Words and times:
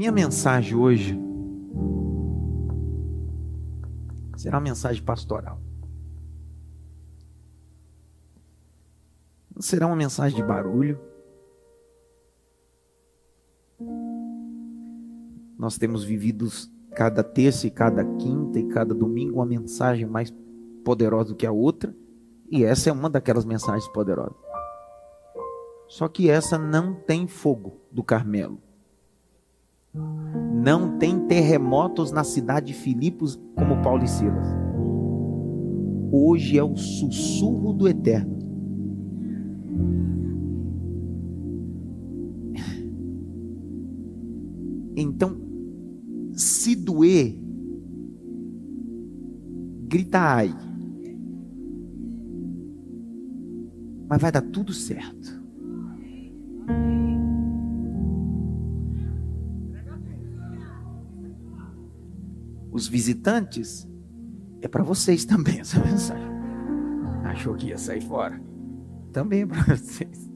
Minha 0.00 0.12
mensagem 0.12 0.74
hoje 0.74 1.14
será 4.34 4.56
uma 4.56 4.64
mensagem 4.64 5.02
pastoral. 5.02 5.60
Não 9.54 9.60
será 9.60 9.86
uma 9.86 9.94
mensagem 9.94 10.34
de 10.34 10.42
barulho. 10.42 10.98
Nós 15.58 15.76
temos 15.76 16.02
vivido 16.02 16.48
cada 16.92 17.22
terça 17.22 17.66
e 17.66 17.70
cada 17.70 18.02
quinta 18.02 18.58
e 18.58 18.68
cada 18.68 18.94
domingo 18.94 19.34
uma 19.34 19.44
mensagem 19.44 20.06
mais 20.06 20.32
poderosa 20.82 21.28
do 21.28 21.36
que 21.36 21.44
a 21.44 21.52
outra, 21.52 21.94
e 22.50 22.64
essa 22.64 22.88
é 22.88 22.92
uma 22.94 23.10
daquelas 23.10 23.44
mensagens 23.44 23.86
poderosas. 23.88 24.40
Só 25.88 26.08
que 26.08 26.30
essa 26.30 26.56
não 26.56 26.94
tem 26.94 27.28
fogo 27.28 27.82
do 27.92 28.02
Carmelo. 28.02 28.69
Não 29.92 30.98
tem 30.98 31.26
terremotos 31.26 32.12
na 32.12 32.22
cidade 32.22 32.68
de 32.68 32.74
Filipos 32.74 33.40
como 33.56 33.82
Paulo 33.82 34.04
e 34.04 34.08
Silas. 34.08 34.46
Hoje 36.12 36.58
é 36.58 36.62
o 36.62 36.76
sussurro 36.76 37.72
do 37.72 37.88
eterno. 37.88 38.38
Então, 44.96 45.40
se 46.32 46.76
doer, 46.76 47.38
grita 49.88 50.18
ai. 50.18 50.54
Mas 54.08 54.20
vai 54.20 54.32
dar 54.32 54.42
tudo 54.42 54.72
certo. 54.72 55.40
Os 62.70 62.86
visitantes, 62.86 63.88
é 64.60 64.68
para 64.68 64.82
vocês 64.82 65.24
também 65.24 65.60
essa 65.60 65.78
mensagem. 65.84 66.30
Achou 67.24 67.54
que 67.54 67.68
ia 67.68 67.78
sair 67.78 68.02
fora? 68.02 68.40
Também 69.12 69.42
é 69.42 69.46
para 69.46 69.62
vocês. 69.76 70.30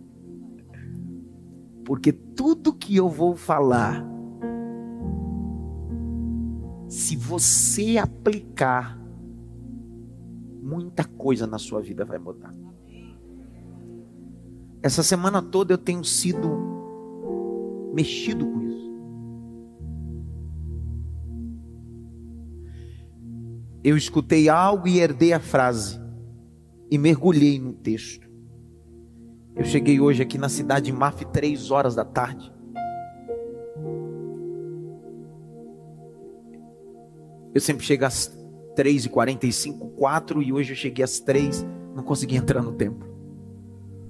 Porque 1.85 2.13
tudo 2.13 2.73
que 2.73 2.97
eu 2.97 3.09
vou 3.09 3.37
falar 3.37 4.05
se 6.95 7.17
você 7.17 7.99
aplicar, 7.99 8.97
muita 10.63 11.05
coisa 11.05 11.45
na 11.45 11.59
sua 11.59 11.81
vida 11.81 12.05
vai 12.05 12.19
mudar. 12.19 12.55
Essa 14.81 15.03
semana 15.03 15.43
toda 15.43 15.73
eu 15.75 15.79
tenho 15.79 16.05
sido 16.05 16.49
mexido 17.93 18.47
com 18.47 18.64
Eu 23.85 23.99
escutei 23.99 24.49
algo 24.49 24.89
e 24.89 24.99
herdei 24.99 25.35
a 25.35 25.39
frase 25.39 26.01
e 26.91 26.97
mergulhei 26.97 27.59
no 27.59 27.75
texto. 27.75 28.27
Eu 29.55 29.63
cheguei 29.63 30.01
hoje 30.01 30.23
aqui 30.23 30.39
na 30.39 30.49
cidade 30.49 30.87
de 30.87 30.93
Maf, 30.93 31.23
três 31.27 31.71
horas 31.71 31.95
da 31.95 32.05
tarde. 32.05 32.51
Eu 37.55 37.61
sempre 37.61 37.85
chego 37.85 38.07
às 38.07 38.35
3h45, 38.75 39.95
4 39.97 40.43
e 40.43 40.51
hoje 40.51 40.73
eu 40.73 40.77
cheguei 40.77 41.05
às 41.05 41.21
3, 41.21 41.65
não 41.95 42.03
consegui 42.03 42.37
entrar 42.37 42.63
no 42.63 42.73
templo. 42.73 43.07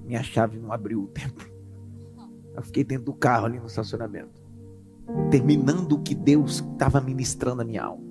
Minha 0.05 0.23
chave 0.23 0.57
não 0.57 0.71
abriu 0.71 1.03
o 1.03 1.07
templo. 1.07 1.45
Eu 2.55 2.63
fiquei 2.63 2.85
dentro 2.85 3.05
do 3.05 3.13
carro 3.13 3.47
ali 3.47 3.59
no 3.59 3.67
estacionamento. 3.67 4.41
Terminando 5.29 5.91
o 5.91 6.01
que 6.01 6.15
Deus 6.15 6.61
estava 6.61 7.01
ministrando 7.01 7.61
a 7.61 7.65
minha 7.65 7.83
alma. 7.83 8.04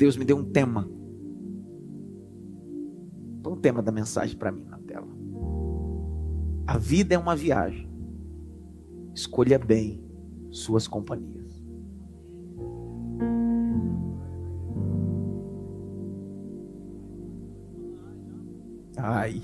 Deus 0.00 0.16
me 0.16 0.24
deu 0.24 0.38
um 0.38 0.44
tema. 0.50 0.88
Põe 3.42 3.52
o 3.52 3.56
tema 3.56 3.82
da 3.82 3.92
mensagem 3.92 4.34
para 4.34 4.50
mim 4.50 4.64
na 4.64 4.78
tela. 4.78 5.06
A 6.66 6.78
vida 6.78 7.14
é 7.14 7.18
uma 7.18 7.36
viagem. 7.36 7.86
Escolha 9.14 9.58
bem 9.58 10.02
suas 10.50 10.88
companhias. 10.88 11.62
Ai. 18.96 19.42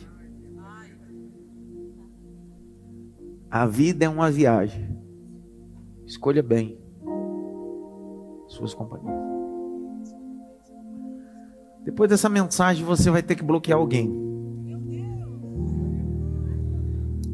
A 3.50 3.66
vida 3.66 4.06
é 4.06 4.08
uma 4.08 4.30
viagem. 4.30 4.88
Escolha 6.06 6.42
bem 6.42 6.80
suas 8.48 8.72
companhias. 8.72 9.35
Depois 11.86 12.10
dessa 12.10 12.28
mensagem, 12.28 12.84
você 12.84 13.10
vai 13.10 13.22
ter 13.22 13.34
que 13.34 13.42
bloquear 13.42 13.78
alguém. 13.78 14.12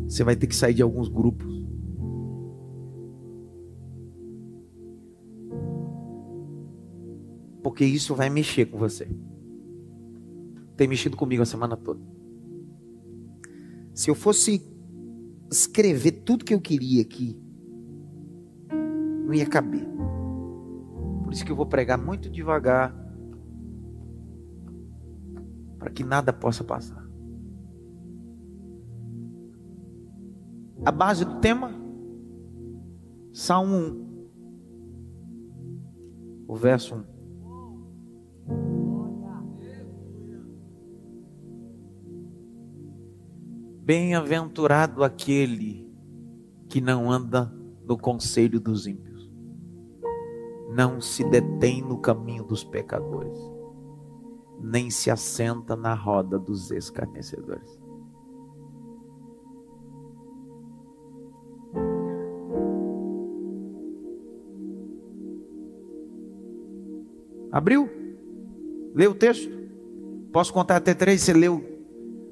Você 0.07 0.23
vai 0.23 0.37
ter 0.37 0.47
que 0.47 0.55
sair 0.55 0.75
de 0.75 0.83
alguns 0.83 1.09
grupos. 1.09 1.53
porque 7.73 7.85
isso 7.87 8.15
vai 8.15 8.29
mexer 8.29 8.67
com 8.67 8.77
você. 8.77 9.09
Tem 10.77 10.87
mexido 10.87 11.17
comigo 11.17 11.43
a 11.43 11.47
semana 11.47 11.77
toda. 11.77 12.01
Se 13.95 14.11
eu 14.11 14.15
fosse 14.15 14.63
escrever 15.51 16.13
tudo 16.25 16.45
que 16.45 16.53
eu 16.53 16.61
queria 16.61 17.03
aqui, 17.03 17.35
não 19.25 19.33
ia 19.33 19.47
caber. 19.47 19.87
Por 21.25 21.33
isso 21.33 21.45
que 21.45 21.53
eu 21.53 21.57
vou 21.57 21.67
pregar 21.67 21.97
muito 21.97 22.29
devagar, 22.29 22.95
para 25.83 25.91
que 25.91 26.05
nada 26.05 26.33
possa 26.33 26.63
passar. 26.63 27.05
A 30.85 30.93
base 30.93 31.25
do 31.25 31.41
tema, 31.41 31.73
Salmo 33.33 33.77
1, 33.77 34.29
o 36.47 36.55
verso 36.55 36.95
1. 36.95 37.03
Bem-aventurado 43.85 45.03
aquele 45.03 45.93
que 46.69 46.81
não 46.81 47.11
anda 47.11 47.53
no 47.85 47.99
conselho 47.99 48.61
dos 48.61 48.87
ímpios, 48.87 49.29
não 50.73 51.01
se 51.01 51.25
detém 51.25 51.83
no 51.83 51.99
caminho 51.99 52.45
dos 52.45 52.63
pecadores, 52.63 53.37
nem 54.63 54.91
se 54.91 55.11
assenta 55.11 55.75
na 55.75 55.93
roda 55.95 56.39
dos 56.39 56.71
escarnecedores. 56.71 57.81
Abriu? 67.51 67.91
Leu 68.95 69.11
o 69.11 69.15
texto? 69.15 69.51
Posso 70.33 70.53
contar 70.53 70.77
até 70.77 70.95
três? 70.95 71.21
Você 71.21 71.35
leu 71.35 71.63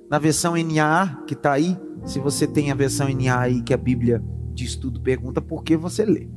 na 0.09 0.19
versão 0.19 0.55
NAA 0.55 1.25
que 1.27 1.35
está 1.35 1.53
aí, 1.53 1.77
se 2.05 2.19
você 2.19 2.47
tem 2.47 2.71
a 2.71 2.75
versão 2.75 3.07
NAA 3.09 3.41
aí 3.41 3.63
que 3.63 3.75
a 3.75 3.77
Bíblia 3.77 4.23
diz 4.55 4.77
tudo, 4.77 5.01
pergunta 5.01 5.43
por 5.43 5.63
que 5.63 5.77
você 5.77 6.05
lê. 6.05 6.29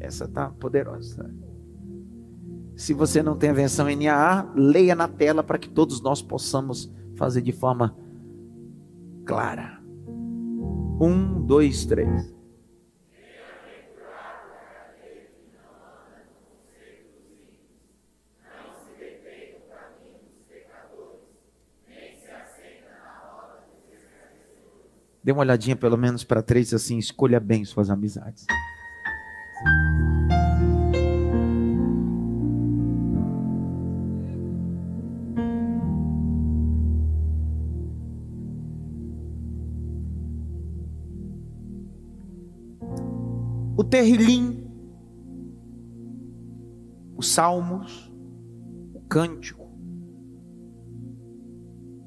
Essa 0.00 0.26
tá 0.26 0.50
poderosa. 0.50 1.30
Se 2.76 2.92
você 2.92 3.22
não 3.22 3.34
tem 3.34 3.48
a 3.48 3.54
versão 3.54 3.86
NAA, 3.86 4.52
leia 4.54 4.94
na 4.94 5.08
tela 5.08 5.42
para 5.42 5.58
que 5.58 5.68
todos 5.68 6.02
nós 6.02 6.20
possamos 6.20 6.92
fazer 7.16 7.40
de 7.40 7.50
forma 7.50 7.96
clara. 9.24 9.80
Um, 11.00 11.40
dois, 11.44 11.86
três. 11.86 12.36
Dê 25.24 25.32
uma 25.32 25.40
olhadinha 25.40 25.74
pelo 25.74 25.96
menos 25.96 26.22
para 26.22 26.40
três 26.40 26.72
assim, 26.72 26.98
escolha 26.98 27.40
bem 27.40 27.64
suas 27.64 27.90
amizades. 27.90 28.46
o 43.76 43.84
terrilim, 43.84 44.66
os 47.14 47.28
salmos, 47.28 48.10
o 48.94 49.00
cântico, 49.02 49.66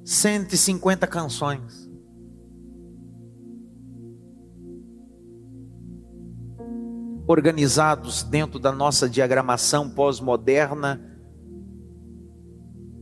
150 0.04 1.06
canções. 1.06 1.88
Organizados 7.28 8.24
dentro 8.24 8.60
da 8.60 8.72
nossa 8.72 9.08
diagramação 9.08 9.88
pós-moderna, 9.92 11.00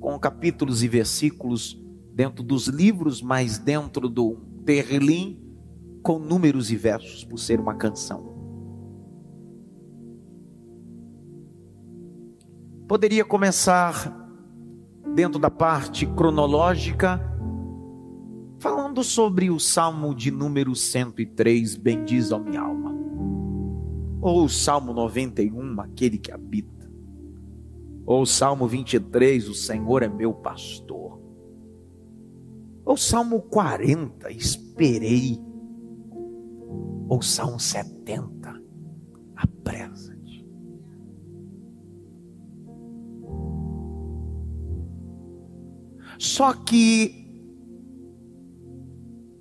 com 0.02 0.20
capítulos 0.20 0.84
e 0.84 0.88
versículos 0.90 1.82
dentro 2.14 2.44
dos 2.44 2.68
livros, 2.68 3.22
mas 3.22 3.58
dentro 3.58 4.10
do 4.10 4.36
terlim, 4.66 5.42
com 6.04 6.20
números 6.20 6.70
e 6.70 6.76
versos, 6.76 7.24
por 7.24 7.38
ser 7.38 7.62
uma 7.62 7.76
canção. 7.76 8.37
Poderia 12.88 13.26
começar 13.26 14.16
dentro 15.14 15.38
da 15.38 15.52
parte 15.52 16.06
cronológica, 16.06 17.20
falando 18.60 19.04
sobre 19.04 19.50
o 19.50 19.60
Salmo 19.60 20.16
de 20.16 20.32
número 20.32 20.74
103, 20.74 21.76
Bendiz 21.76 22.32
a 22.32 22.40
minha 22.40 22.62
alma. 22.62 22.96
Ou 24.22 24.46
o 24.46 24.50
Salmo 24.50 24.94
91, 24.94 25.82
aquele 25.82 26.18
que 26.18 26.32
habita. 26.32 26.90
Ou 28.06 28.22
o 28.22 28.26
Salmo 28.26 28.66
23, 28.66 29.50
o 29.50 29.54
Senhor 29.54 30.02
é 30.02 30.08
meu 30.08 30.34
pastor. 30.34 31.20
Ou 32.86 32.94
o 32.94 32.98
Salmo 32.98 33.42
40, 33.42 34.32
esperei. 34.32 35.38
Ou 37.10 37.20
o 37.20 37.22
Salmo 37.22 37.60
70, 37.60 38.62
apressa-te. 39.36 40.17
Só 46.18 46.54
que 46.54 47.28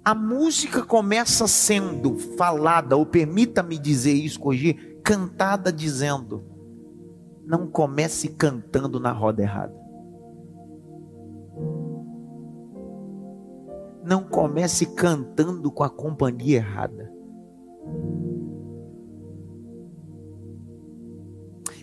a 0.05 0.15
música 0.15 0.85
começa 0.85 1.49
sendo 1.49 2.17
falada, 2.37 2.97
ou 2.97 3.05
permita-me 3.05 3.79
dizer 3.79 4.13
isso, 4.13 4.39
corrigir, 4.39 5.01
cantada 5.03 5.73
dizendo: 5.73 6.45
não 7.47 7.67
comece 7.67 8.29
cantando 8.29 9.01
na 9.01 9.13
roda 9.13 9.43
errada. 9.43 9.75
Não 14.05 14.23
comece 14.23 14.87
cantando 14.87 15.71
com 15.71 15.83
a 15.83 15.91
companhia 15.91 16.59
errada. 16.59 17.13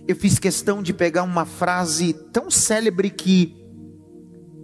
Eu 0.05 0.15
fiz 0.15 0.37
questão 0.37 0.83
de 0.83 0.93
pegar 0.93 1.23
uma 1.23 1.45
frase 1.45 2.13
tão 2.13 2.51
célebre 2.51 3.09
que 3.09 3.62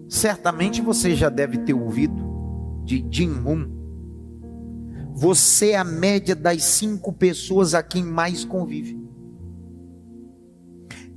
certamente 0.09 0.81
você 0.81 1.15
já 1.15 1.29
deve 1.29 1.59
ter 1.59 1.73
ouvido 1.73 2.81
de 2.83 3.05
Jim 3.09 3.29
Moon. 3.29 3.69
Você 5.13 5.71
é 5.71 5.77
a 5.77 5.83
média 5.83 6.35
das 6.35 6.63
cinco 6.63 7.13
pessoas 7.13 7.75
a 7.75 7.83
quem 7.83 8.03
mais 8.03 8.43
convive. 8.43 8.99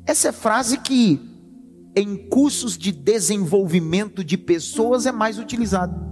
Essa 0.04 0.28
é 0.28 0.32
frase 0.32 0.78
que 0.78 1.20
em 1.96 2.28
cursos 2.28 2.76
de 2.76 2.92
desenvolvimento 2.92 4.22
de 4.22 4.36
pessoas 4.36 5.06
é 5.06 5.12
mais 5.12 5.38
utilizada. 5.38 6.10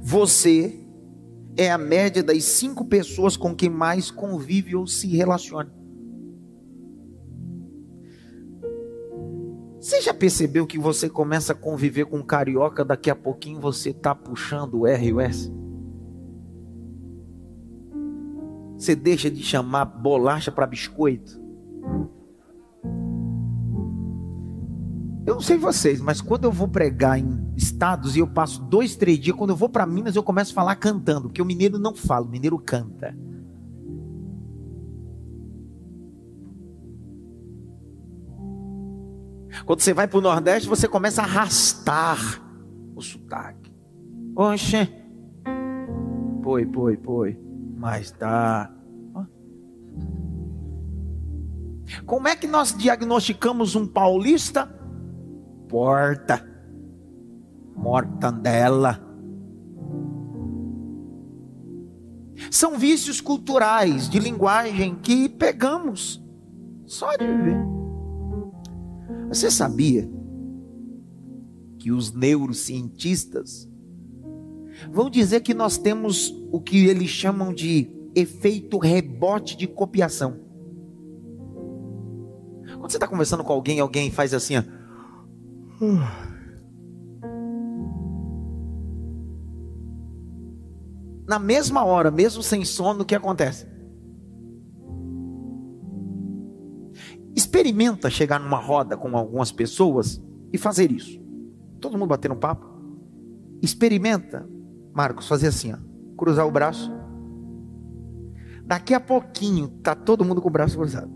Você 0.00 0.80
é 1.56 1.70
a 1.70 1.78
média 1.78 2.22
das 2.22 2.44
cinco 2.44 2.84
pessoas 2.84 3.36
com 3.36 3.54
quem 3.54 3.70
mais 3.70 4.10
convive 4.10 4.76
ou 4.76 4.86
se 4.86 5.08
relaciona. 5.08 5.72
Você 9.86 10.00
já 10.00 10.12
percebeu 10.12 10.66
que 10.66 10.80
você 10.80 11.08
começa 11.08 11.52
a 11.52 11.54
conviver 11.54 12.06
com 12.06 12.20
carioca, 12.20 12.84
daqui 12.84 13.08
a 13.08 13.14
pouquinho 13.14 13.60
você 13.60 13.90
está 13.90 14.16
puxando 14.16 14.80
o 14.80 14.84
R 14.84 15.06
e 15.06 15.12
o 15.12 15.20
S? 15.20 15.48
Você 18.76 18.96
deixa 18.96 19.30
de 19.30 19.44
chamar 19.44 19.84
bolacha 19.84 20.50
para 20.50 20.66
biscoito? 20.66 21.40
Eu 25.24 25.34
não 25.34 25.40
sei 25.40 25.56
vocês, 25.56 26.00
mas 26.00 26.20
quando 26.20 26.46
eu 26.46 26.50
vou 26.50 26.66
pregar 26.66 27.20
em 27.20 27.52
estados 27.56 28.16
e 28.16 28.18
eu 28.18 28.26
passo 28.26 28.60
dois, 28.64 28.96
três 28.96 29.20
dias, 29.20 29.36
quando 29.36 29.50
eu 29.50 29.56
vou 29.56 29.68
para 29.68 29.86
Minas 29.86 30.16
eu 30.16 30.22
começo 30.24 30.50
a 30.50 30.54
falar 30.56 30.74
cantando, 30.74 31.28
porque 31.28 31.40
o 31.40 31.46
mineiro 31.46 31.78
não 31.78 31.94
fala, 31.94 32.26
o 32.26 32.28
mineiro 32.28 32.58
canta. 32.58 33.16
Quando 39.66 39.80
você 39.80 39.92
vai 39.92 40.06
para 40.06 40.18
o 40.18 40.22
Nordeste, 40.22 40.68
você 40.68 40.86
começa 40.86 41.20
a 41.20 41.24
arrastar 41.24 42.18
o 42.94 43.02
sotaque. 43.02 43.74
Oxe, 44.36 44.88
foi, 46.44 46.64
foi, 46.72 46.96
foi, 46.98 47.40
mas 47.76 48.12
tá. 48.12 48.72
Como 52.04 52.28
é 52.28 52.36
que 52.36 52.46
nós 52.46 52.76
diagnosticamos 52.76 53.74
um 53.74 53.88
paulista? 53.88 54.66
Porta, 55.68 56.46
mortandela. 57.74 59.04
São 62.52 62.78
vícios 62.78 63.20
culturais 63.20 64.08
de 64.08 64.20
linguagem 64.20 64.94
que 64.94 65.28
pegamos 65.28 66.22
só 66.86 67.16
de 67.16 67.26
viver. 67.26 67.75
Você 69.28 69.50
sabia 69.50 70.08
que 71.78 71.90
os 71.92 72.12
neurocientistas 72.12 73.68
vão 74.90 75.10
dizer 75.10 75.40
que 75.40 75.54
nós 75.54 75.78
temos 75.78 76.34
o 76.52 76.60
que 76.60 76.86
eles 76.86 77.08
chamam 77.08 77.52
de 77.52 77.90
efeito 78.14 78.78
rebote 78.78 79.56
de 79.56 79.66
copiação? 79.66 80.40
Quando 82.78 82.90
você 82.90 82.96
está 82.96 83.08
conversando 83.08 83.42
com 83.44 83.52
alguém, 83.52 83.80
alguém 83.80 84.10
faz 84.10 84.32
assim, 84.34 84.56
ó. 84.56 84.62
Na 91.26 91.38
mesma 91.38 91.84
hora, 91.84 92.10
mesmo 92.10 92.42
sem 92.42 92.64
sono, 92.64 93.02
o 93.02 93.04
que 93.04 93.14
acontece? 93.14 93.66
Experimenta 97.36 98.08
chegar 98.08 98.40
numa 98.40 98.56
roda 98.56 98.96
com 98.96 99.14
algumas 99.14 99.52
pessoas 99.52 100.22
e 100.50 100.56
fazer 100.56 100.90
isso. 100.90 101.20
Todo 101.78 101.98
mundo 101.98 102.08
batendo 102.08 102.34
papo. 102.34 102.66
Experimenta, 103.62 104.48
Marcos, 104.94 105.28
fazer 105.28 105.48
assim, 105.48 105.74
ó, 105.74 105.76
cruzar 106.16 106.46
o 106.46 106.50
braço. 106.50 106.90
Daqui 108.64 108.94
a 108.94 109.00
pouquinho 109.00 109.68
tá 109.68 109.94
todo 109.94 110.24
mundo 110.24 110.40
com 110.40 110.48
o 110.48 110.52
braço 110.52 110.78
cruzado. 110.78 111.14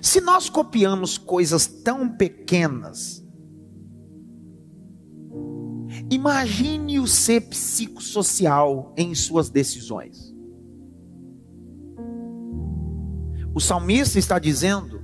Se 0.00 0.20
nós 0.20 0.48
copiamos 0.48 1.18
coisas 1.18 1.66
tão 1.66 2.08
pequenas, 2.08 3.23
Imagine 6.10 7.00
o 7.00 7.06
ser 7.06 7.40
psicossocial 7.42 8.92
em 8.96 9.14
suas 9.14 9.48
decisões. 9.48 10.34
O 13.54 13.60
salmista 13.60 14.18
está 14.18 14.38
dizendo: 14.38 15.00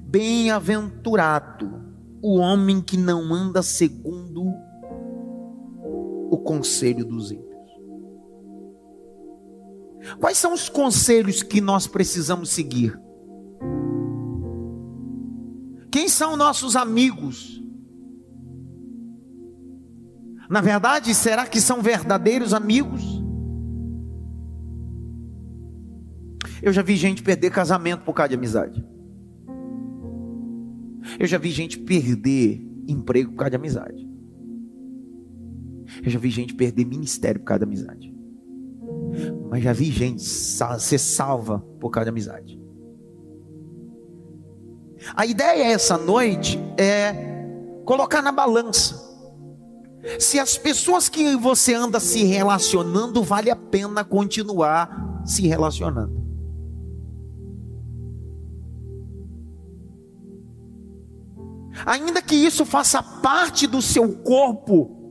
Bem-aventurado 0.00 1.82
o 2.22 2.36
homem 2.36 2.80
que 2.80 2.96
não 2.96 3.34
anda 3.34 3.62
segundo 3.62 4.44
o 6.30 6.38
conselho 6.38 7.04
dos 7.04 7.30
ímpios. 7.30 7.54
Quais 10.18 10.38
são 10.38 10.52
os 10.52 10.68
conselhos 10.68 11.42
que 11.42 11.60
nós 11.60 11.86
precisamos 11.86 12.50
seguir? 12.50 12.98
Quem 15.90 16.08
são 16.08 16.36
nossos 16.36 16.76
amigos? 16.76 17.63
Na 20.54 20.60
verdade, 20.60 21.12
será 21.16 21.46
que 21.46 21.60
são 21.60 21.82
verdadeiros 21.82 22.54
amigos? 22.54 23.02
Eu 26.62 26.72
já 26.72 26.80
vi 26.80 26.94
gente 26.94 27.24
perder 27.24 27.50
casamento 27.50 28.04
por 28.04 28.14
causa 28.14 28.28
de 28.28 28.34
amizade. 28.36 28.86
Eu 31.18 31.26
já 31.26 31.38
vi 31.38 31.50
gente 31.50 31.76
perder 31.80 32.64
emprego 32.86 33.32
por 33.32 33.38
causa 33.38 33.50
de 33.50 33.56
amizade. 33.56 34.08
Eu 36.04 36.10
já 36.12 36.20
vi 36.20 36.30
gente 36.30 36.54
perder 36.54 36.84
ministério 36.84 37.40
por 37.40 37.46
causa 37.46 37.58
de 37.58 37.64
amizade. 37.64 38.14
Mas 39.50 39.64
já 39.64 39.72
vi 39.72 39.86
gente 39.86 40.22
ser 40.22 40.98
salva 40.98 41.58
por 41.80 41.90
causa 41.90 42.04
de 42.04 42.10
amizade. 42.10 42.62
A 45.16 45.26
ideia 45.26 45.64
essa 45.64 45.98
noite 45.98 46.60
é 46.78 47.12
colocar 47.84 48.22
na 48.22 48.30
balança 48.30 49.03
se 50.18 50.38
as 50.38 50.56
pessoas 50.56 51.08
que 51.08 51.36
você 51.36 51.74
anda 51.74 51.98
se 52.00 52.24
relacionando, 52.24 53.22
vale 53.22 53.50
a 53.50 53.56
pena 53.56 54.04
continuar 54.04 55.22
se 55.24 55.46
relacionando. 55.46 56.24
ainda 61.84 62.22
que 62.22 62.34
isso 62.34 62.64
faça 62.64 63.02
parte 63.02 63.66
do 63.66 63.82
seu 63.82 64.12
corpo 64.18 65.02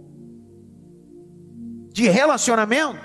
de 1.92 2.10
relacionamento, 2.10 3.00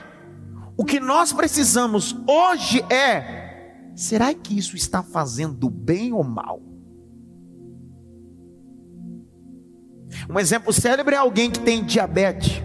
o 0.76 0.85
que 0.85 1.00
nós 1.00 1.33
precisamos 1.33 2.16
hoje 2.26 2.80
é: 2.90 3.92
será 3.97 4.33
que 4.33 4.57
isso 4.57 4.76
está 4.76 5.02
fazendo 5.02 5.68
bem 5.68 6.12
ou 6.12 6.25
mal? 6.25 6.62
Um 10.28 10.38
exemplo 10.38 10.72
célebre 10.72 11.14
é 11.14 11.18
alguém 11.18 11.50
que 11.50 11.60
tem 11.60 11.84
diabetes, 11.84 12.62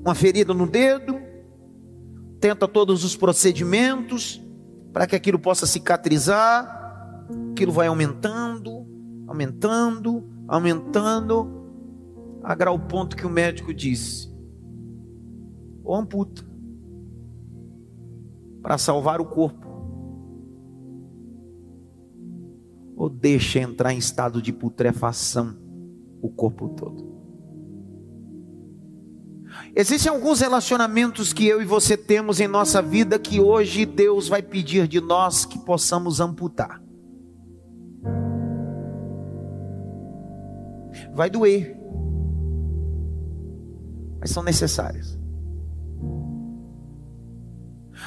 uma 0.00 0.14
ferida 0.14 0.54
no 0.54 0.66
dedo, 0.66 1.20
tenta 2.40 2.66
todos 2.66 3.04
os 3.04 3.16
procedimentos 3.16 4.40
para 4.92 5.06
que 5.06 5.14
aquilo 5.14 5.38
possa 5.38 5.66
cicatrizar, 5.66 7.26
aquilo 7.52 7.72
vai 7.72 7.86
aumentando, 7.86 8.86
aumentando, 9.26 10.26
aumentando, 10.46 11.58
a 12.42 12.54
grau 12.54 12.78
ponto 12.78 13.16
que 13.16 13.26
o 13.26 13.30
médico 13.30 13.74
disse: 13.74 14.32
ou 15.84 15.94
amputa 15.94 16.46
para 18.62 18.78
salvar 18.78 19.20
o 19.20 19.26
corpo, 19.26 19.67
ou 22.98 23.08
deixa 23.08 23.60
entrar 23.60 23.94
em 23.94 23.98
estado 23.98 24.42
de 24.42 24.52
putrefação 24.52 25.56
o 26.20 26.28
corpo 26.28 26.68
todo. 26.70 27.16
Existem 29.74 30.10
alguns 30.10 30.40
relacionamentos 30.40 31.32
que 31.32 31.46
eu 31.46 31.62
e 31.62 31.64
você 31.64 31.96
temos 31.96 32.40
em 32.40 32.48
nossa 32.48 32.82
vida 32.82 33.16
que 33.16 33.40
hoje 33.40 33.86
Deus 33.86 34.26
vai 34.26 34.42
pedir 34.42 34.88
de 34.88 35.00
nós 35.00 35.44
que 35.44 35.60
possamos 35.60 36.20
amputar. 36.20 36.82
Vai 41.14 41.30
doer, 41.30 41.78
mas 44.18 44.30
são 44.30 44.42
necessárias. 44.42 45.16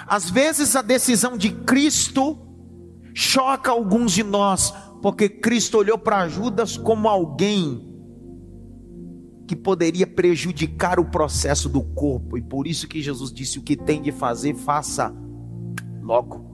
Às 0.05 0.29
vezes 0.29 0.75
a 0.75 0.81
decisão 0.81 1.37
de 1.37 1.49
Cristo 1.51 2.50
choca 3.13 3.71
alguns 3.71 4.11
de 4.11 4.23
nós, 4.23 4.73
porque 5.01 5.27
Cristo 5.27 5.77
olhou 5.77 5.97
para 5.97 6.27
Judas 6.27 6.77
como 6.77 7.07
alguém 7.07 7.89
que 9.47 9.55
poderia 9.55 10.07
prejudicar 10.07 10.99
o 10.99 11.05
processo 11.05 11.67
do 11.67 11.81
corpo, 11.81 12.37
e 12.37 12.41
por 12.41 12.67
isso 12.67 12.87
que 12.87 13.01
Jesus 13.01 13.33
disse: 13.33 13.59
o 13.59 13.61
que 13.61 13.75
tem 13.75 14.01
de 14.01 14.11
fazer, 14.11 14.55
faça 14.55 15.13
logo. 16.01 16.49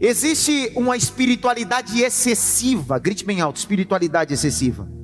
Existe 0.00 0.72
uma 0.74 0.96
espiritualidade 0.96 2.00
excessiva, 2.00 2.98
grite 2.98 3.24
bem 3.24 3.40
alto: 3.40 3.56
espiritualidade 3.56 4.32
excessiva. 4.32 4.95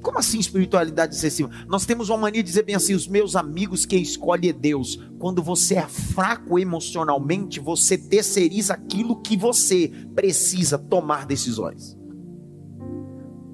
Como 0.00 0.18
assim 0.18 0.38
espiritualidade 0.38 1.14
excessiva? 1.14 1.50
Nós 1.68 1.84
temos 1.86 2.08
uma 2.08 2.18
mania 2.18 2.42
de 2.42 2.48
dizer 2.48 2.62
bem 2.62 2.74
assim: 2.74 2.94
os 2.94 3.06
meus 3.06 3.36
amigos 3.36 3.84
que 3.86 3.96
escolhe 3.96 4.48
é 4.48 4.52
Deus. 4.52 5.00
Quando 5.18 5.42
você 5.42 5.76
é 5.76 5.86
fraco 5.86 6.58
emocionalmente, 6.58 7.60
você 7.60 7.98
terceiriza 7.98 8.74
aquilo 8.74 9.20
que 9.20 9.36
você 9.36 9.92
precisa 10.14 10.78
tomar 10.78 11.26
decisões. 11.26 11.96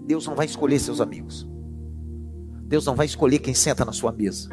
Deus 0.07 0.27
não 0.27 0.35
vai 0.35 0.47
escolher 0.47 0.79
seus 0.79 1.01
amigos. 1.01 1.49
Deus 2.63 2.85
não 2.87 2.95
vai 2.95 3.07
escolher 3.07 3.39
quem 3.39 3.55
senta 3.55 3.85
na 3.85 3.93
sua 3.93 4.13
mesa. 4.13 4.49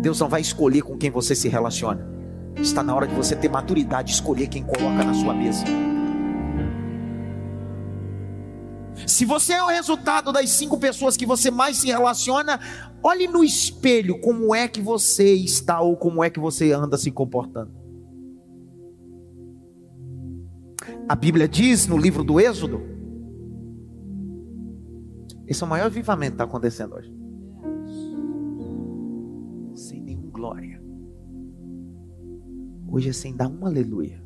Deus 0.00 0.20
não 0.20 0.28
vai 0.28 0.40
escolher 0.40 0.82
com 0.82 0.96
quem 0.96 1.10
você 1.10 1.34
se 1.34 1.48
relaciona. 1.48 2.06
Está 2.56 2.82
na 2.82 2.94
hora 2.94 3.06
de 3.06 3.14
você 3.14 3.34
ter 3.34 3.48
maturidade 3.48 4.12
escolher 4.12 4.48
quem 4.48 4.62
coloca 4.62 5.04
na 5.04 5.14
sua 5.14 5.34
mesa. 5.34 5.64
Se 9.14 9.24
você 9.24 9.52
é 9.52 9.62
o 9.62 9.68
resultado 9.68 10.32
das 10.32 10.50
cinco 10.50 10.76
pessoas 10.76 11.16
que 11.16 11.24
você 11.24 11.48
mais 11.48 11.76
se 11.76 11.86
relaciona, 11.86 12.58
olhe 13.00 13.28
no 13.28 13.44
espelho 13.44 14.20
como 14.20 14.52
é 14.52 14.66
que 14.66 14.80
você 14.80 15.34
está 15.34 15.80
ou 15.80 15.96
como 15.96 16.24
é 16.24 16.28
que 16.28 16.40
você 16.40 16.72
anda 16.72 16.98
se 16.98 17.12
comportando. 17.12 17.70
A 21.08 21.14
Bíblia 21.14 21.46
diz 21.46 21.86
no 21.86 21.96
livro 21.96 22.24
do 22.24 22.40
Êxodo, 22.40 22.82
esse 25.46 25.62
é 25.62 25.66
o 25.66 25.70
maior 25.70 25.86
avivamento 25.86 26.32
que 26.32 26.34
está 26.34 26.44
acontecendo 26.44 26.96
hoje. 26.96 27.14
Sem 29.76 30.00
nenhuma 30.00 30.32
glória. 30.32 30.82
Hoje 32.88 33.10
é 33.10 33.12
sem 33.12 33.32
dar 33.36 33.46
um 33.46 33.64
aleluia. 33.64 34.23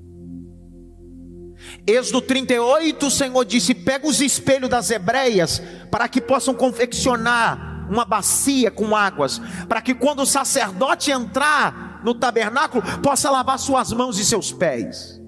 Êxodo 1.86 2.22
38, 2.22 3.06
o 3.06 3.10
Senhor 3.10 3.44
disse: 3.44 3.74
pega 3.74 4.06
os 4.06 4.20
espelhos 4.20 4.68
das 4.68 4.90
hebreias, 4.90 5.62
para 5.90 6.08
que 6.08 6.20
possam 6.20 6.54
confeccionar 6.54 7.86
uma 7.90 8.04
bacia 8.04 8.70
com 8.70 8.94
águas, 8.94 9.40
para 9.68 9.80
que 9.80 9.94
quando 9.94 10.20
o 10.20 10.26
sacerdote 10.26 11.10
entrar 11.10 12.00
no 12.04 12.14
tabernáculo, 12.14 12.82
possa 13.02 13.30
lavar 13.30 13.58
suas 13.58 13.92
mãos 13.92 14.18
e 14.18 14.24
seus 14.24 14.52
pés. 14.52 15.20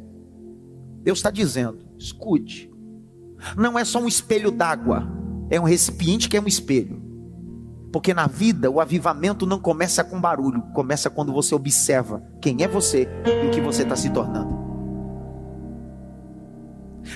Deus 1.03 1.19
está 1.19 1.31
dizendo: 1.31 1.79
escute, 1.99 2.71
não 3.57 3.79
é 3.79 3.85
só 3.85 3.99
um 3.99 4.09
espelho 4.09 4.51
d'água, 4.51 5.09
é 5.51 5.59
um 5.59 5.65
recipiente 5.65 6.29
que 6.29 6.37
é 6.37 6.41
um 6.41 6.47
espelho. 6.47 7.01
Porque 7.93 8.15
na 8.15 8.29
vida 8.29 8.71
o 8.71 8.81
avivamento 8.81 9.45
não 9.47 9.59
começa 9.59 10.05
com 10.05 10.21
barulho, 10.21 10.63
começa 10.75 11.11
quando 11.11 11.33
você 11.33 11.55
observa 11.55 12.23
quem 12.41 12.63
é 12.63 12.69
você 12.69 13.09
e 13.27 13.49
o 13.49 13.51
que 13.51 13.61
você 13.61 13.83
está 13.83 13.97
se 13.97 14.11
tornando. 14.11 14.60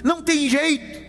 Não 0.02 0.22
tem 0.22 0.48
jeito. 0.48 1.04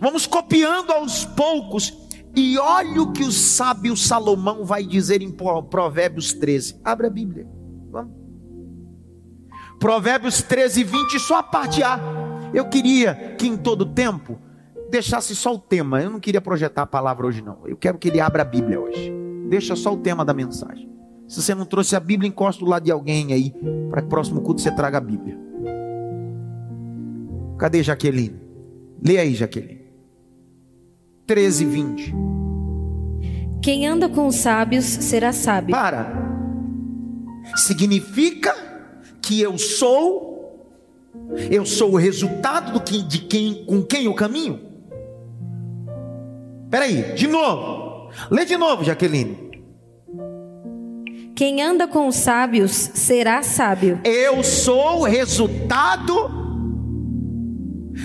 Vamos 0.00 0.26
copiando 0.26 0.90
aos 0.90 1.24
poucos. 1.24 1.96
E 2.36 2.58
olha 2.58 3.02
o 3.02 3.12
que 3.12 3.24
o 3.24 3.32
sábio 3.32 3.96
Salomão 3.96 4.64
vai 4.64 4.84
dizer 4.84 5.22
em 5.22 5.30
Provérbios 5.30 6.32
13. 6.32 6.80
Abre 6.84 7.06
a 7.06 7.10
Bíblia. 7.10 7.48
Vamos. 7.90 8.12
Provérbios 9.78 10.42
13, 10.42 10.84
20, 10.84 11.18
só 11.18 11.38
a 11.38 11.42
parte 11.42 11.82
A. 11.82 11.98
Eu 12.52 12.68
queria 12.68 13.34
que 13.38 13.46
em 13.46 13.56
todo 13.56 13.86
tempo 13.86 14.38
deixasse 14.90 15.34
só 15.34 15.54
o 15.54 15.58
tema. 15.58 16.02
Eu 16.02 16.10
não 16.10 16.20
queria 16.20 16.40
projetar 16.40 16.82
a 16.82 16.86
palavra 16.86 17.26
hoje, 17.26 17.42
não. 17.42 17.66
Eu 17.66 17.76
quero 17.76 17.98
que 17.98 18.08
ele 18.08 18.20
abra 18.20 18.42
a 18.42 18.44
Bíblia 18.44 18.80
hoje. 18.80 19.12
Deixa 19.48 19.74
só 19.76 19.92
o 19.92 19.98
tema 19.98 20.24
da 20.24 20.34
mensagem. 20.34 20.88
Se 21.26 21.42
você 21.42 21.54
não 21.54 21.64
trouxe 21.64 21.94
a 21.94 22.00
Bíblia, 22.00 22.28
encosta 22.28 22.64
do 22.64 22.70
lado 22.70 22.84
de 22.84 22.90
alguém 22.90 23.32
aí, 23.32 23.52
para 23.90 24.02
que 24.02 24.08
próximo 24.08 24.40
culto 24.40 24.60
você 24.60 24.70
traga 24.70 24.98
a 24.98 25.00
Bíblia. 25.00 25.38
Cadê 27.58 27.82
Jaqueline? 27.82 28.40
Lê 29.04 29.18
aí, 29.18 29.34
Jaqueline. 29.34 29.80
13, 31.26 31.64
20. 31.64 32.14
Quem 33.60 33.86
anda 33.86 34.08
com 34.08 34.28
os 34.28 34.36
sábios 34.36 34.84
será 34.84 35.32
sábio. 35.32 35.74
Para. 35.74 36.26
Significa 37.56 38.54
que 39.20 39.40
eu 39.40 39.58
sou, 39.58 40.72
eu 41.50 41.66
sou 41.66 41.92
o 41.92 41.96
resultado 41.96 42.72
do 42.72 42.80
que, 42.80 43.02
de 43.02 43.18
quem, 43.18 43.64
com 43.66 43.82
quem 43.82 44.04
eu 44.04 44.14
caminho. 44.14 44.60
Espera 46.64 46.84
aí, 46.84 47.14
de 47.14 47.26
novo. 47.26 48.10
Lê 48.30 48.44
de 48.44 48.56
novo, 48.56 48.84
Jaqueline. 48.84 49.48
Quem 51.34 51.62
anda 51.62 51.86
com 51.86 52.08
os 52.08 52.16
sábios 52.16 52.72
será 52.72 53.42
sábio. 53.42 54.00
Eu 54.04 54.42
sou 54.42 55.00
o 55.00 55.04
resultado 55.04 56.47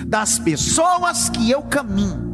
das 0.08 0.40
pessoas 0.40 1.30
que 1.30 1.50
eu 1.50 1.62
caminho. 1.64 2.34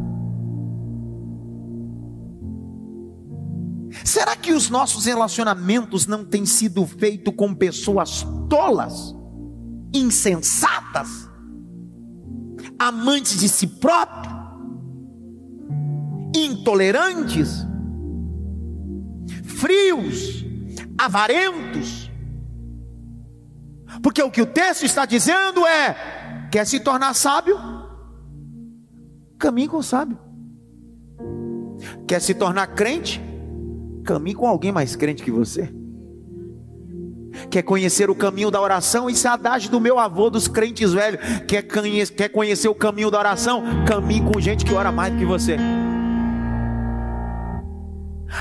Será 4.03 4.35
que 4.35 4.53
os 4.53 4.69
nossos 4.69 5.05
relacionamentos 5.05 6.07
não 6.07 6.23
têm 6.23 6.45
sido 6.45 6.85
feitos 6.85 7.33
com 7.35 7.53
pessoas 7.53 8.25
tolas, 8.49 9.15
insensatas, 9.93 11.29
amantes 12.77 13.39
de 13.39 13.49
si 13.49 13.67
próprio, 13.67 14.31
intolerantes, 16.35 17.65
frios, 19.43 20.45
avarentos? 20.97 22.09
Porque 24.01 24.21
o 24.21 24.31
que 24.31 24.41
o 24.41 24.45
texto 24.45 24.85
está 24.85 25.05
dizendo 25.05 25.65
é: 25.65 26.18
Quer 26.51 26.65
se 26.65 26.79
tornar 26.79 27.13
sábio? 27.13 27.57
Caminhe 29.37 29.67
com 29.67 29.77
o 29.77 29.83
sábio. 29.83 30.17
Quer 32.07 32.21
se 32.21 32.33
tornar 32.33 32.67
crente? 32.67 33.21
Caminhe 34.03 34.35
com 34.35 34.47
alguém 34.47 34.71
mais 34.71 34.95
crente 34.95 35.23
que 35.23 35.31
você. 35.31 35.73
Quer 37.49 37.61
conhecer 37.61 38.09
o 38.09 38.15
caminho 38.15 38.51
da 38.51 38.59
oração? 38.59 39.09
Isso 39.09 39.27
é 39.27 39.29
a 39.29 39.33
adagem 39.33 39.69
do 39.69 39.79
meu 39.79 39.99
avô 39.99 40.29
dos 40.29 40.47
crentes 40.47 40.91
velhos. 40.91 41.21
Quer, 41.47 41.63
quer 41.63 42.29
conhecer 42.29 42.67
o 42.67 42.75
caminho 42.75 43.11
da 43.11 43.19
oração? 43.19 43.63
Caminhe 43.87 44.21
com 44.21 44.39
gente 44.41 44.65
que 44.65 44.73
ora 44.73 44.91
mais 44.91 45.13
do 45.13 45.19
que 45.19 45.25
você. 45.25 45.57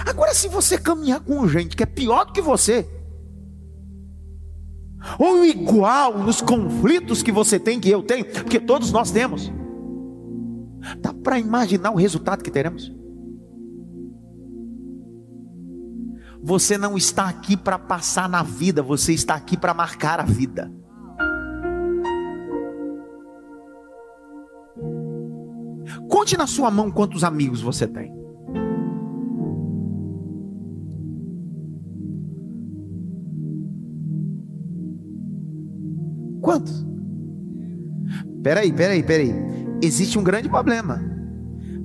Agora, 0.06 0.34
se 0.34 0.48
você 0.48 0.76
caminhar 0.76 1.20
com 1.20 1.46
gente 1.46 1.76
que 1.76 1.82
é 1.82 1.86
pior 1.86 2.24
do 2.24 2.32
que 2.32 2.40
você, 2.40 2.86
ou 5.18 5.44
igual 5.44 6.18
nos 6.18 6.40
conflitos 6.40 7.22
que 7.22 7.30
você 7.30 7.58
tem, 7.58 7.78
que 7.78 7.88
eu 7.88 8.02
tenho, 8.02 8.24
porque 8.24 8.58
todos 8.58 8.90
nós 8.90 9.10
temos. 9.10 9.52
Dá 11.00 11.12
para 11.12 11.38
imaginar 11.38 11.90
o 11.90 11.96
resultado 11.96 12.42
que 12.42 12.50
teremos? 12.50 12.92
Você 16.42 16.78
não 16.78 16.96
está 16.96 17.28
aqui 17.28 17.56
para 17.56 17.78
passar 17.78 18.28
na 18.28 18.42
vida, 18.42 18.82
você 18.82 19.12
está 19.12 19.34
aqui 19.34 19.56
para 19.56 19.74
marcar 19.74 20.20
a 20.20 20.24
vida. 20.24 20.72
Conte 26.08 26.36
na 26.36 26.46
sua 26.46 26.70
mão 26.70 26.90
quantos 26.90 27.22
amigos 27.22 27.60
você 27.60 27.86
tem. 27.86 28.17
Quantos? 36.48 36.82
Peraí, 38.42 38.72
peraí, 38.72 39.02
peraí. 39.02 39.34
Existe 39.82 40.18
um 40.18 40.24
grande 40.24 40.48
problema. 40.48 40.98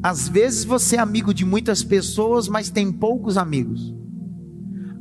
Às 0.02 0.30
vezes 0.30 0.64
você 0.64 0.96
é 0.96 1.00
amigo 1.00 1.34
de 1.34 1.44
muitas 1.44 1.84
pessoas, 1.84 2.48
mas 2.48 2.70
tem 2.70 2.90
poucos 2.90 3.38
amigos. 3.38 3.94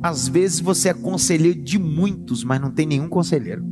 Às 0.03 0.27
vezes 0.27 0.59
você 0.59 0.89
é 0.89 0.93
conselheiro 0.93 1.63
de 1.63 1.79
muitos, 1.79 2.43
mas 2.43 2.61
não 2.61 2.73
tem 2.73 2.87
nenhum 2.87 3.09
conselheiro. 3.09 3.65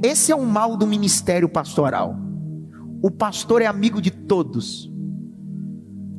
Esse 0.00 0.30
é 0.30 0.36
o 0.36 0.46
mal 0.46 0.76
do 0.76 0.86
ministério 0.86 1.48
pastoral. 1.48 2.16
O 3.02 3.10
pastor 3.10 3.60
é 3.60 3.66
amigo 3.66 4.00
de 4.00 4.12
todos, 4.12 4.88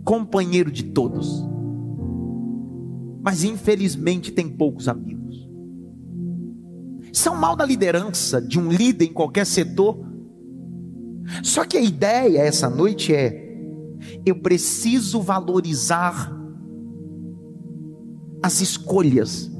companheiro 0.03 0.69
de 0.69 0.83
todos, 0.83 1.41
mas 3.21 3.45
infelizmente 3.45 4.29
tem 4.29 4.49
poucos 4.49 4.89
amigos. 4.89 5.22
Isso 7.13 7.29
é 7.29 7.31
um 7.31 7.35
mal 7.35 7.55
da 7.55 7.63
liderança, 7.63 8.41
de 8.41 8.59
um 8.59 8.71
líder 8.71 9.05
em 9.05 9.13
qualquer 9.13 9.45
setor. 9.45 10.03
Só 11.43 11.63
que 11.63 11.77
a 11.77 11.81
ideia 11.81 12.39
essa 12.39 12.67
noite 12.67 13.13
é: 13.13 13.55
eu 14.25 14.35
preciso 14.41 15.21
valorizar 15.21 16.35
as 18.41 18.61
escolhas. 18.61 19.51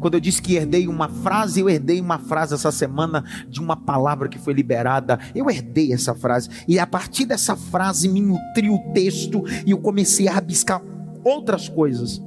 Quando 0.00 0.14
eu 0.14 0.20
disse 0.20 0.40
que 0.40 0.54
herdei 0.54 0.88
uma 0.88 1.08
frase, 1.08 1.60
eu 1.60 1.68
herdei 1.68 2.00
uma 2.00 2.18
frase 2.18 2.54
essa 2.54 2.72
semana 2.72 3.24
de 3.48 3.60
uma 3.60 3.76
palavra 3.76 4.28
que 4.28 4.38
foi 4.38 4.54
liberada. 4.54 5.18
Eu 5.34 5.50
herdei 5.50 5.92
essa 5.92 6.14
frase. 6.14 6.48
E 6.66 6.78
a 6.78 6.86
partir 6.86 7.26
dessa 7.26 7.56
frase 7.56 8.08
me 8.08 8.22
nutriu 8.22 8.74
o 8.74 8.92
texto 8.92 9.44
e 9.66 9.72
eu 9.72 9.78
comecei 9.78 10.28
a 10.28 10.32
rabiscar 10.32 10.80
outras 11.24 11.68
coisas. 11.68 12.22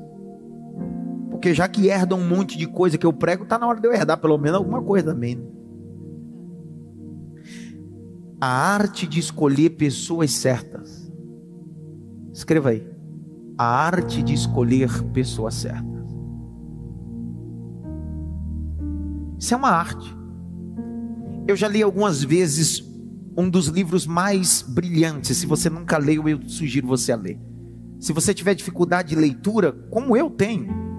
Porque 1.45 1.53
já 1.53 1.67
que 1.67 1.89
herda 1.89 2.15
um 2.15 2.27
monte 2.27 2.57
de 2.57 2.65
coisa 2.65 2.97
que 2.97 3.05
eu 3.05 3.13
prego, 3.13 3.43
está 3.43 3.59
na 3.59 3.67
hora 3.67 3.79
de 3.79 3.87
eu 3.87 3.93
herdar 3.93 4.17
pelo 4.17 4.35
menos 4.35 4.57
alguma 4.57 4.81
coisa 4.81 5.13
também. 5.13 5.35
Né? 5.35 5.45
A 8.41 8.47
arte 8.47 9.05
de 9.05 9.19
escolher 9.19 9.69
pessoas 9.77 10.31
certas. 10.31 11.07
Escreva 12.33 12.69
aí. 12.69 12.89
A 13.55 13.63
arte 13.63 14.23
de 14.23 14.33
escolher 14.33 14.89
pessoas 15.13 15.53
certas. 15.53 16.07
Isso 19.37 19.53
é 19.53 19.57
uma 19.57 19.69
arte. 19.69 20.17
Eu 21.47 21.55
já 21.55 21.67
li 21.67 21.83
algumas 21.83 22.23
vezes 22.23 22.83
um 23.37 23.47
dos 23.47 23.67
livros 23.67 24.07
mais 24.07 24.63
brilhantes. 24.63 25.37
Se 25.37 25.45
você 25.45 25.69
nunca 25.69 25.99
leu, 25.99 26.27
eu 26.27 26.41
sugiro 26.49 26.87
você 26.87 27.11
a 27.11 27.15
ler. 27.15 27.39
Se 27.99 28.11
você 28.11 28.33
tiver 28.33 28.55
dificuldade 28.55 29.09
de 29.09 29.15
leitura, 29.15 29.73
como 29.91 30.17
eu 30.17 30.27
tenho, 30.31 30.94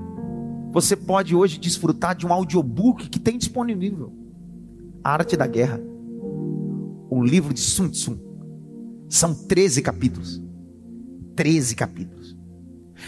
você 0.76 0.94
pode 0.94 1.34
hoje 1.34 1.58
desfrutar 1.58 2.14
de 2.14 2.26
um 2.26 2.32
audiobook 2.34 3.08
que 3.08 3.18
tem 3.18 3.38
disponível. 3.38 4.12
A 5.02 5.12
Arte 5.12 5.34
da 5.34 5.46
Guerra. 5.46 5.80
O 7.08 7.24
livro 7.24 7.54
de 7.54 7.60
Sun 7.60 7.88
Tzu. 7.88 8.20
São 9.08 9.34
13 9.34 9.80
capítulos. 9.80 10.38
13 11.34 11.74
capítulos. 11.76 12.36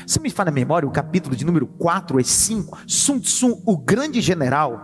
Se 0.07 0.19
me 0.19 0.31
fala 0.31 0.49
a 0.49 0.53
memória, 0.53 0.89
o 0.89 0.91
capítulo 0.91 1.37
de 1.37 1.45
número 1.45 1.67
4 1.67 2.19
é 2.19 2.23
5. 2.23 2.79
Sun 2.87 3.21
Tzu, 3.21 3.63
o 3.67 3.77
grande 3.77 4.23
general, 4.23 4.81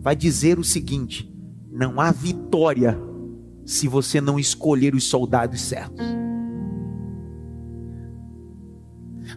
vai 0.00 0.16
dizer 0.16 0.58
o 0.58 0.64
seguinte: 0.64 1.30
não 1.70 2.00
há 2.00 2.10
vitória 2.12 2.98
se 3.66 3.86
você 3.86 4.22
não 4.22 4.38
escolher 4.38 4.94
os 4.94 5.04
soldados 5.04 5.60
certos. 5.60 6.06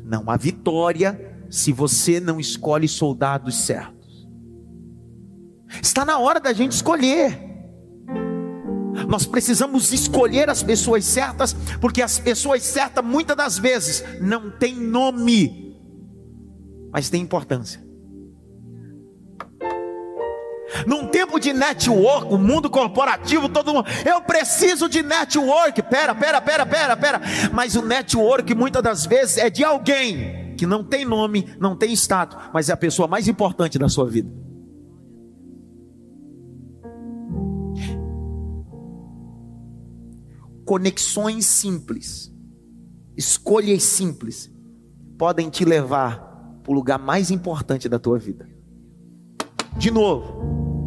Não 0.02 0.30
há 0.30 0.38
vitória 0.38 1.39
se 1.50 1.72
você 1.72 2.20
não 2.20 2.40
escolhe 2.40 2.88
soldados 2.88 3.56
certos. 3.56 4.28
Está 5.82 6.06
na 6.06 6.18
hora 6.20 6.40
da 6.40 6.54
gente 6.54 6.74
escolher. 6.74 7.48
Nós 9.08 9.26
precisamos 9.26 9.92
escolher 9.92 10.50
as 10.50 10.62
pessoas 10.62 11.06
certas, 11.06 11.54
porque 11.80 12.02
as 12.02 12.20
pessoas 12.20 12.64
certas 12.64 13.04
muitas 13.04 13.36
das 13.36 13.58
vezes 13.58 14.04
não 14.20 14.52
têm 14.52 14.76
nome, 14.76 15.78
mas 16.92 17.10
têm 17.10 17.22
importância. 17.22 17.88
Num 20.86 21.08
tempo 21.08 21.40
de 21.40 21.52
network, 21.52 22.32
o 22.32 22.38
mundo 22.38 22.70
corporativo, 22.70 23.50
todo 23.50 23.74
mundo, 23.74 23.88
eu 24.06 24.22
preciso 24.22 24.88
de 24.88 25.02
network. 25.02 25.82
Pera, 25.84 26.14
pera, 26.14 26.40
pera, 26.40 26.66
pera, 26.66 26.96
pera. 26.96 27.22
Mas 27.52 27.76
o 27.76 27.82
network 27.82 28.54
muitas 28.54 28.84
das 28.84 29.06
vezes 29.06 29.38
é 29.38 29.50
de 29.50 29.64
alguém 29.64 30.39
que 30.60 30.68
não 30.68 30.84
tem 30.84 31.06
nome, 31.06 31.48
não 31.58 31.74
tem 31.74 31.94
status, 31.94 32.38
mas 32.54 32.68
é 32.68 32.74
a 32.74 32.78
pessoa 32.78 33.08
mais 33.08 33.30
importante 33.30 33.80
da 33.80 33.88
sua 33.88 34.06
vida. 34.06 34.30
Conexões 40.66 41.46
simples, 41.46 42.30
escolhas 43.16 43.84
simples, 43.84 44.52
podem 45.18 45.50
te 45.50 45.64
levar 45.64 46.20
para 46.62 46.72
o 46.74 46.76
lugar 46.76 47.00
mais 47.00 47.32
importante 47.32 47.88
da 47.88 47.98
tua 47.98 48.20
vida. 48.20 48.46
De 49.78 49.90
novo, 49.90 50.79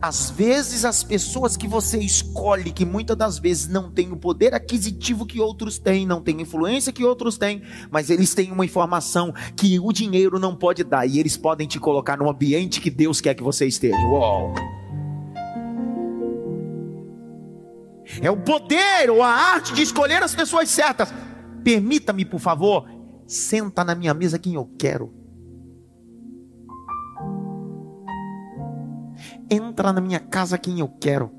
às 0.00 0.30
vezes 0.30 0.84
as 0.84 1.02
pessoas 1.02 1.56
que 1.56 1.68
você 1.68 1.98
escolhe, 1.98 2.72
que 2.72 2.84
muitas 2.84 3.16
das 3.16 3.38
vezes 3.38 3.68
não 3.68 3.90
têm 3.90 4.12
o 4.12 4.16
poder 4.16 4.54
aquisitivo 4.54 5.26
que 5.26 5.40
outros 5.40 5.78
têm, 5.78 6.06
não 6.06 6.20
têm 6.20 6.40
influência 6.40 6.92
que 6.92 7.04
outros 7.04 7.38
têm, 7.38 7.62
mas 7.90 8.10
eles 8.10 8.34
têm 8.34 8.52
uma 8.52 8.64
informação 8.64 9.32
que 9.56 9.78
o 9.78 9.92
dinheiro 9.92 10.38
não 10.38 10.54
pode 10.54 10.84
dar 10.84 11.06
e 11.06 11.18
eles 11.18 11.36
podem 11.36 11.66
te 11.66 11.78
colocar 11.78 12.16
no 12.16 12.28
ambiente 12.28 12.80
que 12.80 12.90
Deus 12.90 13.20
quer 13.20 13.34
que 13.34 13.42
você 13.42 13.66
esteja. 13.66 13.96
Uou! 13.96 14.54
É 18.20 18.30
o 18.30 18.36
poder 18.36 19.10
ou 19.10 19.22
a 19.22 19.28
arte 19.28 19.74
de 19.74 19.82
escolher 19.82 20.22
as 20.22 20.34
pessoas 20.34 20.68
certas. 20.68 21.12
Permita-me, 21.62 22.24
por 22.24 22.40
favor, 22.40 22.88
senta 23.26 23.84
na 23.84 23.94
minha 23.94 24.14
mesa 24.14 24.38
quem 24.38 24.54
eu 24.54 24.68
quero. 24.78 25.17
Entra 29.50 29.92
na 29.92 30.00
minha 30.00 30.20
casa 30.20 30.58
quem 30.58 30.80
eu 30.80 30.88
quero. 30.88 31.30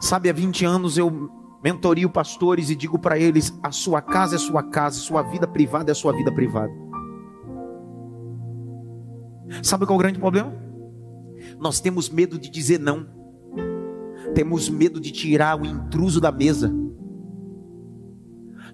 Sabe, 0.00 0.28
há 0.28 0.32
20 0.32 0.64
anos 0.64 0.98
eu 0.98 1.30
mentorio 1.62 2.10
pastores 2.10 2.68
e 2.68 2.76
digo 2.76 2.98
para 2.98 3.18
eles: 3.18 3.58
a 3.62 3.72
sua 3.72 4.02
casa 4.02 4.36
é 4.36 4.38
sua 4.38 4.62
casa, 4.62 4.98
sua 4.98 5.22
vida 5.22 5.46
privada 5.46 5.90
é 5.90 5.94
sua 5.94 6.12
vida 6.12 6.30
privada. 6.30 6.72
Sabe 9.62 9.86
qual 9.86 9.96
é 9.96 10.00
o 10.00 10.02
grande 10.02 10.18
problema? 10.18 10.52
Nós 11.58 11.80
temos 11.80 12.10
medo 12.10 12.38
de 12.38 12.50
dizer 12.50 12.78
não, 12.78 13.06
temos 14.34 14.68
medo 14.68 15.00
de 15.00 15.10
tirar 15.10 15.60
o 15.60 15.64
intruso 15.64 16.20
da 16.20 16.32
mesa, 16.32 16.70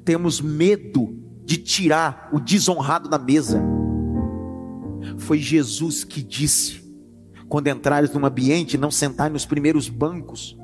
temos 0.04 0.40
medo 0.40 1.16
de 1.44 1.58
tirar 1.58 2.28
o 2.32 2.40
desonrado 2.40 3.08
da 3.08 3.18
mesa. 3.18 3.79
Foi 5.18 5.38
Jesus 5.38 6.04
que 6.04 6.22
disse: 6.22 6.82
quando 7.48 7.68
entrares 7.68 8.12
num 8.12 8.24
ambiente, 8.24 8.78
não 8.78 8.90
sentai 8.90 9.28
nos 9.28 9.44
primeiros 9.44 9.88
bancos, 9.88 10.56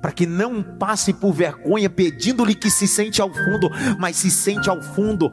para 0.00 0.12
que 0.12 0.26
não 0.26 0.62
passe 0.62 1.12
por 1.12 1.32
vergonha 1.32 1.88
pedindo-lhe 1.88 2.54
que 2.54 2.68
se 2.68 2.88
sente 2.88 3.22
ao 3.22 3.32
fundo, 3.32 3.70
mas 3.98 4.16
se 4.16 4.30
sente 4.30 4.68
ao 4.68 4.82
fundo 4.82 5.30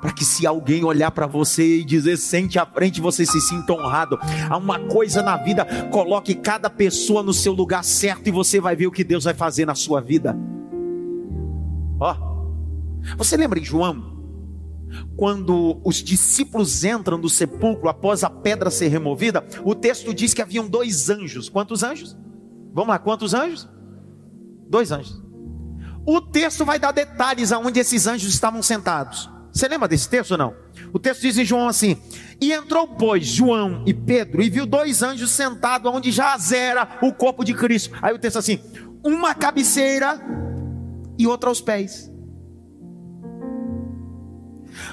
para 0.00 0.12
que 0.12 0.24
se 0.24 0.46
alguém 0.46 0.84
olhar 0.84 1.10
para 1.10 1.26
você 1.26 1.78
e 1.78 1.84
dizer 1.84 2.16
sente 2.16 2.58
à 2.58 2.66
frente, 2.66 3.00
você 3.00 3.26
se 3.26 3.40
sinta 3.40 3.72
honrado. 3.72 4.18
Há 4.48 4.56
uma 4.56 4.78
coisa 4.78 5.22
na 5.22 5.36
vida, 5.36 5.66
coloque 5.90 6.34
cada 6.34 6.70
pessoa 6.70 7.22
no 7.22 7.32
seu 7.32 7.52
lugar 7.52 7.82
certo 7.82 8.28
e 8.28 8.30
você 8.30 8.60
vai 8.60 8.76
ver 8.76 8.86
o 8.86 8.92
que 8.92 9.02
Deus 9.02 9.24
vai 9.24 9.34
fazer 9.34 9.66
na 9.66 9.74
sua 9.74 10.00
vida. 10.00 10.36
Ó, 11.98 12.14
você 13.16 13.36
lembra 13.36 13.58
em 13.58 13.64
João 13.64 14.15
quando 15.16 15.80
os 15.84 15.96
discípulos 15.96 16.84
entram 16.84 17.18
no 17.18 17.28
sepulcro 17.28 17.88
após 17.88 18.22
a 18.24 18.30
pedra 18.30 18.70
ser 18.70 18.88
removida, 18.88 19.46
o 19.64 19.74
texto 19.74 20.12
diz 20.12 20.34
que 20.34 20.42
haviam 20.42 20.68
dois 20.68 21.08
anjos. 21.10 21.48
Quantos 21.48 21.82
anjos? 21.82 22.16
Vamos 22.72 22.88
lá, 22.88 22.98
quantos 22.98 23.34
anjos? 23.34 23.68
Dois 24.68 24.90
anjos. 24.90 25.22
O 26.06 26.20
texto 26.20 26.64
vai 26.64 26.78
dar 26.78 26.92
detalhes 26.92 27.50
aonde 27.50 27.80
esses 27.80 28.06
anjos 28.06 28.32
estavam 28.32 28.62
sentados. 28.62 29.30
Você 29.52 29.66
lembra 29.68 29.88
desse 29.88 30.08
texto 30.08 30.32
ou 30.32 30.38
não? 30.38 30.54
O 30.92 30.98
texto 30.98 31.22
diz 31.22 31.38
em 31.38 31.44
João 31.44 31.66
assim: 31.66 31.96
E 32.40 32.52
entrou, 32.52 32.86
pois, 32.86 33.26
João 33.26 33.82
e 33.86 33.94
Pedro, 33.94 34.42
e 34.42 34.50
viu 34.50 34.66
dois 34.66 35.02
anjos 35.02 35.30
sentados 35.30 35.90
onde 35.92 36.12
já 36.12 36.36
era 36.54 36.98
o 37.02 37.12
corpo 37.12 37.42
de 37.42 37.54
Cristo. 37.54 37.96
Aí 38.02 38.14
o 38.14 38.18
texto 38.18 38.38
assim: 38.38 38.60
uma 39.02 39.34
cabeceira 39.34 40.20
e 41.18 41.26
outra 41.26 41.48
aos 41.48 41.60
pés. 41.60 42.12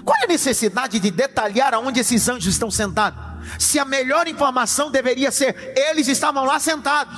Qual 0.04 0.18
é 0.20 0.26
a 0.26 0.28
necessidade 0.28 1.00
de 1.00 1.12
detalhar 1.12 1.74
aonde 1.74 2.00
esses 2.00 2.28
anjos 2.28 2.54
estão 2.54 2.70
sentados? 2.70 3.20
Se 3.60 3.80
a 3.80 3.86
melhor 3.86 4.28
informação 4.28 4.92
deveria 4.92 5.32
ser, 5.32 5.74
eles 5.76 6.08
estavam 6.08 6.46
lá 6.46 6.60
sentados. 6.60 7.18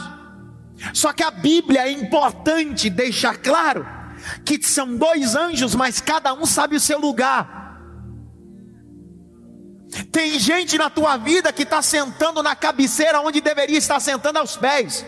Só 0.94 1.14
que 1.14 1.24
a 1.24 1.32
Bíblia 1.32 1.88
é 1.88 1.92
importante 1.92 2.90
deixar 2.90 3.38
claro 3.38 3.88
que 4.44 4.62
são 4.64 4.96
dois 4.96 5.36
anjos, 5.36 5.76
mas 5.76 6.02
cada 6.02 6.34
um 6.34 6.46
sabe 6.46 6.76
o 6.76 6.80
seu 6.80 7.00
lugar. 7.00 7.56
Tem 10.12 10.38
gente 10.40 10.78
na 10.78 10.90
tua 10.90 11.18
vida 11.18 11.54
que 11.54 11.64
está 11.64 11.82
sentando 11.82 12.44
na 12.44 12.56
cabeceira 12.56 13.22
onde 13.22 13.40
deveria 13.40 13.78
estar 13.78 14.00
sentando 14.00 14.40
aos 14.40 14.58
pés. 14.58 15.06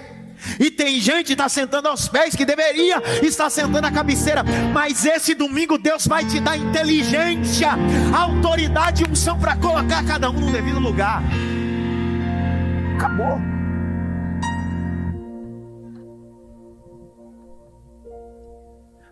E 0.59 0.71
tem 0.71 0.99
gente 0.99 1.27
que 1.27 1.33
está 1.33 1.49
sentando 1.49 1.87
aos 1.87 2.07
pés 2.07 2.35
que 2.35 2.45
deveria 2.45 3.01
estar 3.23 3.49
sentando 3.49 3.81
na 3.81 3.91
cabeceira. 3.91 4.43
Mas 4.73 5.05
esse 5.05 5.33
domingo 5.33 5.77
Deus 5.77 6.07
vai 6.07 6.25
te 6.25 6.39
dar 6.39 6.57
inteligência, 6.57 7.69
autoridade 8.15 9.03
e 9.03 9.09
unção 9.09 9.39
para 9.39 9.55
colocar 9.55 10.05
cada 10.05 10.29
um 10.29 10.39
no 10.39 10.51
devido 10.51 10.79
lugar. 10.79 11.21
Acabou. 12.95 13.57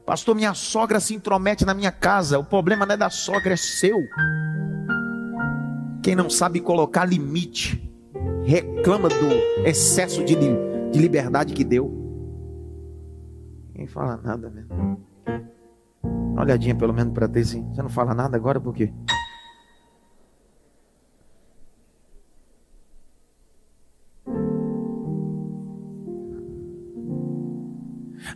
Pastor, 0.05 0.35
minha 0.35 0.53
sogra 0.53 0.99
se 0.99 1.15
intromete 1.15 1.65
na 1.65 1.73
minha 1.73 1.91
casa. 1.91 2.37
O 2.37 2.43
problema 2.43 2.85
não 2.85 2.93
é 2.93 2.97
da 2.97 3.09
sogra, 3.09 3.53
é 3.53 3.57
seu. 3.57 3.97
Quem 6.03 6.15
não 6.15 6.29
sabe 6.29 6.59
colocar 6.59 7.05
limite, 7.05 7.91
reclama 8.45 9.09
do 9.09 9.67
excesso 9.67 10.23
de, 10.23 10.35
de 10.95 11.01
liberdade 11.01 11.53
que 11.53 11.63
deu. 11.63 11.91
Ninguém 13.67 13.87
fala 13.87 14.15
nada 14.15 14.49
mesmo. 14.49 15.05
Uma 16.01 16.41
olhadinha 16.41 16.73
pelo 16.73 16.93
menos 16.93 17.13
para 17.13 17.27
ter 17.27 17.41
assim. 17.41 17.67
Você 17.73 17.81
não 17.81 17.89
fala 17.89 18.13
nada 18.13 18.37
agora 18.37 18.61
por 18.61 18.73
quê? 18.73 18.93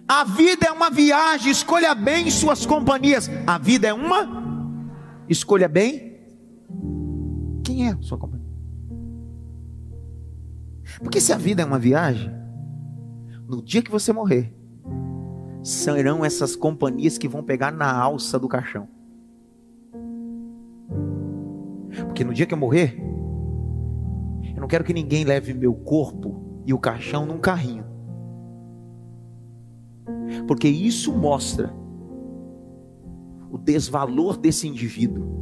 A 0.08 0.24
vida 0.26 0.66
é 0.66 0.72
uma 0.72 0.90
viagem, 0.90 1.52
escolha 1.52 1.96
bem 1.96 2.30
suas 2.30 2.66
companhias. 2.66 3.30
A 3.48 3.58
vida 3.58 3.88
é 3.88 3.94
uma, 3.94 4.28
escolha 5.30 5.70
bem. 5.70 6.20
Quem 7.64 7.88
é 7.88 7.92
a 7.92 8.02
sua 8.02 8.18
companhia? 8.18 8.50
Porque 11.00 11.22
se 11.22 11.32
a 11.32 11.38
vida 11.38 11.62
é 11.62 11.66
uma 11.66 11.80
viagem, 11.80 12.39
no 13.50 13.62
dia 13.62 13.82
que 13.82 13.92
você 13.92 14.14
morrer, 14.14 14.54
serão 15.64 16.24
essas 16.24 16.56
companhias 16.56 17.18
que 17.18 17.28
vão 17.28 17.44
pegar 17.44 17.72
na 17.72 17.92
alça 17.92 18.40
do 18.40 18.48
caixão. 18.48 18.88
Porque 22.06 22.24
no 22.24 22.34
dia 22.34 22.46
que 22.46 22.54
eu 22.54 22.58
morrer, 22.58 22.98
eu 24.56 24.62
não 24.62 24.68
quero 24.68 24.84
que 24.84 24.94
ninguém 24.94 25.26
leve 25.26 25.54
meu 25.54 25.74
corpo 25.74 26.62
e 26.66 26.74
o 26.74 26.80
caixão 26.80 27.26
num 27.26 27.40
carrinho 27.40 27.90
porque 30.48 30.68
isso 30.68 31.14
mostra 31.14 31.74
o 33.52 33.58
desvalor 33.58 34.38
desse 34.38 34.68
indivíduo. 34.68 35.38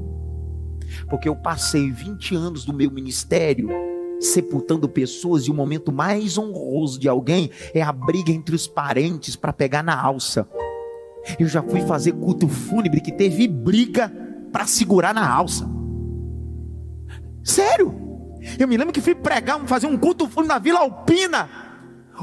Porque 1.09 1.27
eu 1.27 1.35
passei 1.35 1.91
20 1.91 2.35
anos 2.35 2.65
do 2.65 2.73
meu 2.73 2.89
ministério 2.91 3.69
sepultando 4.19 4.89
pessoas 4.89 5.45
e 5.45 5.51
o 5.51 5.53
momento 5.53 5.91
mais 5.91 6.37
honroso 6.37 6.99
de 6.99 7.07
alguém 7.07 7.49
é 7.73 7.81
a 7.81 7.91
briga 7.91 8.31
entre 8.31 8.55
os 8.55 8.67
parentes 8.67 9.35
para 9.35 9.53
pegar 9.53 9.83
na 9.83 9.99
alça. 9.99 10.47
Eu 11.39 11.47
já 11.47 11.61
fui 11.61 11.81
fazer 11.81 12.13
culto 12.13 12.47
fúnebre 12.47 13.01
que 13.01 13.11
teve 13.11 13.47
briga 13.47 14.11
para 14.51 14.65
segurar 14.65 15.13
na 15.13 15.29
alça. 15.29 15.69
Sério? 17.43 18.07
Eu 18.57 18.67
me 18.67 18.77
lembro 18.77 18.93
que 18.93 19.01
fui 19.01 19.15
pregar, 19.15 19.59
fazer 19.67 19.87
um 19.87 19.97
culto 19.97 20.27
fúnebre 20.27 20.53
na 20.53 20.59
Vila 20.59 20.79
Alpina. 20.79 21.49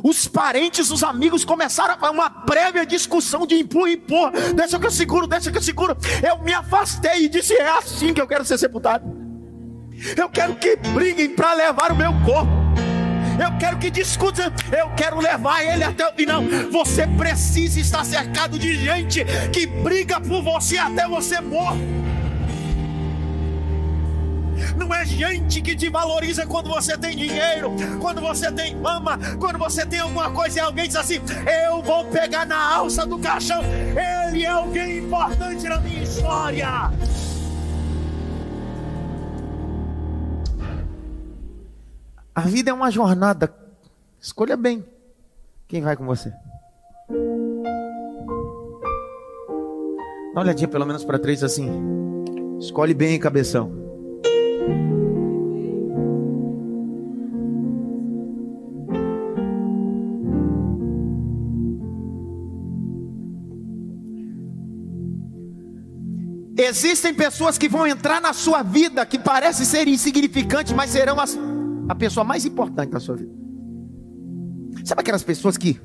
Os 0.02 0.26
parentes, 0.26 0.90
os 0.90 1.04
amigos 1.04 1.44
começaram 1.44 1.96
uma 2.10 2.28
prévia 2.28 2.84
discussão 2.84 3.46
de 3.46 3.54
empurra, 3.54 3.90
empurra, 3.90 4.32
deixa 4.54 4.78
que 4.78 4.86
eu 4.86 4.90
seguro, 4.90 5.26
deixa 5.26 5.52
que 5.52 5.58
eu 5.58 5.62
seguro. 5.62 5.96
Eu 6.26 6.42
me 6.42 6.52
afastei 6.52 7.26
e 7.26 7.28
disse: 7.28 7.54
é 7.54 7.68
assim 7.68 8.12
que 8.12 8.20
eu 8.20 8.26
quero 8.26 8.44
ser 8.44 8.58
sepultado. 8.58 9.13
Eu 10.16 10.28
quero 10.28 10.54
que 10.56 10.76
briguem 10.76 11.30
para 11.30 11.54
levar 11.54 11.92
o 11.92 11.96
meu 11.96 12.12
corpo. 12.24 12.64
Eu 13.42 13.58
quero 13.58 13.78
que 13.78 13.90
discutam, 13.90 14.46
eu 14.76 14.90
quero 14.90 15.18
levar 15.18 15.64
ele 15.64 15.82
até 15.82 16.08
o 16.08 16.12
final. 16.12 16.42
Você 16.70 17.06
precisa 17.06 17.80
estar 17.80 18.04
cercado 18.04 18.58
de 18.58 18.76
gente 18.76 19.24
que 19.52 19.66
briga 19.66 20.20
por 20.20 20.42
você 20.42 20.78
até 20.78 21.08
você 21.08 21.40
morrer. 21.40 22.04
Não 24.76 24.92
é 24.94 25.04
gente 25.04 25.60
que 25.60 25.74
te 25.74 25.88
valoriza 25.88 26.46
quando 26.46 26.68
você 26.68 26.96
tem 26.96 27.16
dinheiro, 27.16 27.72
quando 28.00 28.20
você 28.20 28.50
tem 28.50 28.76
fama, 28.80 29.18
quando 29.38 29.58
você 29.58 29.84
tem 29.84 30.00
alguma 30.00 30.30
coisa 30.30 30.58
e 30.58 30.60
alguém 30.60 30.86
diz 30.86 30.96
assim: 30.96 31.20
Eu 31.66 31.82
vou 31.82 32.04
pegar 32.06 32.46
na 32.46 32.74
alça 32.76 33.06
do 33.06 33.18
caixão. 33.18 33.62
Ele 34.28 34.44
é 34.44 34.48
alguém 34.48 34.98
importante 34.98 35.64
na 35.68 35.80
minha 35.80 36.02
história. 36.02 36.90
A 42.34 42.40
vida 42.40 42.70
é 42.70 42.72
uma 42.74 42.90
jornada. 42.90 43.54
Escolha 44.20 44.56
bem 44.56 44.84
quem 45.68 45.80
vai 45.80 45.96
com 45.96 46.04
você. 46.04 46.30
Dá 50.34 50.40
uma 50.40 50.42
olhadinha 50.42 50.66
pelo 50.66 50.84
menos 50.84 51.04
para 51.04 51.18
três 51.18 51.44
assim. 51.44 51.70
Escolhe 52.58 52.92
bem, 52.92 53.20
cabeção. 53.20 53.84
Existem 66.56 67.14
pessoas 67.14 67.56
que 67.56 67.68
vão 67.68 67.86
entrar 67.86 68.20
na 68.20 68.32
sua 68.32 68.62
vida 68.62 69.06
que 69.06 69.18
parece 69.18 69.64
ser 69.64 69.86
insignificante, 69.86 70.74
mas 70.74 70.90
serão 70.90 71.20
as, 71.20 71.38
a 71.88 71.94
pessoa 71.94 72.24
mais 72.24 72.44
importante 72.44 72.90
da 72.90 73.00
sua 73.00 73.16
vida. 73.16 73.32
Sabe 74.84 75.00
aquelas 75.00 75.22
pessoas 75.22 75.56
que 75.56 75.80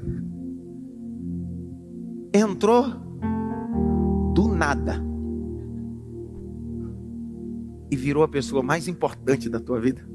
entrou 2.34 2.86
do 4.34 4.48
nada 4.48 5.04
e 7.92 7.96
virou 7.96 8.24
a 8.24 8.28
pessoa 8.28 8.62
mais 8.62 8.88
importante 8.88 9.50
da 9.50 9.60
tua 9.60 9.80
vida? 9.80 10.08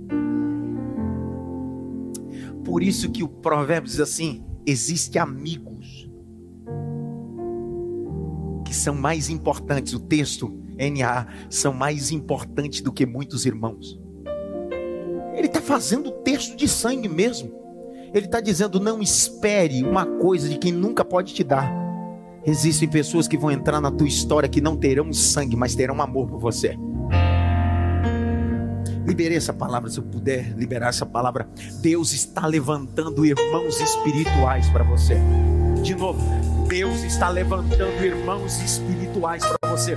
Por 2.65 2.83
isso 2.83 3.11
que 3.11 3.23
o 3.23 3.29
provérbio 3.29 3.91
diz 3.91 4.01
assim: 4.01 4.45
existe 4.67 5.19
amigos 5.19 5.75
são 8.75 8.95
mais 8.95 9.31
importantes, 9.31 9.95
o 9.95 10.01
texto 10.01 10.53
NA, 10.77 11.27
são 11.49 11.73
mais 11.73 12.11
importantes 12.11 12.81
do 12.81 12.93
que 12.93 13.07
muitos 13.07 13.47
irmãos. 13.47 13.99
Ele 15.35 15.47
está 15.47 15.61
fazendo 15.61 16.11
texto 16.11 16.57
de 16.57 16.69
sangue 16.69 17.09
mesmo. 17.09 17.53
Ele 18.15 18.27
está 18.27 18.41
dizendo: 18.41 18.79
não 18.79 19.03
espere 19.03 19.83
uma 19.83 20.07
coisa 20.07 20.49
de 20.49 20.57
quem 20.57 20.73
nunca 20.73 21.05
pode 21.05 21.35
te 21.35 21.43
dar. 21.43 21.71
Existem 22.47 22.89
pessoas 22.89 23.27
que 23.27 23.39
vão 23.39 23.51
entrar 23.51 23.81
na 23.81 23.91
tua 23.91 24.07
história 24.07 24.49
que 24.49 24.61
não 24.61 24.77
terão 24.77 25.13
sangue, 25.13 25.57
mas 25.57 25.75
terão 25.75 26.01
amor 26.01 26.29
por 26.29 26.39
você. 26.39 26.77
Liberei 29.07 29.37
essa 29.37 29.53
palavra, 29.53 29.91
se 29.91 29.99
eu 29.99 30.05
puder 30.05 30.55
liberar 30.57 30.89
essa 30.89 31.05
palavra. 31.05 31.49
Deus 31.81 32.13
está 32.13 32.47
levantando 32.47 33.25
irmãos 33.25 33.81
espirituais 33.81 34.69
para 34.71 34.85
você. 34.85 35.19
De 35.83 35.95
novo, 35.95 36.21
Deus 36.75 37.05
está 37.05 37.29
levantando 37.29 38.05
irmãos 38.05 38.61
espirituais 38.61 39.45
para 39.47 39.71
você. 39.71 39.97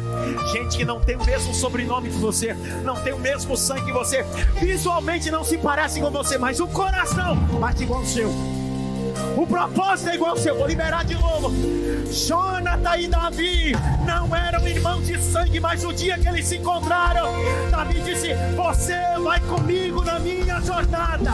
Gente 0.51 0.77
que 0.77 0.85
não 0.85 0.99
tem 0.99 1.15
o 1.15 1.25
mesmo 1.25 1.51
sobrenome 1.51 2.07
que 2.07 2.17
você, 2.17 2.53
não 2.83 2.95
tem 3.01 3.13
o 3.13 3.17
mesmo 3.17 3.57
sangue 3.57 3.85
que 3.85 3.91
você, 3.91 4.23
visualmente 4.59 5.31
não 5.31 5.43
se 5.43 5.57
parece 5.57 5.99
com 5.99 6.11
você, 6.11 6.37
mas 6.37 6.59
o 6.59 6.67
coração 6.67 7.35
bate 7.59 7.81
igual 7.81 8.01
o 8.01 8.05
seu. 8.05 8.29
O 9.35 9.47
propósito 9.47 10.11
é 10.11 10.15
igual 10.15 10.31
ao 10.33 10.37
seu. 10.37 10.55
Vou 10.55 10.67
liberar 10.67 11.03
de 11.03 11.15
novo. 11.15 11.51
Jonathan 12.11 12.97
e 12.97 13.07
Davi 13.07 13.71
não 14.05 14.35
eram 14.35 14.67
irmãos 14.67 15.07
de 15.07 15.19
sangue, 15.19 15.59
mas 15.59 15.83
o 15.83 15.91
dia 15.91 16.19
que 16.19 16.27
eles 16.27 16.45
se 16.45 16.57
encontraram, 16.57 17.31
Davi 17.71 18.01
disse: 18.01 18.35
Você 18.55 18.99
vai 19.23 19.39
comigo 19.39 20.03
na 20.03 20.19
minha 20.19 20.61
jornada. 20.61 21.31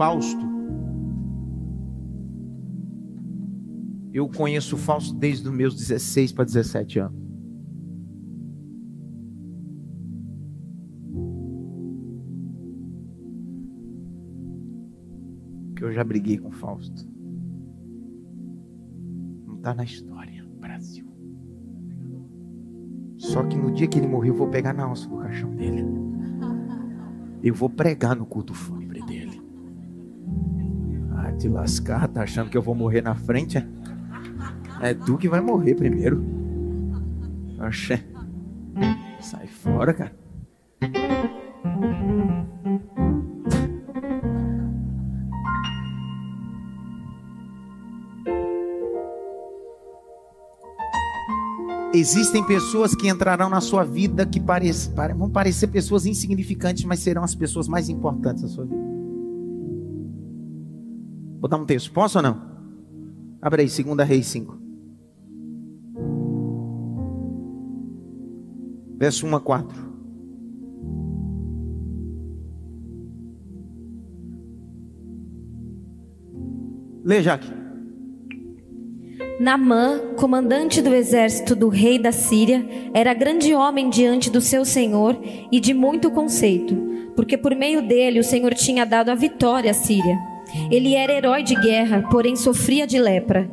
Fausto. 0.00 0.40
Eu 4.14 4.26
conheço 4.30 4.74
o 4.74 4.78
Fausto 4.78 5.14
desde 5.14 5.46
os 5.46 5.54
meus 5.54 5.76
16 5.76 6.32
para 6.32 6.46
17 6.46 7.00
anos. 7.00 7.20
Que 15.76 15.84
eu 15.84 15.92
já 15.92 16.02
briguei 16.02 16.38
com 16.38 16.48
o 16.48 16.52
Fausto. 16.52 17.06
Não 19.46 19.56
está 19.56 19.74
na 19.74 19.84
história, 19.84 20.42
Brasil. 20.58 21.06
Só 23.18 23.42
que 23.42 23.58
no 23.58 23.70
dia 23.70 23.86
que 23.86 23.98
ele 23.98 24.08
morreu, 24.08 24.32
eu 24.32 24.38
vou 24.38 24.48
pegar 24.48 24.72
na 24.72 24.84
alça 24.84 25.06
do 25.06 25.18
caixão 25.18 25.54
dele. 25.54 25.84
Eu 27.42 27.52
vou 27.52 27.68
pregar 27.68 28.16
no 28.16 28.24
culto 28.24 28.54
dele. 28.54 28.79
Ah, 31.16 31.32
te 31.32 31.48
lascar, 31.48 32.08
tá 32.08 32.22
achando 32.22 32.50
que 32.50 32.56
eu 32.56 32.62
vou 32.62 32.74
morrer 32.74 33.02
na 33.02 33.14
frente? 33.14 33.58
É, 33.58 34.90
é 34.90 34.94
tu 34.94 35.18
que 35.18 35.28
vai 35.28 35.40
morrer 35.40 35.74
primeiro. 35.74 36.24
Oxê. 37.58 38.02
Sai 39.20 39.46
fora, 39.46 39.92
cara. 39.92 40.20
Existem 51.92 52.42
pessoas 52.46 52.94
que 52.94 53.08
entrarão 53.08 53.50
na 53.50 53.60
sua 53.60 53.82
vida 53.82 54.24
que 54.24 54.38
parece, 54.38 54.90
vão 55.16 55.28
parecer 55.28 55.66
pessoas 55.66 56.06
insignificantes, 56.06 56.84
mas 56.84 57.00
serão 57.00 57.24
as 57.24 57.34
pessoas 57.34 57.66
mais 57.66 57.88
importantes 57.88 58.42
da 58.42 58.48
sua 58.48 58.64
vida. 58.64 58.89
Vou 61.40 61.48
dar 61.48 61.56
um 61.56 61.64
texto, 61.64 61.90
posso 61.90 62.18
ou 62.18 62.22
não? 62.22 62.38
Abre 63.40 63.62
aí, 63.62 63.68
2 63.68 64.06
Reis 64.06 64.26
5. 64.26 64.60
Verso 68.98 69.26
1 69.26 69.36
a 69.36 69.40
4. 69.40 69.90
Lê, 77.02 77.22
Jaque. 77.22 77.50
Namã, 79.40 80.14
comandante 80.18 80.82
do 80.82 80.94
exército 80.94 81.56
do 81.56 81.70
rei 81.70 81.98
da 81.98 82.12
Síria, 82.12 82.62
era 82.92 83.14
grande 83.14 83.54
homem 83.54 83.88
diante 83.88 84.28
do 84.28 84.42
seu 84.42 84.66
senhor 84.66 85.18
e 85.50 85.58
de 85.58 85.72
muito 85.72 86.10
conceito, 86.10 86.76
porque 87.16 87.38
por 87.38 87.56
meio 87.56 87.88
dele 87.88 88.20
o 88.20 88.24
Senhor 88.24 88.52
tinha 88.52 88.84
dado 88.84 89.08
a 89.08 89.14
vitória 89.14 89.70
à 89.70 89.74
Síria. 89.74 90.29
Ele 90.70 90.94
era 90.94 91.12
herói 91.12 91.42
de 91.42 91.54
guerra, 91.54 92.06
porém 92.10 92.36
sofria 92.36 92.86
de 92.86 92.98
lepra. 92.98 93.50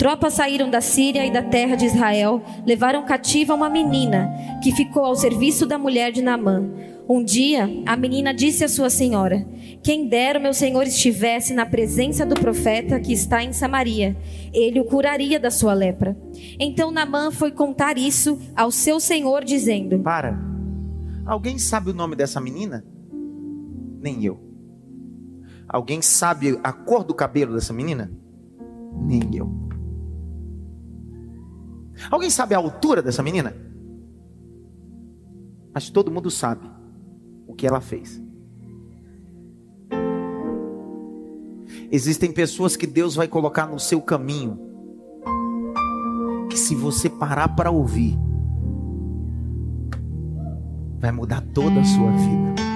Tropas 0.00 0.32
saíram 0.32 0.70
da 0.70 0.80
Síria 0.80 1.26
e 1.26 1.30
da 1.30 1.42
terra 1.42 1.76
de 1.76 1.84
Israel, 1.84 2.42
levaram 2.64 3.04
cativa 3.04 3.54
uma 3.54 3.68
menina, 3.68 4.30
que 4.62 4.72
ficou 4.72 5.04
ao 5.04 5.14
serviço 5.14 5.66
da 5.66 5.76
mulher 5.76 6.10
de 6.10 6.22
Namã. 6.22 6.70
Um 7.06 7.22
dia, 7.22 7.68
a 7.84 7.96
menina 7.96 8.32
disse 8.32 8.64
à 8.64 8.68
sua 8.68 8.88
senhora: 8.88 9.46
Quem 9.82 10.08
dera 10.08 10.38
o 10.38 10.42
meu 10.42 10.54
senhor 10.54 10.86
estivesse 10.86 11.52
na 11.52 11.66
presença 11.66 12.24
do 12.24 12.34
profeta 12.34 12.98
que 12.98 13.12
está 13.12 13.44
em 13.44 13.52
Samaria, 13.52 14.16
ele 14.54 14.80
o 14.80 14.84
curaria 14.84 15.38
da 15.38 15.50
sua 15.50 15.74
lepra. 15.74 16.16
Então 16.58 16.90
Namã 16.90 17.30
foi 17.30 17.50
contar 17.50 17.98
isso 17.98 18.38
ao 18.56 18.70
seu 18.70 18.98
senhor, 19.00 19.44
dizendo: 19.44 19.98
Para, 19.98 20.40
alguém 21.26 21.58
sabe 21.58 21.90
o 21.90 21.94
nome 21.94 22.16
dessa 22.16 22.40
menina? 22.40 22.82
Nem 24.00 24.24
eu. 24.24 24.49
Alguém 25.72 26.02
sabe 26.02 26.58
a 26.64 26.72
cor 26.72 27.04
do 27.04 27.14
cabelo 27.14 27.54
dessa 27.54 27.72
menina? 27.72 28.10
Nem 28.92 29.36
eu. 29.36 29.48
Alguém 32.10 32.28
sabe 32.28 32.54
a 32.56 32.58
altura 32.58 33.00
dessa 33.00 33.22
menina? 33.22 33.54
Mas 35.72 35.88
todo 35.88 36.10
mundo 36.10 36.28
sabe 36.28 36.68
o 37.46 37.54
que 37.54 37.68
ela 37.68 37.80
fez. 37.80 38.20
Existem 41.92 42.32
pessoas 42.32 42.74
que 42.74 42.86
Deus 42.86 43.14
vai 43.14 43.28
colocar 43.28 43.66
no 43.68 43.78
seu 43.78 44.02
caminho, 44.02 44.58
que 46.48 46.58
se 46.58 46.74
você 46.74 47.08
parar 47.08 47.54
para 47.54 47.70
ouvir, 47.70 48.18
vai 50.98 51.12
mudar 51.12 51.42
toda 51.54 51.80
a 51.80 51.84
sua 51.84 52.10
vida. 52.10 52.69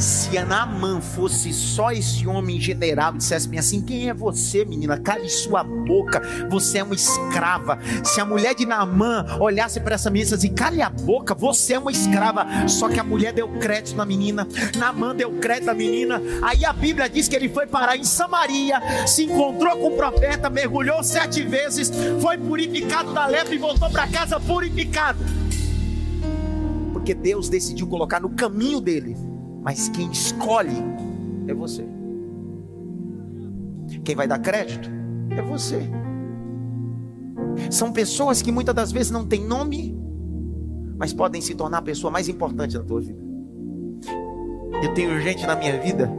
Se 0.00 0.38
Anamã 0.38 0.98
fosse 0.98 1.52
só 1.52 1.92
esse 1.92 2.26
homem 2.26 2.58
general 2.58 3.14
e 3.14 3.18
dissesse 3.18 3.58
assim: 3.58 3.82
Quem 3.82 4.08
é 4.08 4.14
você, 4.14 4.64
menina? 4.64 4.98
Cale 4.98 5.28
sua 5.28 5.62
boca, 5.62 6.22
você 6.48 6.78
é 6.78 6.82
uma 6.82 6.94
escrava. 6.94 7.78
Se 8.02 8.18
a 8.18 8.24
mulher 8.24 8.54
de 8.54 8.64
Naamã 8.64 9.26
olhasse 9.38 9.78
para 9.78 9.96
essa 9.96 10.08
menina 10.08 10.30
e 10.30 10.32
dissesse: 10.32 10.54
Cale 10.54 10.80
a 10.80 10.88
boca, 10.88 11.34
você 11.34 11.74
é 11.74 11.78
uma 11.78 11.90
escrava. 11.90 12.46
Só 12.66 12.88
que 12.88 12.98
a 12.98 13.04
mulher 13.04 13.34
deu 13.34 13.46
crédito 13.58 13.94
na 13.94 14.06
menina, 14.06 14.48
Naamã 14.78 15.14
deu 15.14 15.32
crédito 15.32 15.66
na 15.66 15.74
menina. 15.74 16.22
Aí 16.40 16.64
a 16.64 16.72
Bíblia 16.72 17.06
diz 17.06 17.28
que 17.28 17.36
ele 17.36 17.50
foi 17.50 17.66
parar 17.66 17.94
em 17.94 18.04
Samaria, 18.04 18.80
se 19.06 19.24
encontrou 19.24 19.76
com 19.76 19.88
o 19.88 19.96
profeta, 19.98 20.48
mergulhou 20.48 21.04
sete 21.04 21.42
vezes, 21.42 21.92
foi 22.22 22.38
purificado 22.38 23.12
da 23.12 23.26
lepra 23.26 23.54
e 23.54 23.58
voltou 23.58 23.90
para 23.90 24.08
casa 24.08 24.40
purificado. 24.40 25.18
Porque 26.90 27.12
Deus 27.12 27.50
decidiu 27.50 27.86
colocar 27.86 28.18
no 28.18 28.30
caminho 28.30 28.80
dele 28.80 29.29
mas 29.62 29.88
quem 29.88 30.10
escolhe 30.10 30.76
é 31.46 31.54
você. 31.54 31.84
Quem 34.04 34.14
vai 34.14 34.26
dar 34.26 34.38
crédito 34.38 34.88
é 35.30 35.42
você. 35.42 35.80
São 37.70 37.92
pessoas 37.92 38.40
que 38.40 38.52
muitas 38.52 38.74
das 38.74 38.92
vezes 38.92 39.10
não 39.10 39.26
têm 39.26 39.44
nome, 39.44 39.98
mas 40.96 41.12
podem 41.12 41.40
se 41.40 41.54
tornar 41.54 41.78
a 41.78 41.82
pessoa 41.82 42.10
mais 42.10 42.28
importante 42.28 42.74
da 42.74 42.84
tua 42.84 43.00
vida. 43.00 43.20
Eu 44.82 44.94
tenho 44.94 45.20
gente 45.20 45.46
na 45.46 45.56
minha 45.56 45.78
vida 45.80 46.10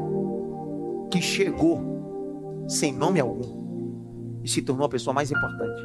que 1.10 1.22
chegou 1.22 2.66
sem 2.68 2.94
nome 2.94 3.20
algum 3.20 4.40
e 4.44 4.50
se 4.50 4.62
tornou 4.62 4.86
a 4.86 4.90
pessoa 4.90 5.14
mais 5.14 5.32
importante. 5.32 5.82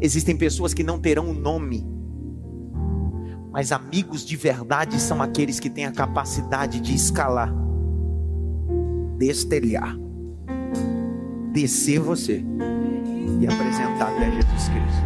Existem 0.00 0.36
pessoas 0.36 0.74
que 0.74 0.82
não 0.82 0.98
terão 0.98 1.26
um 1.26 1.34
nome, 1.34 1.86
mas 3.54 3.70
amigos 3.70 4.24
de 4.24 4.34
verdade 4.34 5.00
são 5.00 5.22
aqueles 5.22 5.60
que 5.60 5.70
têm 5.70 5.86
a 5.86 5.92
capacidade 5.92 6.80
de 6.80 6.92
escalar, 6.92 7.54
destelhar, 9.16 9.96
descer 11.52 12.00
você 12.00 12.44
e 13.40 13.46
apresentar 13.46 14.08
até 14.08 14.32
Jesus 14.32 14.68
Cristo. 14.68 15.04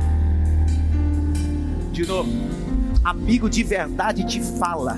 De 1.93 2.07
novo, 2.07 2.31
amigo 3.05 3.51
de 3.51 3.63
verdade 3.63 4.25
te 4.25 4.41
fala 4.41 4.97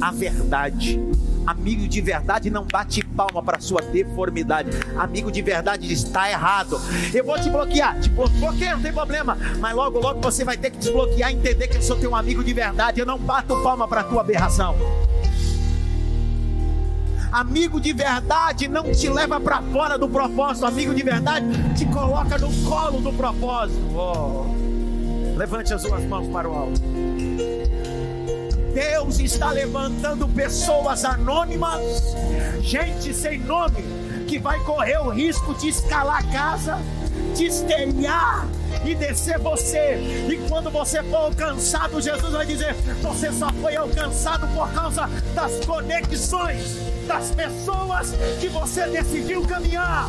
a 0.00 0.12
verdade. 0.12 1.00
Amigo 1.46 1.88
de 1.88 2.00
verdade 2.00 2.50
não 2.50 2.64
bate 2.64 3.04
palma 3.04 3.42
para 3.42 3.60
sua 3.60 3.82
deformidade. 3.82 4.70
Amigo 4.96 5.30
de 5.30 5.42
verdade 5.42 5.92
está 5.92 6.30
errado. 6.30 6.80
Eu 7.12 7.24
vou 7.24 7.38
te 7.40 7.50
bloquear. 7.50 7.98
Te 8.00 8.08
bloqueia, 8.08 8.76
não 8.76 8.82
tem 8.82 8.92
problema. 8.92 9.36
Mas 9.58 9.74
logo, 9.74 9.98
logo 9.98 10.20
você 10.20 10.44
vai 10.44 10.56
ter 10.56 10.70
que 10.70 10.78
desbloquear 10.78 11.30
e 11.30 11.34
entender 11.34 11.68
que 11.68 11.78
eu 11.78 11.82
sou 11.82 11.96
teu 11.96 12.14
amigo 12.14 12.44
de 12.44 12.52
verdade. 12.52 13.00
Eu 13.00 13.06
não 13.06 13.18
bato 13.18 13.60
palma 13.62 13.88
para 13.88 14.04
tua 14.04 14.20
aberração. 14.20 14.76
Amigo 17.32 17.80
de 17.80 17.94
verdade 17.94 18.68
não 18.68 18.92
te 18.92 19.08
leva 19.08 19.40
para 19.40 19.62
fora 19.62 19.98
do 19.98 20.08
propósito. 20.08 20.66
Amigo 20.66 20.94
de 20.94 21.02
verdade 21.02 21.46
te 21.74 21.86
coloca 21.86 22.38
no 22.38 22.52
colo 22.68 23.00
do 23.00 23.12
propósito. 23.12 23.80
Oh. 23.94 24.62
Levante 25.36 25.72
as 25.72 25.80
suas 25.80 26.04
mãos 26.04 26.28
para 26.28 26.48
o 26.48 26.52
alto. 26.52 26.80
Deus 28.74 29.18
está 29.20 29.50
levantando 29.50 30.26
pessoas 30.28 31.04
anônimas, 31.04 31.82
gente 32.62 33.12
sem 33.12 33.38
nome, 33.38 33.84
que 34.26 34.38
vai 34.38 34.58
correr 34.60 34.98
o 34.98 35.10
risco 35.10 35.52
de 35.54 35.68
escalar 35.68 36.26
casa, 36.32 36.78
de 37.36 37.44
estelhar 37.44 38.48
e 38.82 38.94
descer 38.94 39.38
você. 39.38 40.26
E 40.26 40.48
quando 40.48 40.70
você 40.70 41.02
for 41.02 41.16
alcançado, 41.16 42.00
Jesus 42.00 42.32
vai 42.32 42.46
dizer: 42.46 42.74
Você 43.02 43.30
só 43.30 43.52
foi 43.52 43.76
alcançado 43.76 44.48
por 44.54 44.72
causa 44.72 45.06
das 45.34 45.64
conexões, 45.66 46.78
das 47.06 47.30
pessoas 47.30 48.14
que 48.40 48.48
você 48.48 48.86
decidiu 48.86 49.42
caminhar. 49.42 50.08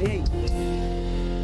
Ei, 0.00 0.24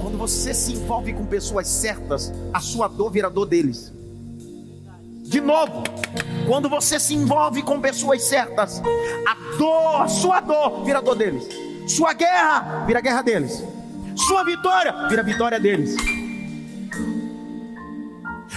quando 0.02 0.18
você 0.18 0.52
se 0.52 0.72
envolve 0.72 1.12
com 1.12 1.24
pessoas 1.24 1.68
certas, 1.68 2.32
a 2.52 2.58
sua 2.58 2.88
dor 2.88 3.12
vira 3.12 3.30
dor 3.30 3.46
deles. 3.46 3.99
De 5.30 5.40
novo, 5.40 5.84
quando 6.44 6.68
você 6.68 6.98
se 6.98 7.14
envolve 7.14 7.62
com 7.62 7.80
pessoas 7.80 8.24
certas, 8.24 8.82
a 9.24 9.56
dor, 9.56 10.08
sua 10.08 10.40
dor, 10.40 10.82
vira 10.82 11.00
dor 11.00 11.14
deles. 11.14 11.46
Sua 11.86 12.12
guerra, 12.12 12.82
vira 12.84 13.00
guerra 13.00 13.22
deles. 13.22 13.62
Sua 14.16 14.42
vitória, 14.42 15.06
vira 15.08 15.22
vitória 15.22 15.60
deles. 15.60 15.94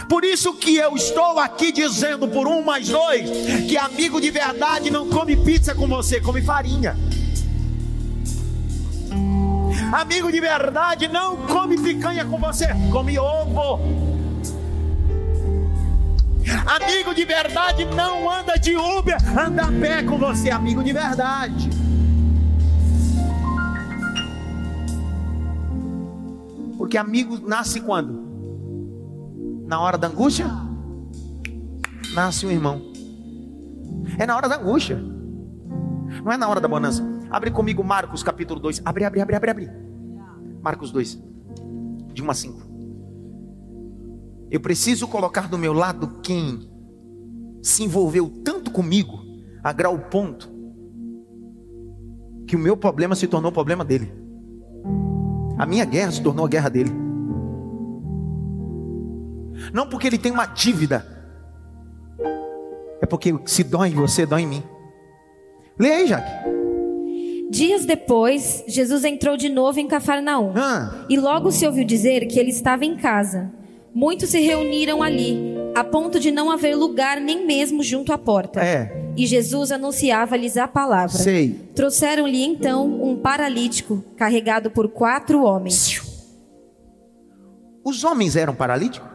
Por 0.10 0.26
isso 0.26 0.56
que 0.56 0.76
eu 0.76 0.96
estou 0.96 1.38
aqui 1.38 1.72
dizendo 1.72 2.28
por 2.28 2.48
um 2.48 2.64
mais 2.64 2.90
dois 2.90 3.30
que 3.68 3.78
amigo 3.78 4.20
de 4.20 4.32
verdade 4.32 4.90
não 4.90 5.08
come 5.10 5.36
pizza 5.36 5.76
com 5.76 5.88
você, 5.88 6.20
come 6.20 6.42
farinha. 6.42 6.98
Amigo 9.92 10.32
de 10.32 10.40
verdade 10.40 11.08
não 11.08 11.38
come 11.46 11.80
picanha 11.80 12.26
com 12.26 12.40
você, 12.40 12.70
come 12.92 13.20
ovo. 13.20 14.13
Amigo 16.66 17.14
de 17.14 17.26
verdade 17.26 17.86
não 17.86 18.30
anda 18.30 18.56
de 18.58 18.76
Uber, 18.76 19.18
anda 19.40 19.64
a 19.64 19.72
pé 19.72 20.04
com 20.04 20.18
você, 20.18 20.50
amigo 20.50 20.84
de 20.84 20.92
verdade. 20.92 21.70
Porque 26.78 26.98
amigo 26.98 27.40
nasce 27.48 27.80
quando? 27.80 28.24
Na 29.66 29.80
hora 29.80 29.98
da 29.98 30.08
angústia? 30.08 30.48
Nasce 32.14 32.46
um 32.46 32.52
irmão. 32.52 32.82
É 34.20 34.26
na 34.26 34.36
hora 34.36 34.50
da 34.50 34.58
angústia. 34.58 34.98
Não 36.24 36.32
é 36.32 36.38
na 36.38 36.48
hora 36.48 36.60
da 36.60 36.68
bonança. 36.68 37.04
Abre 37.32 37.52
comigo 37.52 37.84
Marcos 37.84 38.22
capítulo 38.22 38.60
2. 38.60 38.82
Abre, 38.86 39.06
abre, 39.06 39.22
abre, 39.22 39.36
abre, 39.36 39.50
abre. 39.50 39.70
Marcos 40.62 40.92
2. 40.92 41.22
De 42.14 42.22
1 42.22 42.30
a 42.30 42.34
5. 42.34 42.73
Eu 44.54 44.60
preciso 44.60 45.08
colocar 45.08 45.50
do 45.50 45.58
meu 45.58 45.74
lado 45.74 46.20
quem 46.22 46.60
se 47.64 47.84
envolveu 47.84 48.30
tanto 48.30 48.70
comigo, 48.70 49.18
a 49.64 49.74
grau 49.74 49.98
ponto, 49.98 50.48
que 52.46 52.56
o 52.56 52.60
meu 52.60 52.78
problema 52.78 53.16
se 53.16 53.26
tornou 53.26 53.50
o 53.50 53.54
problema 53.54 53.84
dele. 53.84 54.14
A 55.58 55.66
minha 55.66 55.84
guerra 55.86 56.12
se 56.12 56.22
tornou 56.22 56.46
a 56.46 56.48
guerra 56.48 56.70
dele. 56.70 56.92
Não 59.74 59.90
porque 59.90 60.06
ele 60.06 60.20
tem 60.20 60.32
uma 60.32 60.46
dívida, 60.46 61.04
é 63.02 63.08
porque 63.08 63.34
se 63.48 63.64
dói 63.64 63.90
em 63.90 63.96
você, 63.96 64.24
dói 64.24 64.44
em 64.44 64.48
mim. 64.48 64.64
Leia 65.80 65.96
aí, 65.96 66.08
Jaque. 66.08 66.32
Dias 67.50 67.86
depois, 67.88 68.64
Jesus 68.68 69.04
entrou 69.04 69.36
de 69.36 69.50
novo 69.50 69.80
em 69.80 69.88
Cafarnaum. 69.88 70.54
Ah. 70.56 71.06
E 71.10 71.18
logo 71.18 71.52
se 71.52 71.66
ouviu 71.66 71.84
dizer 71.84 72.28
que 72.28 72.38
ele 72.38 72.52
estava 72.52 72.86
em 72.86 72.96
casa. 72.96 73.63
Muitos 73.94 74.30
se 74.30 74.40
reuniram 74.40 75.04
ali, 75.04 75.38
a 75.76 75.84
ponto 75.84 76.20
de 76.20 76.32
não 76.32 76.50
haver 76.50 76.76
lugar 76.76 77.22
nem 77.22 77.46
mesmo 77.46 77.84
junto 77.84 78.12
à 78.12 78.18
porta. 78.18 78.60
É. 78.60 79.12
E 79.16 79.28
Jesus 79.28 79.72
anunciava-lhes 79.72 80.58
a 80.58 80.68
palavra. 80.68 81.16
Sei. 81.16 81.52
Trouxeram-lhe 81.76 82.44
então 82.44 83.04
um 83.04 83.16
paralítico 83.16 84.04
carregado 84.18 84.72
por 84.72 84.90
quatro 84.90 85.44
homens. 85.44 86.02
Os 87.84 88.04
homens 88.04 88.36
eram 88.36 88.56
paralíticos? 88.56 89.14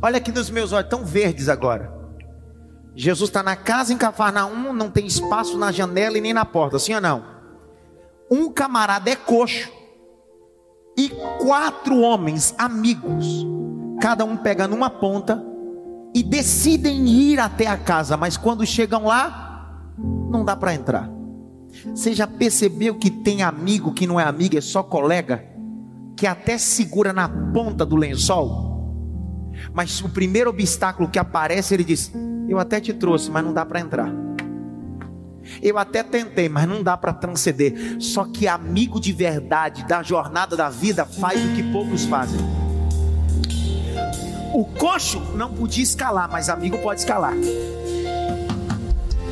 Olha 0.00 0.18
aqui 0.18 0.30
nos 0.30 0.50
meus 0.50 0.72
olhos, 0.72 0.88
tão 0.88 1.04
verdes 1.04 1.48
agora. 1.48 1.92
Jesus 2.94 3.28
está 3.28 3.42
na 3.42 3.56
casa 3.56 3.92
em 3.92 3.98
Cafarnaum, 3.98 4.72
não 4.72 4.88
tem 4.88 5.04
espaço 5.04 5.58
na 5.58 5.72
janela 5.72 6.16
e 6.16 6.20
nem 6.20 6.32
na 6.32 6.44
porta, 6.44 6.78
sim 6.78 6.94
ou 6.94 7.00
não? 7.00 7.35
Um 8.30 8.50
camarada 8.50 9.10
é 9.10 9.16
coxo 9.16 9.70
e 10.96 11.10
quatro 11.40 12.00
homens 12.00 12.54
amigos, 12.56 13.46
cada 14.00 14.24
um 14.24 14.36
pega 14.36 14.66
numa 14.66 14.88
ponta 14.88 15.44
e 16.14 16.22
decidem 16.22 17.06
ir 17.06 17.38
até 17.38 17.66
a 17.66 17.76
casa, 17.76 18.16
mas 18.16 18.36
quando 18.36 18.64
chegam 18.64 19.04
lá, 19.04 19.92
não 20.30 20.44
dá 20.44 20.56
para 20.56 20.74
entrar. 20.74 21.10
Você 21.94 22.14
já 22.14 22.26
percebeu 22.26 22.94
que 22.94 23.10
tem 23.10 23.42
amigo 23.42 23.92
que 23.92 24.06
não 24.06 24.18
é 24.18 24.24
amigo, 24.24 24.56
é 24.56 24.60
só 24.60 24.82
colega, 24.82 25.44
que 26.16 26.26
até 26.26 26.56
segura 26.56 27.12
na 27.12 27.28
ponta 27.28 27.84
do 27.84 27.96
lençol? 27.96 28.66
Mas 29.72 30.00
o 30.00 30.08
primeiro 30.08 30.50
obstáculo 30.50 31.08
que 31.08 31.18
aparece, 31.18 31.74
ele 31.74 31.84
diz: 31.84 32.10
Eu 32.48 32.58
até 32.58 32.80
te 32.80 32.92
trouxe, 32.92 33.30
mas 33.30 33.44
não 33.44 33.52
dá 33.52 33.64
para 33.64 33.80
entrar. 33.80 34.10
Eu 35.62 35.78
até 35.78 36.02
tentei, 36.02 36.48
mas 36.48 36.66
não 36.68 36.82
dá 36.82 36.96
para 36.96 37.12
transcender. 37.12 37.96
Só 38.00 38.24
que 38.24 38.46
amigo 38.48 39.00
de 39.00 39.12
verdade 39.12 39.86
da 39.86 40.02
jornada 40.02 40.56
da 40.56 40.68
vida 40.68 41.04
faz 41.04 41.42
o 41.44 41.54
que 41.54 41.62
poucos 41.72 42.04
fazem. 42.04 42.40
O 44.54 44.64
coxo 44.64 45.20
não 45.34 45.52
podia 45.52 45.82
escalar, 45.82 46.30
mas 46.30 46.48
amigo 46.48 46.78
pode 46.78 47.00
escalar. 47.00 47.34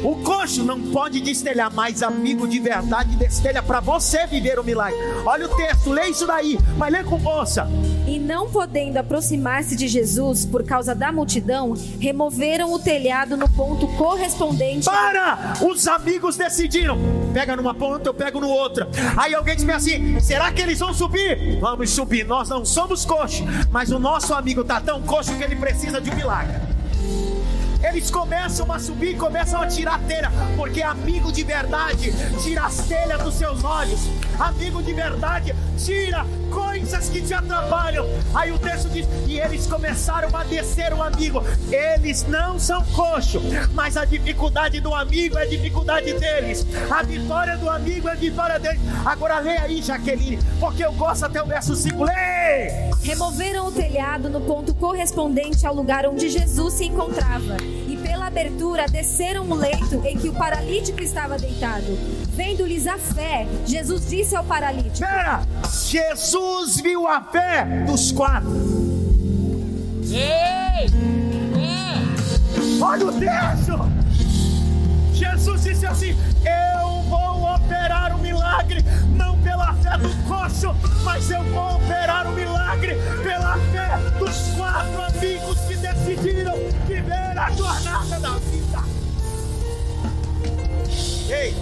O 0.04 0.16
coxo 0.16 0.62
não 0.62 0.78
pode 0.78 1.18
destelhar, 1.18 1.72
mas 1.72 2.02
amigo 2.02 2.46
de 2.46 2.60
verdade 2.60 3.16
destelha 3.16 3.62
para 3.62 3.80
você 3.80 4.26
viver 4.26 4.58
o 4.58 4.62
milagre. 4.62 4.98
Olha 5.24 5.46
o 5.46 5.56
texto, 5.56 5.88
lê 5.88 6.08
isso 6.08 6.26
daí, 6.26 6.58
mas 6.76 6.92
lê 6.92 7.02
com 7.02 7.18
força. 7.18 7.66
E 8.06 8.18
não 8.18 8.50
podendo 8.50 8.98
aproximar-se 8.98 9.74
de 9.74 9.88
Jesus 9.88 10.44
por 10.44 10.62
causa 10.62 10.94
da 10.94 11.10
multidão, 11.10 11.72
removeram 11.98 12.70
o 12.74 12.78
telhado 12.78 13.34
no 13.34 13.48
ponto 13.48 13.88
correspondente. 13.96 14.84
Para! 14.84 15.54
Os 15.62 15.88
amigos 15.88 16.36
decidiram. 16.36 16.98
Pega 17.32 17.56
numa 17.56 17.72
ponta, 17.72 18.10
eu 18.10 18.12
pego 18.12 18.40
no 18.40 18.50
outra. 18.50 18.86
Aí 19.16 19.34
alguém 19.34 19.56
diz 19.56 19.66
assim: 19.70 20.20
será 20.20 20.52
que 20.52 20.60
eles 20.60 20.80
vão 20.80 20.92
subir? 20.92 21.58
Vamos 21.58 21.88
subir. 21.88 22.26
Nós 22.26 22.50
não 22.50 22.62
somos 22.62 23.06
coxos, 23.06 23.46
mas 23.70 23.90
o 23.90 23.98
nosso 23.98 24.34
amigo 24.34 24.60
está 24.60 24.82
tão 24.82 25.00
coxo 25.00 25.34
que 25.34 25.42
ele 25.42 25.56
precisa 25.56 25.98
de 25.98 26.10
um 26.10 26.14
milagre 26.14 26.73
eles 27.84 28.10
começam 28.10 28.70
a 28.72 28.78
subir, 28.78 29.16
começam 29.16 29.60
a 29.60 29.66
tirar 29.66 29.96
a 29.96 29.98
telha, 29.98 30.32
porque 30.56 30.82
amigo 30.82 31.30
de 31.30 31.44
verdade 31.44 32.12
tira 32.42 32.64
as 32.64 32.78
telhas 32.78 33.22
dos 33.22 33.34
seus 33.34 33.62
olhos, 33.62 34.00
amigo 34.38 34.82
de 34.82 34.94
verdade 34.94 35.54
tira 35.76 36.24
coisas 36.50 37.08
que 37.08 37.20
te 37.20 37.34
atrapalham. 37.34 38.06
Aí 38.34 38.52
o 38.52 38.58
texto 38.58 38.88
diz: 38.88 39.06
e 39.26 39.38
eles 39.38 39.66
começaram 39.66 40.34
a 40.34 40.44
descer 40.44 40.94
o 40.94 41.02
amigo. 41.02 41.42
Eles 41.70 42.26
não 42.26 42.58
são 42.58 42.82
coxos, 42.86 43.42
mas 43.74 43.96
a 43.96 44.04
dificuldade 44.04 44.80
do 44.80 44.94
amigo 44.94 45.36
é 45.36 45.42
a 45.42 45.46
dificuldade 45.46 46.12
deles. 46.14 46.66
A 46.90 47.02
vitória 47.02 47.56
do 47.56 47.68
amigo 47.68 48.08
é 48.08 48.12
a 48.12 48.16
vitória 48.16 48.58
deles. 48.58 48.80
Agora 49.04 49.40
lê 49.40 49.58
aí, 49.58 49.82
Jaqueline, 49.82 50.38
porque 50.58 50.84
eu 50.84 50.92
gosto 50.92 51.24
até 51.24 51.42
o 51.42 51.46
verso 51.46 51.74
5. 51.74 52.04
Lê! 52.04 52.93
Removeram 53.04 53.66
o 53.66 53.70
telhado 53.70 54.30
no 54.30 54.40
ponto 54.40 54.74
correspondente 54.74 55.66
ao 55.66 55.74
lugar 55.74 56.06
onde 56.06 56.30
Jesus 56.30 56.72
se 56.72 56.86
encontrava. 56.86 57.58
E 57.86 57.98
pela 57.98 58.28
abertura 58.28 58.86
desceram 58.88 59.44
o 59.44 59.54
leito 59.54 60.00
em 60.06 60.16
que 60.16 60.30
o 60.30 60.32
paralítico 60.32 61.02
estava 61.02 61.36
deitado. 61.36 61.84
Vendo-lhes 62.34 62.86
a 62.86 62.96
fé, 62.96 63.46
Jesus 63.66 64.08
disse 64.08 64.34
ao 64.34 64.42
paralítico: 64.42 65.06
Pera! 65.06 65.42
Jesus 65.86 66.80
viu 66.80 67.06
a 67.06 67.20
fé 67.20 67.84
dos 67.86 68.10
quatro. 68.10 68.50
Ei! 70.10 70.86
Ei! 71.60 72.80
Olha 72.80 73.06
o 73.06 73.12
texto! 73.12 74.04
Jesus 75.12 75.62
disse 75.62 75.84
assim: 75.86 76.16
Eu 76.42 77.02
vou 77.02 77.54
operar 77.54 78.16
o 78.16 78.18
milagre, 78.18 78.82
coxo, 80.28 80.74
mas 81.04 81.30
eu 81.30 81.42
vou 81.44 81.76
operar 81.76 82.26
o 82.26 82.32
milagre 82.32 82.96
pela 83.22 83.56
fé 83.72 83.98
dos 84.18 84.56
quatro 84.56 85.02
amigos 85.02 85.58
que 85.60 85.76
decidiram 85.76 86.54
viver 86.86 87.38
a 87.38 87.50
jornada 87.50 88.20
da 88.20 88.30
vida. 88.38 88.78
Ei, 91.28 91.54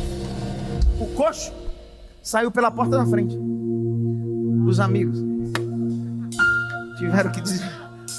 o 1.00 1.06
coxo 1.14 1.52
saiu 2.22 2.50
pela 2.50 2.70
porta 2.70 2.96
da 2.96 3.06
frente 3.06 3.52
os 4.72 4.80
amigos. 4.80 5.18
Tiveram 6.96 7.30
que 7.30 7.42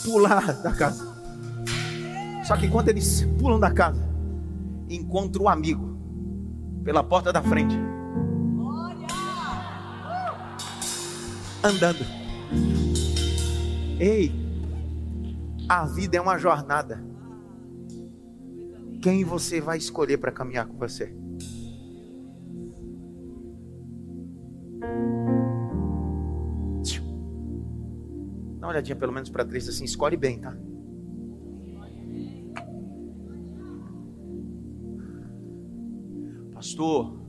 pular 0.03 0.53
da 0.62 0.71
casa. 0.71 1.12
Só 2.45 2.56
que 2.58 2.65
enquanto 2.65 2.89
eles 2.89 3.25
pulam 3.39 3.60
da 3.60 3.71
casa, 3.71 4.02
encontram 4.89 5.45
o 5.45 5.50
amigo 5.50 5.98
pela 6.83 7.04
porta 7.04 7.31
da 7.31 7.41
frente. 7.41 7.75
Andando. 11.63 12.05
Ei, 13.97 14.31
a 15.69 15.85
vida 15.85 16.17
é 16.17 16.21
uma 16.21 16.37
jornada. 16.37 17.01
Quem 19.01 19.23
você 19.23 19.61
vai 19.61 19.77
escolher 19.77 20.17
para 20.17 20.31
caminhar 20.31 20.67
com 20.67 20.77
você? 20.77 21.15
Dá 28.59 28.67
uma 28.67 28.73
olhadinha 28.73 28.95
pelo 28.95 29.13
menos 29.13 29.29
para 29.29 29.45
três 29.45 29.67
assim, 29.69 29.85
escolhe 29.85 30.17
bem, 30.17 30.39
tá? 30.39 30.55
Pastor, 36.53 37.21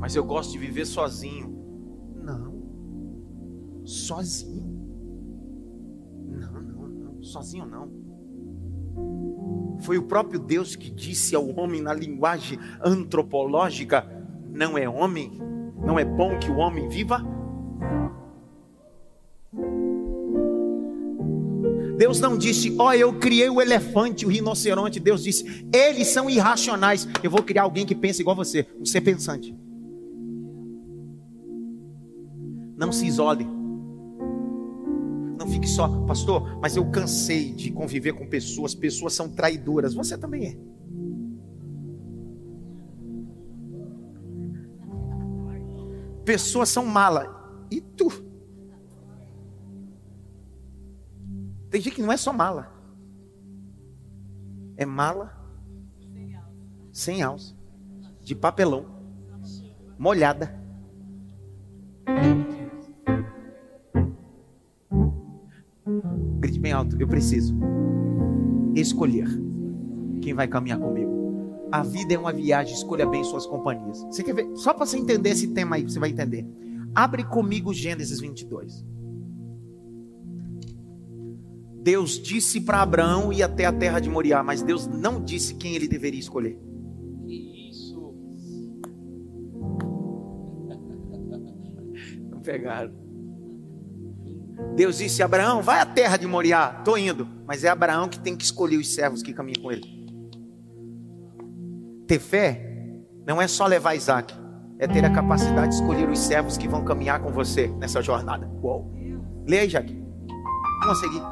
mas 0.00 0.14
eu 0.14 0.24
gosto 0.24 0.52
de 0.52 0.58
viver 0.58 0.84
sozinho. 0.84 1.53
Sozinho? 3.84 4.64
Não, 6.26 6.62
não, 6.62 6.88
não. 6.88 7.22
Sozinho 7.22 7.66
não. 7.66 8.04
Foi 9.80 9.98
o 9.98 10.04
próprio 10.04 10.40
Deus 10.40 10.74
que 10.74 10.90
disse 10.90 11.34
ao 11.34 11.46
homem 11.58 11.82
na 11.82 11.92
linguagem 11.92 12.58
antropológica: 12.82 14.06
não 14.50 14.78
é 14.78 14.88
homem, 14.88 15.40
Não 15.84 15.98
é 15.98 16.04
bom 16.04 16.38
que 16.38 16.50
o 16.50 16.56
homem 16.56 16.88
viva? 16.88 17.20
Deus 21.96 22.20
não 22.20 22.36
disse, 22.36 22.74
ó, 22.78 22.88
oh, 22.88 22.92
eu 22.92 23.12
criei 23.18 23.48
o 23.48 23.60
elefante, 23.60 24.26
o 24.26 24.28
rinoceronte. 24.28 24.98
Deus 24.98 25.22
disse, 25.22 25.66
eles 25.72 26.08
são 26.08 26.28
irracionais. 26.28 27.06
Eu 27.22 27.30
vou 27.30 27.42
criar 27.42 27.62
alguém 27.62 27.86
que 27.86 27.94
pensa 27.94 28.20
igual 28.20 28.34
você, 28.34 28.66
um 28.80 28.84
ser 28.84 29.00
pensante. 29.00 29.54
Não 32.76 32.90
se 32.90 33.06
isole. 33.06 33.63
Não 35.44 35.52
fique 35.52 35.68
só, 35.68 35.86
pastor, 36.06 36.58
mas 36.58 36.74
eu 36.74 36.90
cansei 36.90 37.52
de 37.52 37.70
conviver 37.70 38.14
com 38.14 38.26
pessoas, 38.26 38.74
pessoas 38.74 39.12
são 39.12 39.28
traidoras. 39.28 39.92
Você 39.92 40.16
também 40.16 40.46
é. 40.46 40.56
Pessoas 46.24 46.70
são 46.70 46.86
mala. 46.86 47.66
E 47.70 47.78
tu? 47.82 48.08
Tem 51.68 51.78
gente 51.78 51.96
que 51.96 52.02
não 52.02 52.10
é 52.10 52.16
só 52.16 52.32
mala. 52.32 52.72
É 54.78 54.86
mala 54.86 55.44
sem 56.90 57.20
alça, 57.22 57.54
de 58.22 58.34
papelão, 58.34 58.86
molhada. 59.98 60.63
Alto, 66.94 67.00
eu 67.00 67.08
preciso 67.08 67.54
escolher 68.74 69.28
quem 70.22 70.32
vai 70.32 70.48
caminhar 70.48 70.78
comigo. 70.78 71.12
A 71.70 71.82
vida 71.82 72.14
é 72.14 72.18
uma 72.18 72.32
viagem, 72.32 72.74
escolha 72.74 73.06
bem 73.06 73.24
suas 73.24 73.46
companhias. 73.46 73.98
Você 74.04 74.22
quer 74.22 74.34
ver? 74.34 74.48
Só 74.54 74.72
para 74.72 74.86
você 74.86 74.96
entender 74.96 75.30
esse 75.30 75.48
tema 75.48 75.76
aí, 75.76 75.82
você 75.82 75.98
vai 75.98 76.10
entender. 76.10 76.46
Abre 76.94 77.24
comigo 77.24 77.74
Gênesis 77.74 78.20
22. 78.20 78.84
Deus 81.82 82.12
disse 82.12 82.60
para 82.60 82.80
Abraão 82.80 83.32
ir 83.32 83.42
até 83.42 83.66
a 83.66 83.72
terra 83.72 84.00
de 84.00 84.08
Moriá, 84.08 84.42
mas 84.42 84.62
Deus 84.62 84.86
não 84.86 85.22
disse 85.22 85.54
quem 85.54 85.74
ele 85.74 85.88
deveria 85.88 86.20
escolher. 86.20 86.58
Que 87.26 87.68
isso? 87.70 88.14
Não 92.30 92.40
pegaram. 92.40 93.03
Deus 94.74 94.98
disse 94.98 95.22
Abraão: 95.22 95.62
vai 95.62 95.80
à 95.80 95.86
terra 95.86 96.16
de 96.16 96.26
Moriá, 96.26 96.76
estou 96.78 96.98
indo. 96.98 97.28
Mas 97.46 97.64
é 97.64 97.68
Abraão 97.68 98.08
que 98.08 98.18
tem 98.18 98.36
que 98.36 98.44
escolher 98.44 98.76
os 98.76 98.92
servos 98.94 99.22
que 99.22 99.32
caminham 99.32 99.62
com 99.62 99.70
ele. 99.70 99.82
Ter 102.06 102.18
fé 102.18 102.74
não 103.26 103.40
é 103.40 103.48
só 103.48 103.66
levar 103.66 103.94
Isaac, 103.94 104.34
é 104.78 104.86
ter 104.86 105.04
a 105.04 105.10
capacidade 105.10 105.68
de 105.68 105.74
escolher 105.76 106.08
os 106.08 106.18
servos 106.18 106.56
que 106.56 106.68
vão 106.68 106.84
caminhar 106.84 107.20
com 107.20 107.32
você 107.32 107.68
nessa 107.78 108.02
jornada. 108.02 108.50
Uou. 108.62 108.92
Leia 109.46 109.68
Jaque. 109.68 110.02
Vamos 110.80 111.00
seguir. 111.00 111.22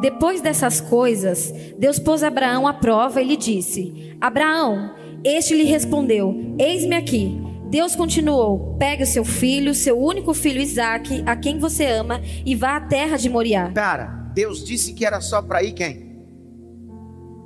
Depois 0.00 0.40
dessas 0.40 0.80
coisas, 0.80 1.52
Deus 1.78 1.98
pôs 1.98 2.22
Abraão 2.22 2.66
à 2.66 2.72
prova 2.72 3.22
e 3.22 3.26
lhe 3.26 3.36
disse: 3.36 4.16
Abraão, 4.20 4.94
este 5.24 5.54
lhe 5.54 5.64
respondeu: 5.64 6.56
Eis-me 6.58 6.96
aqui. 6.96 7.49
Deus 7.70 7.94
continuou: 7.94 8.76
Pegue 8.78 9.04
o 9.04 9.06
seu 9.06 9.24
filho, 9.24 9.74
seu 9.74 9.96
único 9.96 10.34
filho 10.34 10.60
Isaque, 10.60 11.22
a 11.24 11.36
quem 11.36 11.58
você 11.58 11.86
ama, 11.86 12.20
e 12.44 12.56
vá 12.56 12.76
à 12.76 12.80
terra 12.80 13.16
de 13.16 13.30
Moriá. 13.30 13.70
Cara, 13.72 14.06
Deus 14.34 14.64
disse 14.64 14.92
que 14.92 15.06
era 15.06 15.20
só 15.20 15.40
para 15.40 15.62
ir 15.62 15.72
quem? 15.72 16.10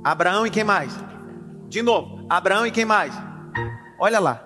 Abraão 0.03 0.45
e 0.45 0.49
quem 0.49 0.63
mais? 0.63 0.91
De 1.69 1.81
novo, 1.81 2.25
Abraão 2.27 2.65
e 2.65 2.71
quem 2.71 2.85
mais? 2.85 3.13
Olha 3.99 4.19
lá. 4.19 4.41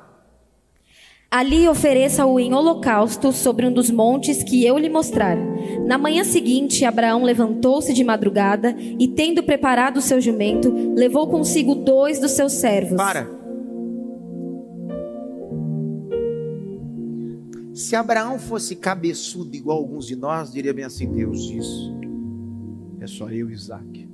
Ali 1.31 1.67
ofereça-o 1.67 2.39
em 2.39 2.53
holocausto 2.53 3.31
sobre 3.31 3.65
um 3.65 3.71
dos 3.71 3.91
montes 3.91 4.41
que 4.43 4.65
eu 4.65 4.77
lhe 4.79 4.89
mostrar. 4.89 5.37
Na 5.85 5.95
manhã 5.97 6.23
seguinte, 6.23 6.83
Abraão 6.83 7.23
levantou-se 7.23 7.93
de 7.93 8.03
madrugada 8.03 8.75
e, 8.77 9.07
tendo 9.07 9.43
preparado 9.43 9.97
o 9.97 10.01
seu 10.01 10.19
jumento, 10.19 10.73
levou 10.95 11.27
consigo 11.27 11.75
dois 11.75 12.19
dos 12.19 12.31
seus 12.31 12.53
servos. 12.53 12.97
Para. 12.97 13.38
Se 17.79 17.95
Abraão 17.95 18.37
fosse 18.37 18.75
cabeçudo 18.75 19.55
igual 19.55 19.77
alguns 19.77 20.05
de 20.05 20.13
nós, 20.13 20.51
diria 20.51 20.73
bem 20.73 20.83
assim: 20.83 21.09
Deus, 21.09 21.39
isso 21.49 21.97
é 22.99 23.07
só 23.07 23.29
eu 23.29 23.49
e 23.49 23.53
Isaac. 23.53 24.09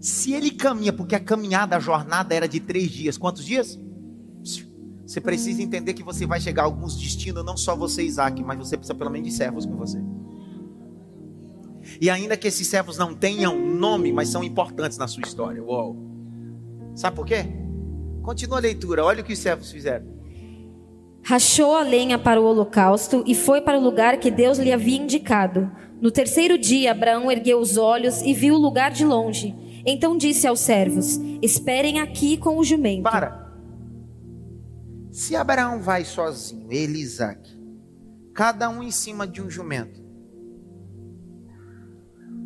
Se 0.00 0.32
ele 0.32 0.52
caminha, 0.52 0.92
porque 0.92 1.16
a 1.16 1.20
caminhada, 1.20 1.76
a 1.76 1.80
jornada 1.80 2.32
era 2.32 2.46
de 2.46 2.60
três 2.60 2.92
dias, 2.92 3.18
quantos 3.18 3.44
dias? 3.44 3.76
Você 5.04 5.20
precisa 5.20 5.60
entender 5.60 5.94
que 5.94 6.04
você 6.04 6.24
vai 6.26 6.40
chegar 6.40 6.62
a 6.62 6.66
alguns 6.66 6.94
destinos, 6.94 7.44
não 7.44 7.56
só 7.56 7.74
você, 7.74 8.04
Isaac, 8.04 8.40
mas 8.40 8.56
você 8.56 8.76
precisa 8.76 8.94
pelo 8.94 9.10
menos 9.10 9.28
de 9.28 9.34
servos 9.34 9.66
com 9.66 9.74
você. 9.74 10.00
E 12.00 12.08
ainda 12.08 12.36
que 12.36 12.46
esses 12.46 12.68
servos 12.68 12.96
não 12.96 13.16
tenham 13.16 13.58
nome, 13.58 14.12
mas 14.12 14.28
são 14.28 14.44
importantes 14.44 14.96
na 14.96 15.08
sua 15.08 15.24
história. 15.24 15.60
Uou. 15.60 15.96
Sabe 16.94 17.16
por 17.16 17.26
quê? 17.26 17.46
Continua 18.22 18.58
a 18.58 18.60
leitura, 18.60 19.04
olha 19.04 19.22
o 19.22 19.24
que 19.24 19.32
os 19.32 19.40
servos 19.40 19.72
fizeram. 19.72 20.15
Rachou 21.28 21.74
a 21.74 21.82
lenha 21.82 22.16
para 22.16 22.40
o 22.40 22.44
holocausto 22.44 23.24
e 23.26 23.34
foi 23.34 23.60
para 23.60 23.76
o 23.76 23.82
lugar 23.82 24.16
que 24.18 24.30
Deus 24.30 24.58
lhe 24.58 24.72
havia 24.72 24.96
indicado. 24.96 25.68
No 26.00 26.08
terceiro 26.08 26.56
dia, 26.56 26.92
Abraão 26.92 27.28
ergueu 27.32 27.58
os 27.58 27.76
olhos 27.76 28.22
e 28.22 28.32
viu 28.32 28.54
o 28.54 28.58
lugar 28.58 28.92
de 28.92 29.04
longe. 29.04 29.52
Então 29.84 30.16
disse 30.16 30.46
aos 30.46 30.60
servos: 30.60 31.16
Esperem 31.42 31.98
aqui 31.98 32.36
com 32.36 32.56
o 32.56 32.62
jumento. 32.62 33.02
Para. 33.02 33.44
Se 35.10 35.34
Abraão 35.34 35.82
vai 35.82 36.04
sozinho, 36.04 36.70
ele 36.70 36.98
e 36.98 37.02
Isaac, 37.02 37.50
cada 38.32 38.68
um 38.68 38.80
em 38.80 38.92
cima 38.92 39.26
de 39.26 39.42
um 39.42 39.50
jumento. 39.50 40.00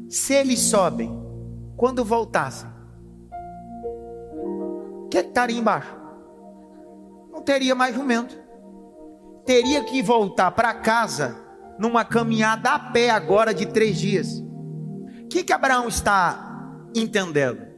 Se 0.09 0.33
eles 0.33 0.59
sobem, 0.59 1.12
quando 1.76 2.03
voltassem, 2.03 2.70
o 5.05 5.09
que, 5.11 5.18
é 5.18 5.22
que 5.22 5.28
estaria 5.28 5.59
embaixo? 5.59 5.95
Não 7.31 7.43
teria 7.43 7.74
mais 7.74 7.95
jumento. 7.95 8.49
Teria 9.45 9.84
que 9.84 10.03
voltar 10.03 10.51
para 10.53 10.74
casa 10.74 11.36
numa 11.78 12.05
caminhada 12.05 12.70
a 12.70 12.78
pé 12.78 13.11
agora 13.11 13.55
de 13.55 13.66
três 13.66 13.99
dias. 13.99 14.43
O 15.24 15.28
que, 15.28 15.43
que 15.43 15.53
Abraão 15.53 15.88
está 15.88 16.51
entendendo. 16.95 17.70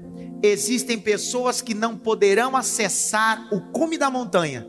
Existem 0.43 0.99
pessoas 0.99 1.61
que 1.61 1.75
não 1.75 1.97
poderão 1.97 2.57
acessar 2.57 3.49
o 3.53 3.61
cume 3.73 3.97
da 3.97 4.11
montanha, 4.11 4.67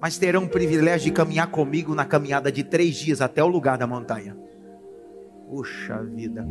mas 0.00 0.18
terão 0.18 0.44
o 0.44 0.48
privilégio 0.48 1.06
de 1.06 1.12
caminhar 1.12 1.50
comigo 1.50 1.94
na 1.94 2.04
caminhada 2.04 2.50
de 2.50 2.64
três 2.64 2.96
dias 2.96 3.20
até 3.20 3.42
o 3.42 3.46
lugar 3.46 3.78
da 3.78 3.86
montanha. 3.86 4.36
Puxa 5.48 6.02
vida. 6.02 6.44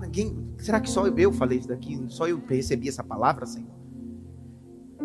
Ninguém, 0.00 0.54
será 0.58 0.80
que 0.80 0.88
só 0.88 1.06
eu 1.06 1.32
falei 1.32 1.58
isso 1.58 1.68
daqui? 1.68 2.00
Só 2.08 2.28
eu 2.28 2.40
recebi 2.46 2.88
essa 2.88 3.02
palavra, 3.02 3.44
Senhor? 3.44 3.68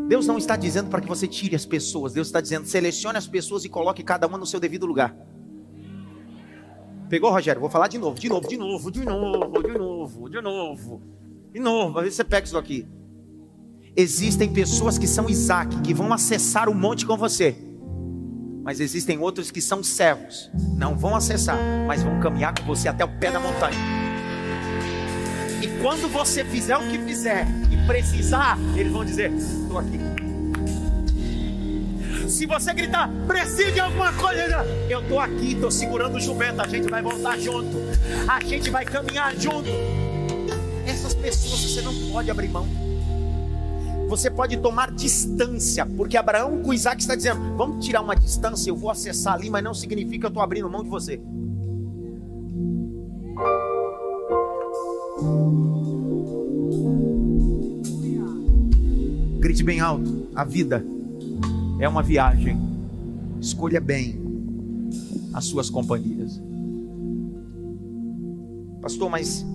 Deus 0.08 0.28
não 0.28 0.38
está 0.38 0.56
dizendo 0.56 0.90
para 0.90 1.02
que 1.02 1.08
você 1.08 1.28
tire 1.28 1.56
as 1.56 1.66
pessoas, 1.66 2.14
Deus 2.14 2.28
está 2.28 2.42
dizendo 2.42 2.66
selecione 2.66 3.18
as 3.18 3.28
pessoas 3.28 3.64
e 3.66 3.70
coloque 3.70 4.04
cada 4.04 4.28
uma 4.28 4.38
no 4.38 4.46
seu 4.46 4.60
devido 4.60 4.86
lugar. 4.86 5.16
Pegou, 7.10 7.30
Rogério? 7.32 7.62
Vou 7.62 7.70
falar 7.70 7.88
de 7.88 7.98
novo, 7.98 8.20
de 8.20 8.28
novo, 8.28 8.48
de 8.48 8.58
novo, 8.58 8.92
de 8.92 9.06
novo, 9.06 9.62
de 9.62 9.78
novo, 9.78 10.30
de 10.30 10.42
novo. 10.42 11.02
De 11.54 11.60
novo, 11.60 11.98
às 12.00 12.04
vezes 12.06 12.18
você 12.18 12.24
pega 12.24 12.48
isso 12.48 12.58
aqui. 12.58 12.88
Existem 13.96 14.52
pessoas 14.52 14.98
que 14.98 15.06
são 15.06 15.30
Isaac, 15.30 15.82
que 15.82 15.94
vão 15.94 16.12
acessar 16.12 16.68
o 16.68 16.74
monte 16.74 17.06
com 17.06 17.16
você. 17.16 17.56
Mas 18.64 18.80
existem 18.80 19.20
outros 19.20 19.52
que 19.52 19.62
são 19.62 19.84
servos. 19.84 20.50
Não 20.76 20.98
vão 20.98 21.16
acessar, 21.16 21.58
mas 21.86 22.02
vão 22.02 22.20
caminhar 22.20 22.58
com 22.58 22.66
você 22.66 22.88
até 22.88 23.06
o 23.06 23.20
pé 23.20 23.30
da 23.30 23.40
montanha. 23.40 23.78
Quando 25.84 26.08
você 26.08 26.46
fizer 26.46 26.78
o 26.78 26.88
que 26.88 26.98
fizer 26.98 27.46
e 27.70 27.86
precisar, 27.86 28.58
eles 28.74 28.90
vão 28.90 29.04
dizer: 29.04 29.34
Estou 29.34 29.78
aqui. 29.78 30.00
Se 32.30 32.46
você 32.46 32.74
gritar, 32.74 33.10
precisa 33.28 33.70
de 33.70 33.82
alguma 33.82 34.14
coisa, 34.14 34.66
eu 34.90 35.02
estou 35.02 35.20
aqui, 35.20 35.52
estou 35.52 35.70
segurando 35.70 36.16
o 36.16 36.22
jumento, 36.22 36.62
a 36.62 36.68
gente 36.70 36.90
vai 36.90 37.02
voltar 37.02 37.38
junto, 37.38 37.78
a 38.30 38.40
gente 38.40 38.70
vai 38.70 38.86
caminhar 38.86 39.36
junto. 39.36 39.68
Essas 40.88 41.14
pessoas 41.16 41.60
você 41.60 41.82
não 41.82 41.94
pode 42.14 42.32
abrir 42.32 42.48
mão. 42.48 42.66
Você 44.08 44.32
pode 44.32 44.56
tomar 44.56 44.90
distância, 44.90 45.86
porque 45.86 46.16
Abraão 46.16 46.64
com 46.64 46.74
Isaac 46.74 47.02
está 47.02 47.14
dizendo: 47.14 47.58
vamos 47.58 47.86
tirar 47.86 48.00
uma 48.00 48.16
distância, 48.16 48.70
eu 48.70 48.76
vou 48.78 48.90
acessar 48.90 49.34
ali, 49.34 49.50
mas 49.50 49.62
não 49.62 49.74
significa 49.74 50.20
que 50.20 50.26
eu 50.28 50.30
estou 50.30 50.42
abrindo 50.42 50.70
mão 50.70 50.82
de 50.82 50.90
você. 50.90 51.20
Grite 59.44 59.62
bem 59.62 59.82
alto: 59.82 60.30
a 60.34 60.46
vida 60.46 60.86
é 61.78 61.86
uma 61.86 62.02
viagem. 62.02 62.58
Escolha 63.42 63.82
bem 63.82 64.18
as 65.34 65.44
suas 65.44 65.70
companhias. 65.70 66.42
Pastor, 68.82 69.10
mas 69.10 69.46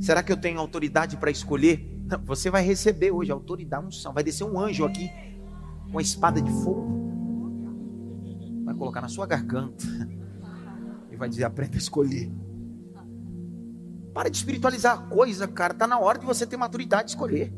será 0.00 0.22
que 0.22 0.32
eu 0.32 0.38
tenho 0.38 0.58
autoridade 0.58 1.18
para 1.18 1.30
escolher? 1.30 1.86
Você 2.24 2.48
vai 2.48 2.64
receber 2.64 3.10
hoje 3.10 3.30
autoridade, 3.30 3.84
unção. 3.84 4.14
Vai 4.14 4.24
descer 4.24 4.44
um 4.44 4.58
anjo 4.58 4.86
aqui 4.86 5.10
com 5.92 5.98
a 5.98 6.02
espada 6.02 6.40
de 6.40 6.50
fogo. 6.50 6.96
Vai 8.64 8.74
colocar 8.74 9.02
na 9.02 9.08
sua 9.08 9.26
garganta. 9.26 9.84
E 11.12 11.16
vai 11.16 11.28
dizer: 11.28 11.44
aprenda 11.44 11.76
a 11.76 11.78
escolher. 11.78 12.30
Para 14.16 14.30
de 14.30 14.38
espiritualizar 14.38 14.94
a 14.94 14.96
coisa, 14.96 15.46
cara. 15.46 15.74
Tá 15.74 15.86
na 15.86 15.98
hora 15.98 16.18
de 16.18 16.24
você 16.24 16.46
ter 16.46 16.56
maturidade 16.56 17.04
de 17.04 17.10
escolher. 17.10 17.52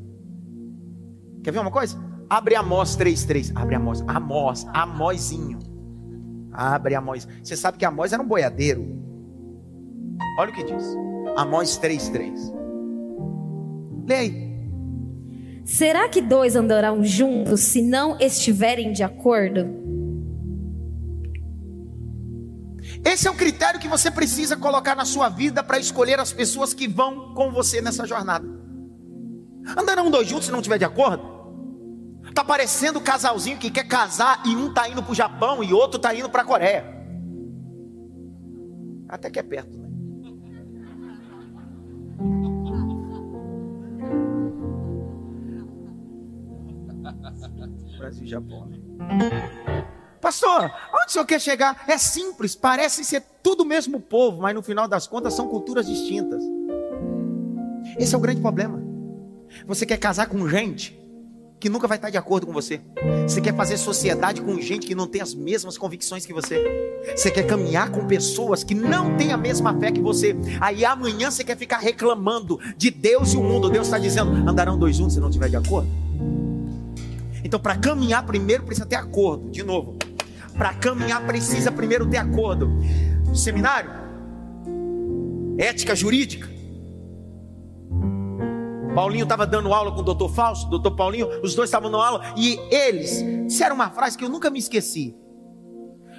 Quer 1.44 1.52
ver 1.52 1.60
uma 1.60 1.70
coisa? 1.70 1.96
Abre 2.28 2.56
Amós 2.56 2.96
3,3. 2.96 3.52
Abre 3.54 3.76
Amós. 3.76 4.02
Amós. 4.08 4.66
Amósinho. 4.74 5.60
Abre 6.50 6.96
Amós. 6.96 7.28
Você 7.44 7.56
sabe 7.56 7.78
que 7.78 7.84
Amós 7.84 8.12
era 8.12 8.20
um 8.20 8.26
boiadeiro. 8.26 8.84
Olha 10.36 10.50
o 10.50 10.52
que 10.52 10.64
diz. 10.64 10.84
Amós 11.36 11.78
3,3. 11.78 12.52
Leia 14.08 14.20
aí. 14.20 14.48
Será 15.64 16.08
que 16.08 16.20
dois 16.20 16.56
andarão 16.56 17.04
juntos 17.04 17.60
se 17.60 17.80
não 17.82 18.18
estiverem 18.18 18.90
de 18.90 19.04
acordo? 19.04 19.87
Esse 23.04 23.28
é 23.28 23.30
o 23.30 23.34
critério 23.34 23.80
que 23.80 23.88
você 23.88 24.10
precisa 24.10 24.56
colocar 24.56 24.94
na 24.94 25.04
sua 25.04 25.28
vida 25.28 25.62
para 25.62 25.78
escolher 25.78 26.18
as 26.18 26.32
pessoas 26.32 26.74
que 26.74 26.88
vão 26.88 27.34
com 27.34 27.50
você 27.50 27.80
nessa 27.80 28.06
jornada. 28.06 28.46
Andarão 29.76 30.10
dois 30.10 30.28
juntos 30.28 30.46
se 30.46 30.52
não 30.52 30.60
estiver 30.60 30.78
de 30.78 30.84
acordo? 30.84 31.38
Tá 32.34 32.44
parecendo 32.44 32.98
o 32.98 33.02
casalzinho 33.02 33.58
que 33.58 33.70
quer 33.70 33.86
casar 33.86 34.42
e 34.46 34.54
um 34.54 34.72
tá 34.72 34.88
indo 34.88 35.02
para 35.02 35.12
o 35.12 35.14
Japão 35.14 35.62
e 35.62 35.72
outro 35.72 35.98
tá 35.98 36.14
indo 36.14 36.30
para 36.30 36.42
a 36.42 36.44
Coreia. 36.44 36.84
Até 39.08 39.30
que 39.30 39.38
é 39.38 39.42
perto, 39.42 39.76
né? 39.76 39.88
Brasil 47.98 48.24
e 48.24 48.28
Japão, 48.28 48.66
né? 48.66 48.78
Pastor, 50.20 50.70
onde 50.92 51.06
o 51.06 51.10
senhor 51.10 51.24
quer 51.24 51.40
chegar? 51.40 51.84
É 51.86 51.96
simples, 51.96 52.54
parece 52.54 53.04
ser 53.04 53.22
tudo 53.42 53.62
o 53.62 53.66
mesmo 53.66 54.00
povo, 54.00 54.42
mas 54.42 54.54
no 54.54 54.62
final 54.62 54.88
das 54.88 55.06
contas 55.06 55.34
são 55.34 55.48
culturas 55.48 55.86
distintas. 55.86 56.42
Esse 57.98 58.14
é 58.14 58.18
o 58.18 58.20
grande 58.20 58.40
problema. 58.40 58.82
Você 59.66 59.86
quer 59.86 59.96
casar 59.96 60.26
com 60.26 60.48
gente 60.48 60.98
que 61.60 61.68
nunca 61.68 61.88
vai 61.88 61.98
estar 61.98 62.10
de 62.10 62.16
acordo 62.16 62.46
com 62.46 62.52
você. 62.52 62.80
Você 63.26 63.40
quer 63.40 63.54
fazer 63.54 63.76
sociedade 63.76 64.40
com 64.40 64.60
gente 64.60 64.86
que 64.86 64.94
não 64.94 65.06
tem 65.06 65.20
as 65.20 65.34
mesmas 65.34 65.76
convicções 65.76 66.24
que 66.24 66.32
você. 66.32 66.62
Você 67.16 67.30
quer 67.30 67.44
caminhar 67.44 67.90
com 67.90 68.06
pessoas 68.06 68.62
que 68.62 68.74
não 68.74 69.16
têm 69.16 69.32
a 69.32 69.36
mesma 69.36 69.78
fé 69.78 69.90
que 69.90 70.00
você. 70.00 70.36
Aí 70.60 70.84
amanhã 70.84 71.30
você 71.30 71.42
quer 71.42 71.56
ficar 71.56 71.78
reclamando 71.78 72.60
de 72.76 72.90
Deus 72.90 73.32
e 73.32 73.36
o 73.36 73.42
mundo. 73.42 73.70
Deus 73.70 73.86
está 73.86 73.98
dizendo: 73.98 74.30
andarão 74.48 74.78
dois 74.78 74.96
juntos 74.96 75.14
se 75.14 75.20
não 75.20 75.30
tiver 75.30 75.48
de 75.48 75.56
acordo. 75.56 75.88
Então, 77.42 77.58
para 77.58 77.76
caminhar, 77.76 78.26
primeiro 78.26 78.64
precisa 78.64 78.86
ter 78.86 78.96
acordo. 78.96 79.50
De 79.50 79.62
novo, 79.62 79.96
para 80.58 80.74
caminhar 80.74 81.24
precisa 81.24 81.70
primeiro 81.70 82.10
ter 82.10 82.18
acordo. 82.18 82.68
Seminário, 83.32 83.90
ética 85.56 85.94
jurídica. 85.94 86.48
Paulinho 88.94 89.22
estava 89.22 89.46
dando 89.46 89.72
aula 89.72 89.92
com 89.92 90.00
o 90.00 90.02
doutor 90.02 90.28
Fausto, 90.34 90.68
doutor 90.68 90.96
Paulinho, 90.96 91.28
os 91.42 91.54
dois 91.54 91.68
estavam 91.68 91.88
dando 91.88 92.02
aula 92.02 92.34
e 92.36 92.58
eles 92.70 93.22
disseram 93.46 93.76
uma 93.76 93.90
frase 93.90 94.18
que 94.18 94.24
eu 94.24 94.28
nunca 94.28 94.50
me 94.50 94.58
esqueci: 94.58 95.16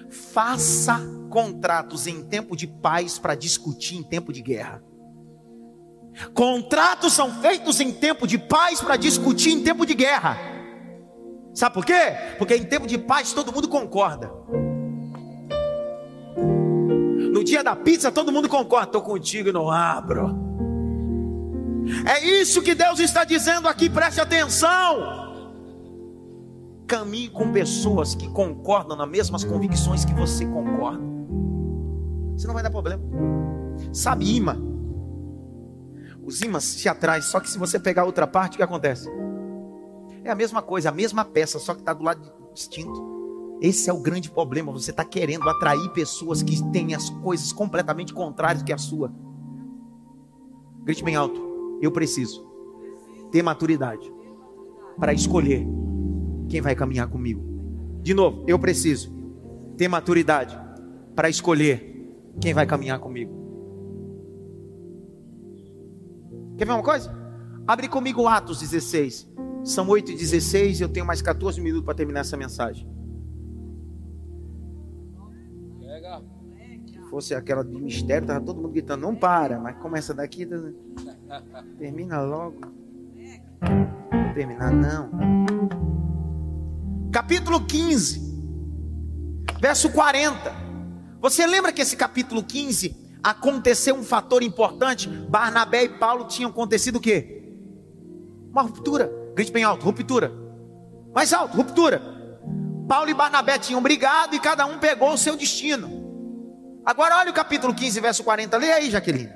faça 0.10 1.02
contratos 1.30 2.08
em 2.08 2.24
tempo 2.24 2.56
de 2.56 2.66
paz 2.66 3.20
para 3.20 3.36
discutir 3.36 3.98
em 3.98 4.04
tempo 4.04 4.32
de 4.32 4.42
guerra. 4.42 4.82
Contratos 6.34 7.14
são 7.14 7.42
feitos 7.42 7.80
em 7.80 7.92
tempo 7.92 8.26
de 8.26 8.38
paz 8.38 8.80
para 8.82 8.96
discutir 8.96 9.52
em 9.52 9.62
tempo 9.62 9.86
de 9.86 9.94
guerra. 9.94 10.59
Sabe 11.54 11.74
por 11.74 11.86
quê? 11.86 12.16
Porque 12.38 12.56
em 12.56 12.64
tempo 12.64 12.88
de 12.88 12.98
paz 12.98 13.34
todo 13.34 13.52
mundo 13.52 13.68
concorda. 13.68 14.32
No 17.32 17.44
dia 17.44 17.64
da 17.64 17.76
pizza 17.76 18.12
todo 18.12 18.32
mundo 18.32 18.48
concorda, 18.48 18.88
estou 18.88 19.02
contigo 19.02 19.50
e 19.50 19.52
não 19.52 19.70
abro. 19.70 20.50
É 22.06 22.24
isso 22.24 22.62
que 22.62 22.76
Deus 22.76 23.00
está 23.00 23.24
dizendo 23.24 23.68
aqui, 23.68 23.90
preste 23.90 24.22
atenção. 24.22 25.30
Caminhe 26.88 27.30
com 27.30 27.52
pessoas 27.52 28.16
que 28.16 28.28
concordam 28.30 28.98
nas 28.98 29.10
mesmas 29.10 29.44
convicções 29.44 30.06
que 30.06 30.14
você 30.14 30.46
concorda. 30.46 31.04
Você 32.36 32.48
não 32.48 32.54
vai 32.54 32.64
dar 32.64 32.72
problema. 32.72 33.02
Sabe 33.92 34.36
imã? 34.36 34.58
Os 36.24 36.42
imãs 36.42 36.64
se 36.64 36.88
atraem, 36.88 37.22
só 37.22 37.40
que 37.40 37.50
se 37.50 37.58
você 37.58 37.80
pegar 37.80 38.06
outra 38.06 38.28
parte, 38.28 38.54
o 38.54 38.58
que 38.58 38.64
acontece? 38.64 39.10
É 40.30 40.32
a 40.32 40.36
mesma 40.36 40.62
coisa, 40.62 40.90
a 40.90 40.92
mesma 40.92 41.26
peça, 41.26 41.58
só 41.58 41.74
que 41.74 41.80
está 41.80 41.92
do 41.92 42.04
lado 42.04 42.32
distinto. 42.54 43.58
Esse 43.60 43.90
é 43.90 43.94
o 43.94 44.00
grande 44.00 44.30
problema. 44.30 44.72
Você 44.72 44.92
está 44.92 45.04
querendo 45.04 45.50
atrair 45.50 45.90
pessoas 45.90 46.44
que 46.44 46.64
têm 46.72 46.94
as 46.94 47.10
coisas 47.10 47.52
completamente 47.52 48.14
contrárias 48.14 48.62
que 48.62 48.72
a 48.72 48.78
sua. 48.78 49.12
Grite 50.84 51.04
bem 51.04 51.16
alto. 51.16 51.80
Eu 51.82 51.92
preciso 51.92 52.48
ter 53.32 53.42
maturidade 53.42 54.14
para 55.00 55.14
escolher 55.14 55.68
quem 56.48 56.62
vai 56.62 56.76
caminhar 56.76 57.08
comigo. 57.10 57.42
De 58.04 58.14
novo, 58.14 58.44
eu 58.48 58.60
preciso 58.60 59.12
ter 59.78 59.88
maturidade 59.88 60.56
para 61.16 61.28
escolher 61.28 62.08
quem 62.40 62.54
vai 62.54 62.68
caminhar 62.68 63.00
comigo. 63.00 63.34
Quer 66.56 66.66
ver 66.66 66.74
uma 66.74 66.84
coisa? 66.84 67.12
Abre 67.66 67.88
comigo 67.88 68.28
Atos 68.28 68.60
16. 68.60 69.28
São 69.64 69.88
8 69.88 70.12
e 70.12 70.16
16 70.16 70.80
e 70.80 70.84
eu 70.84 70.90
tenho 70.90 71.06
mais 71.06 71.22
14 71.22 71.60
minutos 71.62 71.86
para 71.86 71.94
terminar 71.94 72.22
essa 72.22 72.38
mensagem. 72.38 72.88
Se 76.88 77.00
fosse 77.10 77.34
aquela 77.34 77.64
de 77.64 77.80
mistério, 77.80 78.28
tava 78.28 78.44
todo 78.44 78.58
mundo 78.62 78.72
gritando, 78.72 79.02
não 79.02 79.16
para, 79.16 79.60
mas 79.60 79.78
começa 79.78 80.14
daqui, 80.14 80.46
tá... 80.46 80.56
termina 81.78 82.22
logo. 82.22 82.62
Não 83.62 84.34
terminar 84.34 84.72
não. 84.72 85.10
Capítulo 87.12 87.66
15, 87.66 88.22
verso 89.60 89.92
40. 89.92 90.70
Você 91.20 91.46
lembra 91.46 91.74
que 91.74 91.82
esse 91.82 91.98
capítulo 91.98 92.44
15 92.44 92.96
aconteceu 93.22 93.96
um 93.96 94.04
fator 94.04 94.42
importante? 94.42 95.10
Barnabé 95.10 95.84
e 95.84 95.90
Paulo 95.90 96.26
tinham 96.28 96.50
acontecido 96.50 96.96
o 96.96 97.02
quê? 97.02 97.54
Uma 98.52 98.62
ruptura. 98.62 99.19
Grite 99.40 99.54
bem 99.54 99.64
alto, 99.64 99.86
ruptura. 99.86 100.34
Mais 101.16 101.32
alto, 101.32 101.56
ruptura. 101.56 102.02
Paulo 102.90 103.10
e 103.10 103.14
Barnabé 103.14 103.58
tinham 103.58 103.82
brigado 103.82 104.36
e 104.36 104.40
cada 104.40 104.66
um 104.66 104.80
pegou 104.80 105.14
o 105.14 105.18
seu 105.18 105.38
destino. 105.38 106.82
Agora 106.86 107.16
olha 107.20 107.32
o 107.32 107.34
capítulo 107.34 107.74
15, 107.74 108.02
verso 108.02 108.22
40. 108.22 108.58
Lê 108.58 108.74
aí, 108.74 108.92
Jaqueline. 108.92 109.32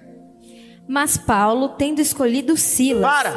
Mas 0.89 1.15
Paulo, 1.15 1.69
tendo 1.77 2.01
escolhido 2.01 2.57
Silas. 2.57 3.01
Para. 3.01 3.33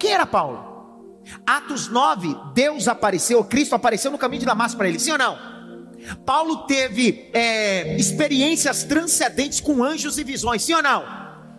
Quem 0.00 0.10
era 0.10 0.26
Paulo? 0.26 1.22
Atos 1.46 1.86
9, 1.86 2.36
Deus 2.52 2.88
apareceu, 2.88 3.44
Cristo 3.44 3.76
apareceu 3.76 4.10
no 4.10 4.18
caminho 4.18 4.40
de 4.40 4.46
Damasco 4.46 4.78
para 4.78 4.88
ele, 4.88 4.98
sim 4.98 5.12
ou 5.12 5.18
não? 5.18 5.38
Paulo 6.26 6.66
teve 6.66 7.30
é, 7.32 7.94
experiências 7.94 8.82
transcendentes 8.82 9.60
com 9.60 9.84
anjos 9.84 10.18
e 10.18 10.24
visões, 10.24 10.64
sim 10.64 10.74
ou 10.74 10.82
não? 10.82 11.04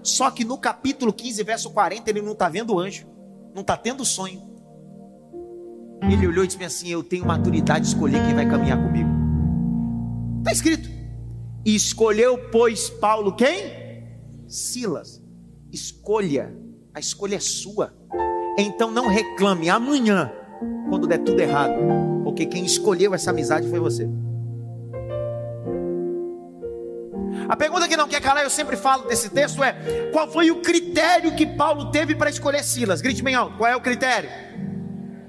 Só 0.04 0.30
que 0.30 0.44
no 0.44 0.58
capítulo 0.58 1.14
15, 1.14 1.42
verso 1.44 1.70
40, 1.70 2.10
ele 2.10 2.22
não 2.22 2.34
está 2.34 2.50
vendo 2.50 2.78
anjo 2.78 3.10
não 3.54 3.62
está 3.62 3.78
tendo 3.78 4.04
sonho. 4.06 4.42
Ele 6.10 6.28
olhou 6.28 6.44
e 6.44 6.48
disse 6.48 6.64
assim: 6.64 6.90
Eu 6.90 7.04
tenho 7.04 7.26
maturidade 7.26 7.86
de 7.86 7.94
escolher 7.94 8.24
quem 8.26 8.34
vai 8.34 8.48
caminhar 8.50 8.82
comigo. 8.82 9.10
Está 10.40 10.52
escrito. 10.52 10.90
E 11.64 11.76
escolheu, 11.76 12.50
pois, 12.52 12.90
Paulo 12.90 13.36
quem? 13.36 14.08
Silas. 14.48 15.22
Escolha. 15.72 16.56
A 16.94 17.00
escolha 17.00 17.36
é 17.36 17.40
sua. 17.40 17.94
Então 18.58 18.92
não 18.92 19.08
reclame 19.08 19.70
amanhã, 19.70 20.32
quando 20.90 21.08
der 21.08 21.20
tudo 21.20 21.40
errado. 21.40 21.76
Porque 22.24 22.46
quem 22.46 22.66
escolheu 22.66 23.14
essa 23.14 23.30
amizade 23.30 23.70
foi 23.70 23.80
você. 23.80 24.10
A 27.52 27.56
pergunta 27.58 27.86
que 27.86 27.98
não 27.98 28.08
quer 28.08 28.22
calar, 28.22 28.46
eu 28.46 28.50
sempre 28.50 28.78
falo 28.78 29.10
desse 29.10 29.30
texto 29.30 29.62
é: 29.62 30.10
qual 30.14 30.32
foi 30.32 30.50
o 30.52 30.62
critério 30.62 31.36
que 31.36 31.46
Paulo 31.46 31.92
teve 31.92 32.16
para 32.16 32.30
escolher 32.30 32.64
Silas? 32.64 33.02
Grite 33.02 33.22
bem 33.22 33.36
alto, 33.36 33.58
qual 33.58 33.70
é 33.70 33.76
o 33.76 33.82
critério? 33.82 34.30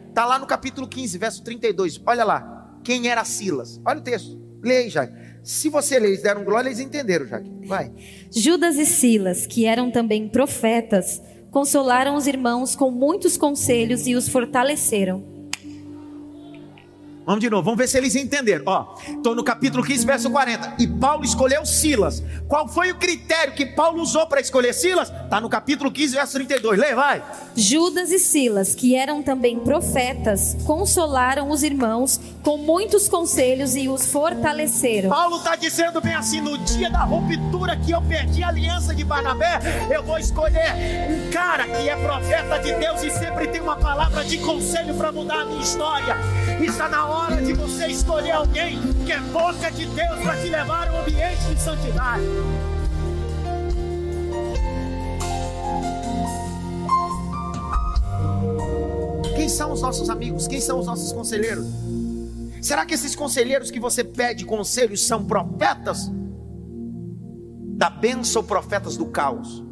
Está 0.08 0.24
lá 0.24 0.38
no 0.38 0.46
capítulo 0.46 0.86
15, 0.86 1.18
verso 1.18 1.42
32. 1.42 2.00
Olha 2.06 2.22
lá, 2.22 2.78
quem 2.84 3.08
era 3.08 3.24
Silas? 3.24 3.80
Olha 3.84 3.98
o 3.98 4.02
texto, 4.02 4.40
leia 4.62 4.88
já. 4.88 5.08
Se 5.42 5.68
você 5.68 5.98
ler, 5.98 6.10
eles 6.10 6.22
deram 6.22 6.44
glória, 6.44 6.68
eles 6.68 6.78
entenderam, 6.78 7.26
já. 7.26 7.42
Vai. 7.66 7.90
Judas 8.30 8.76
e 8.76 8.86
Silas, 8.86 9.44
que 9.44 9.66
eram 9.66 9.90
também 9.90 10.28
profetas, 10.28 11.20
consolaram 11.50 12.14
os 12.14 12.28
irmãos 12.28 12.76
com 12.76 12.88
muitos 12.92 13.36
conselhos 13.36 14.06
e 14.06 14.14
os 14.14 14.28
fortaleceram. 14.28 15.31
Vamos 17.24 17.40
de 17.40 17.48
novo, 17.48 17.62
vamos 17.62 17.78
ver 17.78 17.88
se 17.88 17.96
eles 17.96 18.16
entenderam. 18.16 18.64
Ó, 18.66 18.96
estou 19.08 19.34
no 19.34 19.44
capítulo 19.44 19.84
15, 19.84 20.04
verso 20.04 20.30
40. 20.30 20.74
E 20.80 20.88
Paulo 20.88 21.24
escolheu 21.24 21.64
Silas. 21.64 22.22
Qual 22.48 22.66
foi 22.66 22.90
o 22.90 22.96
critério 22.96 23.54
que 23.54 23.64
Paulo 23.64 24.02
usou 24.02 24.26
para 24.26 24.40
escolher 24.40 24.72
Silas? 24.72 25.08
Está 25.08 25.40
no 25.40 25.48
capítulo 25.48 25.90
15, 25.90 26.14
verso 26.16 26.32
32. 26.34 26.80
Lê, 26.80 26.94
vai. 26.94 27.22
Judas 27.54 28.10
e 28.10 28.18
Silas, 28.18 28.74
que 28.74 28.96
eram 28.96 29.22
também 29.22 29.60
profetas, 29.60 30.56
consolaram 30.64 31.48
os 31.48 31.62
irmãos 31.62 32.18
com 32.42 32.56
muitos 32.56 33.08
conselhos 33.08 33.76
e 33.76 33.88
os 33.88 34.06
fortaleceram. 34.06 35.08
Paulo 35.08 35.36
está 35.36 35.54
dizendo 35.54 36.00
bem 36.00 36.14
assim: 36.14 36.40
no 36.40 36.58
dia 36.58 36.90
da 36.90 37.04
ruptura 37.04 37.76
que 37.76 37.92
eu 37.92 38.02
perdi 38.02 38.42
a 38.42 38.48
aliança 38.48 38.92
de 38.92 39.04
Barnabé, 39.04 39.60
eu 39.94 40.02
vou 40.02 40.18
escolher 40.18 40.74
um 41.08 41.30
cara 41.30 41.68
que 41.68 41.88
é 41.88 41.94
profeta 41.94 42.58
de 42.58 42.72
Deus 42.74 43.00
e 43.04 43.10
sempre 43.10 43.46
tem 43.46 43.60
uma 43.60 43.76
palavra 43.76 44.24
de 44.24 44.38
conselho 44.38 44.94
para 44.96 45.12
mudar 45.12 45.42
a 45.42 45.44
minha 45.44 45.62
história. 45.62 46.16
Está 46.64 46.88
na 46.88 47.06
hora 47.06 47.42
de 47.42 47.52
você 47.54 47.88
escolher 47.88 48.30
alguém 48.30 48.78
que 49.04 49.10
é 49.10 49.18
boca 49.18 49.68
de 49.72 49.84
Deus 49.84 50.20
para 50.22 50.40
te 50.40 50.48
levar 50.48 50.88
a 50.88 50.92
um 50.92 51.00
ambiente 51.00 51.42
de 51.52 51.60
santidade. 51.60 52.22
Quem 59.34 59.48
são 59.48 59.72
os 59.72 59.82
nossos 59.82 60.08
amigos? 60.08 60.46
Quem 60.46 60.60
são 60.60 60.78
os 60.78 60.86
nossos 60.86 61.12
conselheiros? 61.12 61.66
Será 62.62 62.86
que 62.86 62.94
esses 62.94 63.16
conselheiros 63.16 63.72
que 63.72 63.80
você 63.80 64.04
pede 64.04 64.44
conselhos 64.44 65.04
são 65.04 65.24
profetas 65.24 66.08
da 67.76 67.90
bênção 67.90 68.40
ou 68.40 68.46
profetas 68.46 68.96
do 68.96 69.06
caos? 69.06 69.64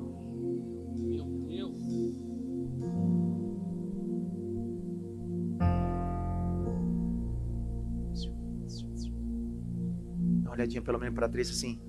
Olhadinha 10.60 10.82
pelo 10.82 10.98
menos 10.98 11.14
para 11.14 11.28
Tracy 11.28 11.52
assim. 11.52 11.80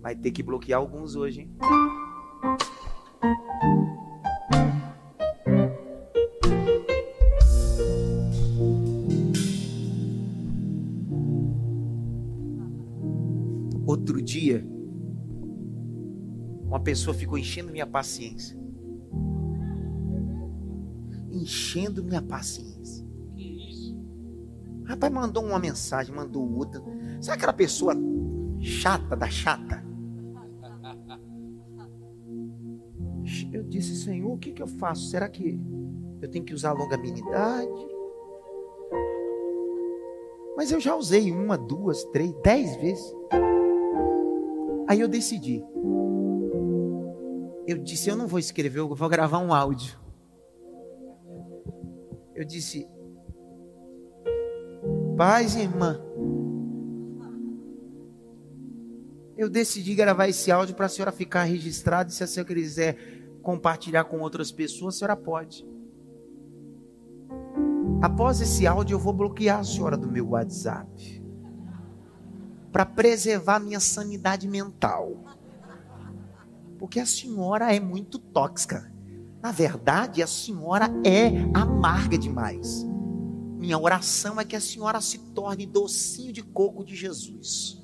Vai 0.00 0.14
ter 0.14 0.30
que 0.30 0.42
bloquear 0.42 0.78
alguns 0.80 1.16
hoje, 1.16 1.40
hein? 1.40 1.56
Outro 13.86 14.22
dia, 14.22 14.64
uma 16.64 16.78
pessoa 16.78 17.14
ficou 17.14 17.38
enchendo 17.38 17.72
minha 17.72 17.86
paciência. 17.86 18.56
Enchendo 21.30 22.04
minha 22.04 22.22
paciência. 22.22 23.08
Rapaz, 24.84 25.12
mandou 25.12 25.44
uma 25.44 25.58
mensagem, 25.58 26.14
mandou 26.14 26.50
outra. 26.50 26.80
Sabe 27.20 27.36
aquela 27.36 27.52
pessoa 27.52 27.94
chata 28.60 29.16
da 29.16 29.28
chata? 29.28 29.84
Eu 33.52 33.62
disse, 33.62 33.96
Senhor, 33.96 34.32
o 34.32 34.38
que, 34.38 34.52
que 34.52 34.62
eu 34.62 34.66
faço? 34.66 35.08
Será 35.08 35.28
que 35.28 35.60
eu 36.20 36.30
tenho 36.30 36.44
que 36.44 36.54
usar 36.54 36.72
longanimidade? 36.72 37.88
Mas 40.56 40.72
eu 40.72 40.80
já 40.80 40.96
usei 40.96 41.30
uma, 41.30 41.56
duas, 41.56 42.04
três, 42.06 42.34
dez 42.42 42.74
vezes. 42.76 43.14
Aí 44.88 45.00
eu 45.00 45.08
decidi. 45.08 45.62
Eu 47.66 47.78
disse, 47.78 48.08
eu 48.08 48.16
não 48.16 48.26
vou 48.26 48.38
escrever, 48.38 48.80
eu 48.80 48.94
vou 48.94 49.08
gravar 49.08 49.38
um 49.38 49.52
áudio. 49.52 49.96
Eu 52.34 52.44
disse, 52.44 52.88
paz, 55.16 55.54
irmã. 55.54 56.00
Eu 59.38 59.48
decidi 59.48 59.94
gravar 59.94 60.26
esse 60.26 60.50
áudio 60.50 60.74
para 60.74 60.86
a 60.86 60.88
senhora 60.88 61.12
ficar 61.12 61.44
registrado. 61.44 62.10
E 62.10 62.12
se 62.12 62.24
a 62.24 62.26
senhora 62.26 62.52
quiser 62.52 62.96
compartilhar 63.40 64.02
com 64.02 64.18
outras 64.18 64.50
pessoas, 64.50 64.96
a 64.96 64.98
senhora 64.98 65.16
pode. 65.16 65.64
Após 68.02 68.40
esse 68.40 68.66
áudio, 68.66 68.96
eu 68.96 68.98
vou 68.98 69.12
bloquear 69.12 69.60
a 69.60 69.64
senhora 69.64 69.96
do 69.96 70.10
meu 70.10 70.30
WhatsApp 70.30 71.22
para 72.72 72.84
preservar 72.84 73.60
minha 73.60 73.78
sanidade 73.78 74.48
mental. 74.48 75.24
Porque 76.76 76.98
a 76.98 77.06
senhora 77.06 77.72
é 77.72 77.78
muito 77.78 78.18
tóxica. 78.18 78.92
Na 79.40 79.52
verdade, 79.52 80.20
a 80.20 80.26
senhora 80.26 80.90
é 81.04 81.28
amarga 81.54 82.18
demais. 82.18 82.84
Minha 83.56 83.78
oração 83.78 84.40
é 84.40 84.44
que 84.44 84.56
a 84.56 84.60
senhora 84.60 85.00
se 85.00 85.18
torne 85.32 85.64
docinho 85.64 86.32
de 86.32 86.42
coco 86.42 86.84
de 86.84 86.96
Jesus. 86.96 87.80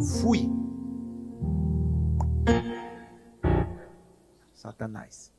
Fui. 0.00 0.50
Satanás. 4.54 5.32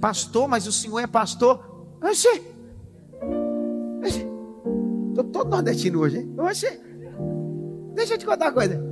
Pastor, 0.00 0.48
mas 0.48 0.66
o 0.66 0.72
senhor 0.72 0.98
é 0.98 1.06
pastor? 1.06 1.86
Oxê. 2.02 2.42
Estou 5.08 5.24
todo 5.24 5.50
nordestino 5.50 6.00
hoje, 6.00 6.18
hein? 6.18 6.34
Oxê. 6.38 6.80
Deixa 7.94 8.14
eu 8.14 8.18
te 8.18 8.26
contar 8.26 8.46
uma 8.46 8.52
coisa. 8.52 8.82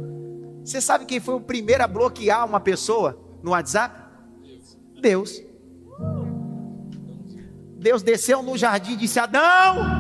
Você 0.65 0.81
sabe 0.81 1.05
quem 1.05 1.19
foi 1.19 1.35
o 1.35 1.41
primeiro 1.41 1.83
a 1.83 1.89
bloquear 1.89 2.47
uma 2.47 2.61
pessoa 2.61 3.19
no 3.43 3.53
WhatsApp? 3.53 3.99
Deus. 5.01 5.43
Deus 7.77 8.03
desceu 8.03 8.43
no 8.43 8.57
jardim 8.57 8.93
e 8.93 8.97
disse: 8.97 9.19
Adão! 9.19 10.00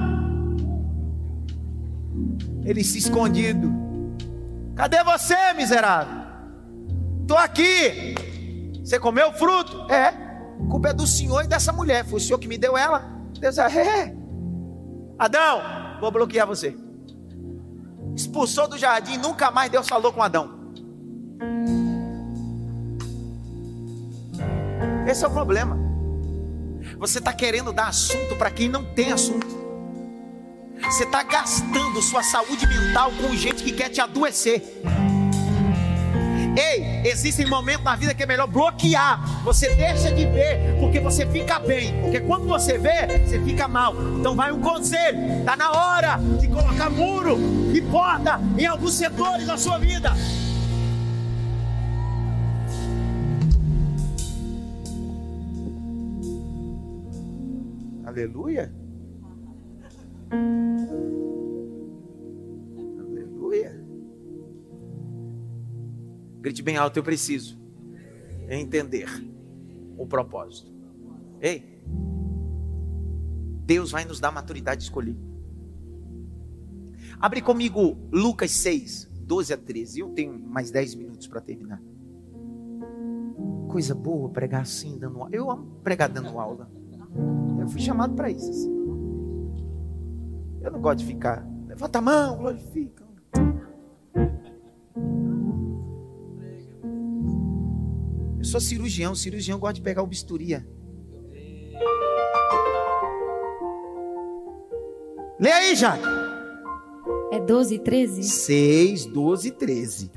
Ele 2.70 2.84
se 2.84 2.98
escondido. 2.98 3.68
Cadê 4.76 5.02
você, 5.02 5.52
miserável? 5.54 6.22
Estou 7.22 7.36
aqui. 7.36 8.14
Você 8.84 8.96
comeu 8.96 9.30
o 9.30 9.32
fruto? 9.32 9.90
É. 9.90 10.06
A 10.06 10.70
culpa 10.70 10.90
é 10.90 10.92
do 10.92 11.04
senhor 11.04 11.44
e 11.44 11.48
dessa 11.48 11.72
mulher. 11.72 12.04
Foi 12.04 12.20
o 12.20 12.22
senhor 12.22 12.38
que 12.38 12.46
me 12.46 12.56
deu 12.56 12.78
ela. 12.78 13.10
Deus 13.40 13.58
é. 13.58 14.14
Adão, 15.18 15.60
vou 16.00 16.12
bloquear 16.12 16.46
você. 16.46 16.76
Expulsou 18.14 18.68
do 18.68 18.78
jardim, 18.78 19.16
nunca 19.16 19.50
mais 19.50 19.68
Deus 19.68 19.88
falou 19.88 20.12
com 20.12 20.22
Adão. 20.22 20.70
Esse 25.08 25.24
é 25.24 25.26
o 25.26 25.30
problema. 25.32 25.76
Você 27.00 27.18
está 27.18 27.32
querendo 27.32 27.72
dar 27.72 27.88
assunto 27.88 28.36
para 28.36 28.48
quem 28.48 28.68
não 28.68 28.84
tem 28.84 29.10
assunto. 29.10 29.59
Você 30.84 31.04
está 31.04 31.22
gastando 31.22 32.02
sua 32.02 32.22
saúde 32.22 32.66
mental 32.66 33.12
com 33.20 33.34
gente 33.34 33.62
que 33.62 33.72
quer 33.72 33.88
te 33.88 34.00
adoecer. 34.00 34.62
Ei, 36.56 37.08
existem 37.08 37.46
momentos 37.46 37.84
na 37.84 37.94
vida 37.94 38.12
que 38.12 38.22
é 38.22 38.26
melhor 38.26 38.46
bloquear. 38.46 39.42
Você 39.44 39.74
deixa 39.76 40.10
de 40.12 40.26
ver, 40.26 40.76
porque 40.80 40.98
você 40.98 41.24
fica 41.26 41.58
bem. 41.60 42.00
Porque 42.02 42.20
quando 42.20 42.46
você 42.46 42.76
vê, 42.76 43.06
você 43.24 43.40
fica 43.40 43.68
mal. 43.68 43.94
Então 44.18 44.34
vai 44.34 44.50
um 44.50 44.60
conselho. 44.60 45.38
Está 45.38 45.56
na 45.56 45.70
hora 45.70 46.16
de 46.40 46.48
colocar 46.48 46.90
muro 46.90 47.38
e 47.72 47.80
porta 47.82 48.40
em 48.58 48.66
alguns 48.66 48.94
setores 48.94 49.46
da 49.46 49.56
sua 49.56 49.78
vida. 49.78 50.12
Aleluia. 58.04 58.72
Aleluia. 62.98 63.84
Grite 66.40 66.62
bem 66.62 66.76
alto, 66.76 66.98
eu 66.98 67.02
preciso 67.02 67.58
entender 68.48 69.06
o 69.98 70.06
propósito. 70.06 70.72
Ei, 71.40 71.82
Deus 73.64 73.90
vai 73.90 74.04
nos 74.04 74.20
dar 74.20 74.32
maturidade 74.32 74.78
de 74.78 74.84
escolher. 74.84 75.16
Abre 77.20 77.42
comigo 77.42 77.98
Lucas 78.10 78.50
6, 78.52 79.08
12 79.22 79.52
a 79.52 79.56
13. 79.56 80.00
Eu 80.00 80.08
tenho 80.10 80.38
mais 80.38 80.70
10 80.70 80.94
minutos 80.94 81.26
para 81.26 81.40
terminar. 81.40 81.82
Coisa 83.68 83.94
boa 83.94 84.28
pregar 84.30 84.62
assim, 84.62 84.98
dando 84.98 85.18
aula. 85.18 85.30
Eu 85.32 85.50
amo 85.50 85.66
pregar 85.84 86.08
dando 86.08 86.38
aula. 86.38 86.70
Eu 87.60 87.68
fui 87.68 87.80
chamado 87.80 88.14
para 88.14 88.30
isso. 88.30 88.50
Assim. 88.50 88.79
Eu 90.62 90.70
não 90.70 90.80
gosto 90.80 90.98
de 90.98 91.06
ficar. 91.06 91.46
Levanta 91.66 91.98
a 91.98 92.02
mão, 92.02 92.36
glorifica. 92.36 93.04
Eu 98.38 98.44
sou 98.44 98.60
cirurgião, 98.60 99.14
cirurgião 99.14 99.58
gosta 99.58 99.74
de 99.74 99.82
pegar 99.82 100.02
o 100.02 100.06
bisturia. 100.06 100.66
Lê 105.38 105.50
aí, 105.50 105.74
Jaque. 105.74 106.04
É 107.32 107.40
12 107.40 107.74
e 107.74 107.78
13? 107.78 108.22
6, 108.24 109.06
12 109.06 109.48
e 109.48 109.50
13. 109.52 110.10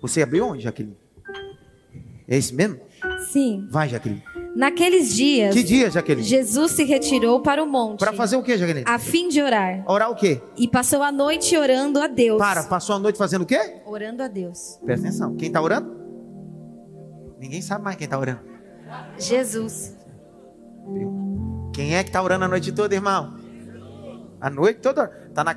Você 0.00 0.22
abriu 0.22 0.46
onde, 0.46 0.62
Jaqueline? 0.62 0.96
É 2.28 2.36
esse 2.36 2.54
mesmo? 2.54 2.80
Sim. 3.30 3.66
Vai, 3.70 3.88
Jaqueline. 3.88 4.22
Naqueles 4.56 5.14
dias, 5.14 5.54
Que 5.54 5.62
dia, 5.62 5.90
Jaqueline? 5.90 6.26
Jesus 6.26 6.72
se 6.72 6.82
retirou 6.84 7.42
para 7.42 7.62
o 7.62 7.66
monte 7.66 7.98
Para 7.98 8.14
fazer 8.14 8.36
o 8.36 8.42
que, 8.42 8.56
Jaqueline? 8.56 8.86
a 8.88 8.98
fim 8.98 9.28
de 9.28 9.42
orar 9.42 9.84
Orar 9.86 10.10
o 10.10 10.14
quê? 10.16 10.40
e 10.56 10.66
passou 10.66 11.02
a 11.02 11.12
noite 11.12 11.54
orando 11.56 12.00
a 12.00 12.06
Deus. 12.06 12.38
Para, 12.38 12.62
passou 12.64 12.96
a 12.96 12.98
noite 12.98 13.18
fazendo 13.18 13.42
o 13.42 13.46
quê? 13.46 13.82
Orando 13.84 14.22
a 14.22 14.28
Deus. 14.28 14.78
Presta 14.82 15.08
atenção. 15.08 15.36
Quem 15.36 15.48
está 15.48 15.60
orando? 15.60 15.94
Ninguém 17.38 17.60
sabe 17.60 17.84
mais 17.84 17.96
quem 17.96 18.06
está 18.06 18.18
orando. 18.18 18.40
Jesus. 19.18 19.94
Quem 21.74 21.94
é 21.94 22.02
que 22.02 22.08
está 22.08 22.22
orando 22.22 22.46
a 22.46 22.48
noite 22.48 22.72
toda, 22.72 22.94
irmão? 22.94 23.36
A 24.40 24.48
noite 24.48 24.80
toda. 24.80 25.12
Está 25.28 25.44
na, 25.44 25.54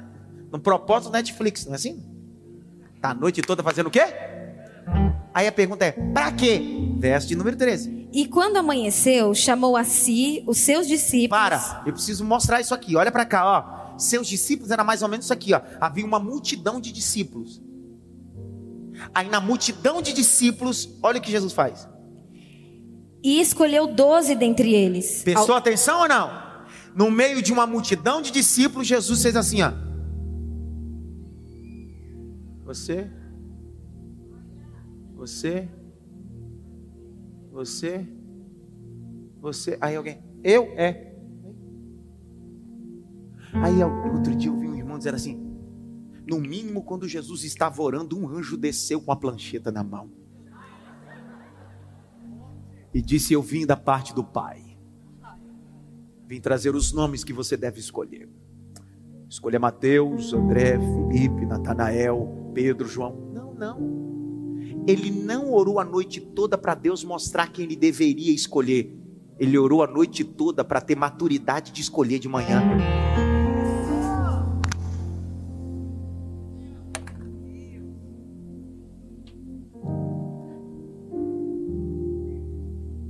no 0.52 0.60
propósito 0.60 1.12
Netflix, 1.14 1.66
não 1.66 1.72
é 1.72 1.76
assim? 1.76 2.04
Está 2.95 3.12
a 3.12 3.14
noite 3.14 3.41
toda 3.41 3.64
fazendo 3.64 3.88
o 3.88 3.91
quê? 3.91 4.02
Aí 5.34 5.47
a 5.47 5.52
pergunta 5.54 5.86
é: 5.86 5.91
para 5.93 6.32
quê? 6.34 6.60
Verso 6.97 7.28
de 7.30 7.36
número 7.36 7.56
13. 7.56 7.99
E 8.12 8.26
quando 8.28 8.57
amanheceu, 8.57 9.34
chamou 9.36 9.78
a 9.78 9.84
si 9.84 10.43
os 10.47 10.57
seus 10.57 10.88
discípulos. 10.88 11.30
Para, 11.30 11.84
eu 11.86 11.93
preciso 11.93 12.26
mostrar 12.26 12.60
isso 12.60 12.74
aqui. 12.74 12.95
Olha 12.95 13.12
para 13.12 13.26
cá, 13.26 13.45
ó. 13.45 13.97
Seus 13.99 14.28
discípulos 14.28 14.72
era 14.72 14.84
mais 14.84 15.01
ou 15.01 15.10
menos 15.10 15.26
isso 15.26 15.34
aqui, 15.34 15.53
ó. 15.53 15.62
Havia 15.80 16.05
uma 16.05 16.20
multidão 16.20 16.80
de 16.80 16.91
discípulos. 16.91 17.62
Aí 19.14 19.30
na 19.30 19.39
multidão 19.39 20.01
de 20.01 20.12
discípulos, 20.12 20.97
olha 21.03 21.20
o 21.20 21.22
que 21.22 21.32
Jesus 21.32 21.53
faz. 21.53 21.88
E 23.24 23.39
escolheu 23.41 23.88
doze 23.88 24.36
dentre 24.36 24.74
eles. 24.74 25.22
Prestou 25.24 25.55
atenção 25.55 26.01
ou 26.01 26.07
não? 26.07 26.49
No 26.95 27.12
meio 27.12 27.41
de 27.41 27.53
uma 27.53 27.68
multidão 27.68 28.22
de 28.22 28.32
discípulos, 28.32 28.88
Jesus 28.88 29.22
fez 29.22 29.36
assim, 29.36 29.62
ó. 29.62 29.72
Você, 32.66 33.10
você, 35.16 35.68
você, 37.60 38.07
você. 39.41 39.78
Aí 39.82 39.95
alguém, 39.95 40.24
eu 40.43 40.64
é. 40.78 41.14
Aí 43.53 43.84
outro 43.84 44.34
dia 44.34 44.49
eu 44.49 44.57
vi 44.57 44.68
um 44.68 44.76
irmão 44.76 44.97
dizer 44.97 45.14
assim: 45.14 45.36
no 46.26 46.39
mínimo, 46.39 46.84
quando 46.84 47.07
Jesus 47.07 47.43
estava 47.43 47.82
orando, 47.82 48.18
um 48.18 48.30
anjo 48.30 48.55
desceu 48.55 49.01
com 49.01 49.12
a 49.12 49.16
plancheta 49.16 49.72
na 49.72 49.84
mão 49.84 50.10
e 52.93 53.01
disse: 53.01 53.34
Eu 53.34 53.41
vim 53.41 53.66
da 53.66 53.76
parte 53.76 54.16
do 54.16 54.24
Pai. 54.24 54.78
Vim 56.26 56.39
trazer 56.39 56.74
os 56.76 56.93
nomes 56.93 57.24
que 57.24 57.34
você 57.34 57.57
deve 57.57 57.80
escolher. 57.80 58.30
Escolha 59.28 59.60
Mateus, 59.60 60.34
André, 60.34 60.78
Felipe, 60.80 61.45
Natanael, 61.45 62.51
Pedro, 62.53 62.88
João. 62.88 63.32
Não, 63.34 63.53
não. 63.53 64.18
Ele 64.89 65.11
não 65.11 65.53
orou 65.53 65.79
a 65.79 65.85
noite 65.85 66.19
toda 66.19 66.57
para 66.57 66.73
Deus 66.73 67.03
mostrar 67.03 67.51
quem 67.51 67.63
ele 67.63 67.75
deveria 67.75 68.33
escolher. 68.33 68.91
Ele 69.39 69.55
orou 69.55 69.83
a 69.83 69.87
noite 69.87 70.23
toda 70.23 70.63
para 70.63 70.81
ter 70.81 70.95
maturidade 70.95 71.71
de 71.71 71.79
escolher 71.79 72.17
de 72.17 72.27
manhã. 72.27 72.59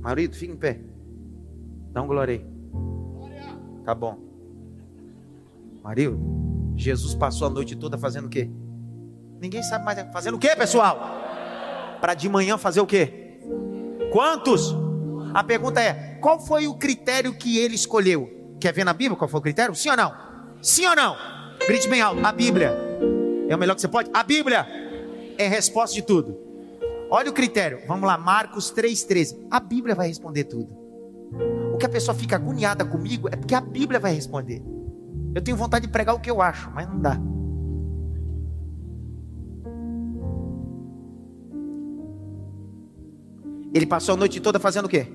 Marido, 0.02 0.36
fica 0.36 0.52
em 0.52 0.56
pé. 0.56 0.82
Dá 1.92 2.02
um 2.02 2.06
glória 2.06 2.34
aí. 2.34 2.44
Tá 3.86 3.94
bom. 3.94 4.18
Marido, 5.82 6.20
Jesus 6.76 7.14
passou 7.14 7.46
a 7.46 7.50
noite 7.50 7.74
toda 7.74 7.96
fazendo 7.96 8.26
o 8.26 8.28
quê? 8.28 8.50
Ninguém 9.40 9.62
sabe 9.62 9.82
mais. 9.82 9.98
Fazendo 10.12 10.34
o 10.34 10.38
quê, 10.38 10.54
pessoal? 10.54 11.29
Para 12.00 12.14
de 12.14 12.28
manhã 12.28 12.56
fazer 12.56 12.80
o 12.80 12.86
quê? 12.86 13.38
Quantos? 14.12 14.74
A 15.34 15.44
pergunta 15.44 15.80
é: 15.80 16.18
qual 16.20 16.40
foi 16.40 16.66
o 16.66 16.74
critério 16.74 17.34
que 17.34 17.58
ele 17.58 17.74
escolheu? 17.74 18.56
Quer 18.60 18.72
ver 18.72 18.84
na 18.84 18.92
Bíblia 18.92 19.16
qual 19.16 19.28
foi 19.28 19.40
o 19.40 19.42
critério? 19.42 19.74
Sim 19.74 19.90
ou 19.90 19.96
não? 19.96 20.12
Sim 20.60 20.86
ou 20.86 20.96
não? 20.96 21.16
Grite 21.66 21.88
bem 21.88 22.00
alto. 22.00 22.24
A 22.24 22.32
Bíblia. 22.32 22.74
É 23.48 23.56
o 23.56 23.58
melhor 23.58 23.74
que 23.74 23.80
você 23.80 23.88
pode? 23.88 24.10
A 24.12 24.22
Bíblia 24.22 24.66
é 25.36 25.48
resposta 25.48 25.94
de 25.94 26.02
tudo. 26.02 26.38
Olha 27.10 27.30
o 27.30 27.32
critério. 27.32 27.80
Vamos 27.88 28.06
lá, 28.06 28.16
Marcos 28.16 28.72
3,13. 28.72 29.46
A 29.50 29.58
Bíblia 29.58 29.94
vai 29.94 30.06
responder 30.06 30.44
tudo. 30.44 30.76
O 31.74 31.76
que 31.76 31.86
a 31.86 31.88
pessoa 31.88 32.14
fica 32.14 32.36
agoniada 32.36 32.84
comigo 32.84 33.28
é 33.28 33.36
porque 33.36 33.54
a 33.54 33.60
Bíblia 33.60 33.98
vai 33.98 34.14
responder. 34.14 34.62
Eu 35.34 35.42
tenho 35.42 35.56
vontade 35.56 35.86
de 35.86 35.92
pregar 35.92 36.14
o 36.14 36.20
que 36.20 36.30
eu 36.30 36.40
acho, 36.40 36.70
mas 36.70 36.88
não 36.88 37.00
dá. 37.00 37.18
Ele 43.72 43.86
passou 43.86 44.14
a 44.14 44.16
noite 44.16 44.40
toda 44.40 44.58
fazendo 44.58 44.86
o 44.86 44.88
quê? 44.88 45.06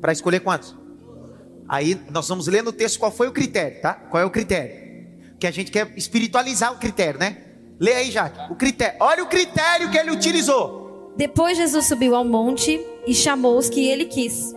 Para 0.00 0.12
escolher 0.12 0.40
quantos? 0.40 0.74
Aí 1.68 2.00
nós 2.10 2.28
vamos 2.28 2.46
ler 2.46 2.62
no 2.62 2.72
texto 2.72 2.98
qual 2.98 3.10
foi 3.10 3.28
o 3.28 3.32
critério, 3.32 3.80
tá? 3.80 3.94
Qual 3.94 4.22
é 4.22 4.26
o 4.26 4.30
critério? 4.30 4.84
Que 5.38 5.46
a 5.46 5.50
gente 5.50 5.70
quer 5.70 5.92
espiritualizar 5.96 6.72
o 6.72 6.78
critério, 6.78 7.18
né? 7.18 7.38
Lê 7.80 7.94
aí, 7.94 8.10
Jaque. 8.10 8.52
O 8.52 8.56
critério. 8.56 8.96
Olha 9.00 9.22
o 9.22 9.26
critério 9.26 9.90
que 9.90 9.98
ele 9.98 10.10
utilizou. 10.10 11.12
Depois 11.16 11.56
Jesus 11.56 11.86
subiu 11.86 12.14
ao 12.14 12.24
monte 12.24 12.80
e 13.06 13.14
chamou 13.14 13.56
os 13.56 13.68
que 13.68 13.88
ele 13.88 14.06
quis. 14.06 14.52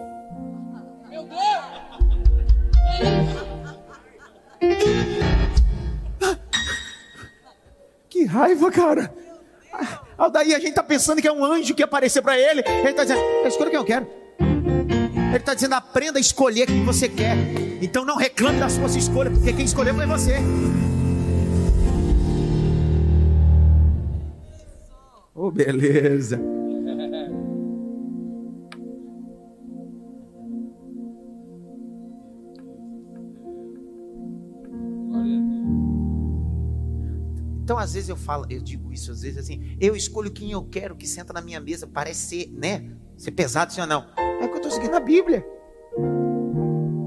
Que 8.10 8.26
raiva, 8.26 8.72
cara. 8.72 9.14
Daí 10.32 10.54
a 10.54 10.60
gente 10.60 10.74
tá 10.74 10.84
pensando 10.84 11.22
que 11.22 11.28
é 11.28 11.32
um 11.32 11.44
anjo 11.44 11.74
que 11.74 11.82
ia 11.82 11.86
aparecer 11.86 12.22
para 12.22 12.38
ele. 12.38 12.64
Ele 12.68 12.94
tá 12.94 13.04
dizendo, 13.04 13.20
eu 13.20 13.48
escolho 13.48 13.70
quem 13.70 13.80
eu 13.80 13.86
quero. 13.86 14.08
Ele 14.40 15.38
está 15.38 15.54
dizendo, 15.54 15.74
aprenda 15.74 16.18
a 16.18 16.22
escolher 16.22 16.68
quem 16.68 16.84
você 16.84 17.08
quer. 17.10 17.36
Então 17.82 18.06
não 18.06 18.16
reclame 18.16 18.60
da 18.60 18.70
sua 18.70 18.88
escolha, 18.88 19.30
porque 19.30 19.54
quem 19.54 19.66
escolheu 19.66 19.94
foi 19.94 20.06
você. 20.06 20.38
Oh, 25.36 25.52
beleza. 25.52 26.57
Então, 37.78 37.86
às 37.86 37.94
vezes 37.94 38.10
eu 38.10 38.18
falo, 38.18 38.48
eu 38.50 38.60
digo 38.60 38.92
isso, 38.92 39.12
às 39.12 39.22
vezes 39.22 39.38
assim, 39.38 39.78
eu 39.80 39.96
escolho 39.96 40.32
quem 40.32 40.50
eu 40.50 40.64
quero 40.64 40.96
que 40.96 41.06
senta 41.06 41.32
na 41.32 41.42
minha 41.42 41.60
mesa, 41.60 41.86
parece 41.86 42.22
ser, 42.22 42.52
né? 42.52 42.90
Ser 43.16 43.30
pesado, 43.30 43.72
sim 43.72 43.82
ou 43.82 43.86
não? 43.86 44.04
É 44.18 44.48
que 44.48 44.54
eu 44.54 44.58
estou 44.58 44.72
seguindo 44.72 44.96
a 44.96 45.00
Bíblia. 45.00 45.46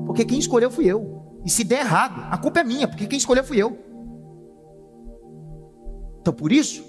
Porque 0.07 0.25
quem 0.25 0.39
escolheu 0.39 0.71
fui 0.71 0.87
eu. 0.87 1.41
E 1.45 1.51
se 1.51 1.65
der 1.65 1.81
errado, 1.81 2.25
a 2.33 2.39
culpa 2.39 2.61
é 2.61 2.63
minha, 2.63 2.87
porque 2.87 3.09
quem 3.09 3.19
escolheu 3.19 3.43
fui 3.43 3.57
eu. 3.57 3.77
Então, 6.21 6.33
por 6.33 6.53
isso, 6.53 6.85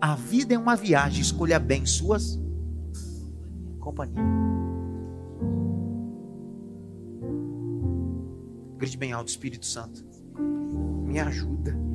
a 0.00 0.16
vida 0.16 0.54
é 0.54 0.58
uma 0.58 0.74
viagem, 0.74 1.22
escolha 1.22 1.60
bem 1.60 1.86
suas 1.86 2.40
companhias. 3.78 4.18
Grite 8.78 8.96
bem 8.96 9.12
alto, 9.12 9.28
Espírito 9.28 9.64
Santo. 9.64 10.04
Me 11.06 11.20
ajuda 11.20 11.91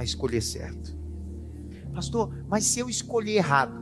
a 0.00 0.04
escolher 0.04 0.40
certo. 0.40 0.96
Pastor, 1.92 2.32
mas 2.48 2.64
se 2.64 2.80
eu 2.80 2.88
escolher 2.88 3.36
errado? 3.36 3.78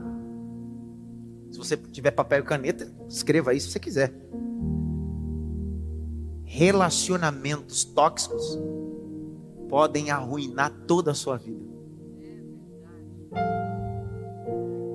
Se 1.48 1.58
você 1.58 1.76
tiver 1.76 2.10
papel 2.10 2.40
e 2.40 2.42
caneta, 2.42 2.92
escreva 3.08 3.52
aí 3.52 3.60
se 3.60 3.70
você 3.70 3.78
quiser. 3.78 4.12
Relacionamentos 6.44 7.84
tóxicos 7.84 8.58
podem 9.68 10.10
arruinar 10.10 10.72
toda 10.88 11.12
a 11.12 11.14
sua 11.14 11.36
vida. 11.36 11.64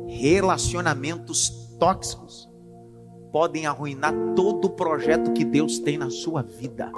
Relacionamentos 0.08 1.50
tóxicos 1.80 2.50
podem 3.32 3.66
arruinar 3.66 4.14
todo 4.36 4.66
o 4.66 4.72
projeto 4.72 5.32
que 5.32 5.46
Deus 5.46 5.80
tem 5.80 5.98
na 5.98 6.10
sua 6.10 6.42
vida. 6.42 6.92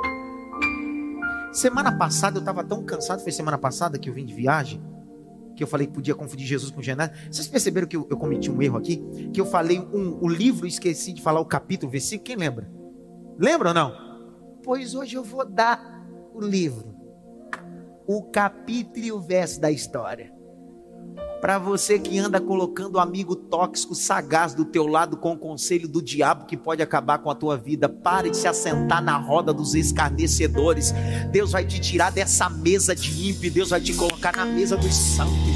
Semana 1.55 1.89
passada 1.89 2.35
eu 2.35 2.41
estava 2.41 2.65
tão 2.65 2.83
cansado, 2.83 3.21
foi 3.21 3.31
semana 3.31 3.57
passada 3.57 3.97
que 3.97 4.09
eu 4.09 4.13
vim 4.13 4.25
de 4.25 4.33
viagem, 4.33 4.83
que 5.55 5.63
eu 5.63 5.67
falei 5.67 5.87
que 5.87 5.93
podia 5.93 6.13
confundir 6.13 6.45
Jesus 6.45 6.69
com 6.69 6.81
Genésio. 6.81 7.15
Vocês 7.31 7.47
perceberam 7.47 7.87
que 7.87 7.95
eu, 7.95 8.05
eu, 8.11 8.17
cometi 8.17 8.51
um 8.51 8.61
erro 8.61 8.77
aqui? 8.77 8.97
Que 9.33 9.39
eu 9.39 9.45
falei 9.45 9.79
um, 9.79 10.21
o 10.21 10.27
livro 10.27 10.65
e 10.65 10.69
esqueci 10.69 11.13
de 11.13 11.21
falar 11.21 11.39
o 11.39 11.45
capítulo, 11.45 11.87
o 11.87 11.91
versículo. 11.93 12.25
Quem 12.25 12.35
lembra? 12.35 12.69
Lembra 13.39 13.69
ou 13.69 13.73
não? 13.73 13.93
Pois 14.65 14.95
hoje 14.95 15.15
eu 15.15 15.23
vou 15.23 15.45
dar 15.45 16.05
o 16.33 16.41
livro, 16.41 16.93
o 18.05 18.23
capítulo 18.23 19.05
e 19.05 19.11
o 19.13 19.21
verso 19.21 19.61
da 19.61 19.71
história. 19.71 20.34
Para 21.41 21.59
você 21.59 21.99
que 21.99 22.18
anda 22.18 22.41
colocando 22.41 22.99
amigo 22.99 23.36
tóxico, 23.36 23.93
sagaz 23.93 24.53
do 24.53 24.66
teu 24.66 24.88
lado 24.88 25.16
com 25.16 25.34
o 25.34 25.38
conselho 25.38 25.88
do 25.88 26.01
diabo 26.01 26.45
que 26.45 26.57
pode 26.57 26.82
acabar 26.82 27.20
com 27.20 27.30
a 27.30 27.36
tua 27.36 27.55
vida, 27.55 27.88
pare 27.88 28.32
de 28.32 28.38
se 28.38 28.47
assentar 28.47 29.01
na 29.01 29.18
roda 29.18 29.53
dos 29.53 29.76
escarnecedores. 29.76 30.93
Deus 31.32 31.51
vai 31.51 31.66
te 31.66 31.80
tirar 31.80 32.11
dessa 32.11 32.49
mesa 32.49 32.95
de 32.95 33.30
ímpio, 33.30 33.51
Deus 33.51 33.70
vai 33.70 33.82
te 33.82 33.93
colocar 33.93 34.36
na 34.36 34.45
mesa 34.45 34.76
dos 34.76 34.95
santos. 34.95 35.54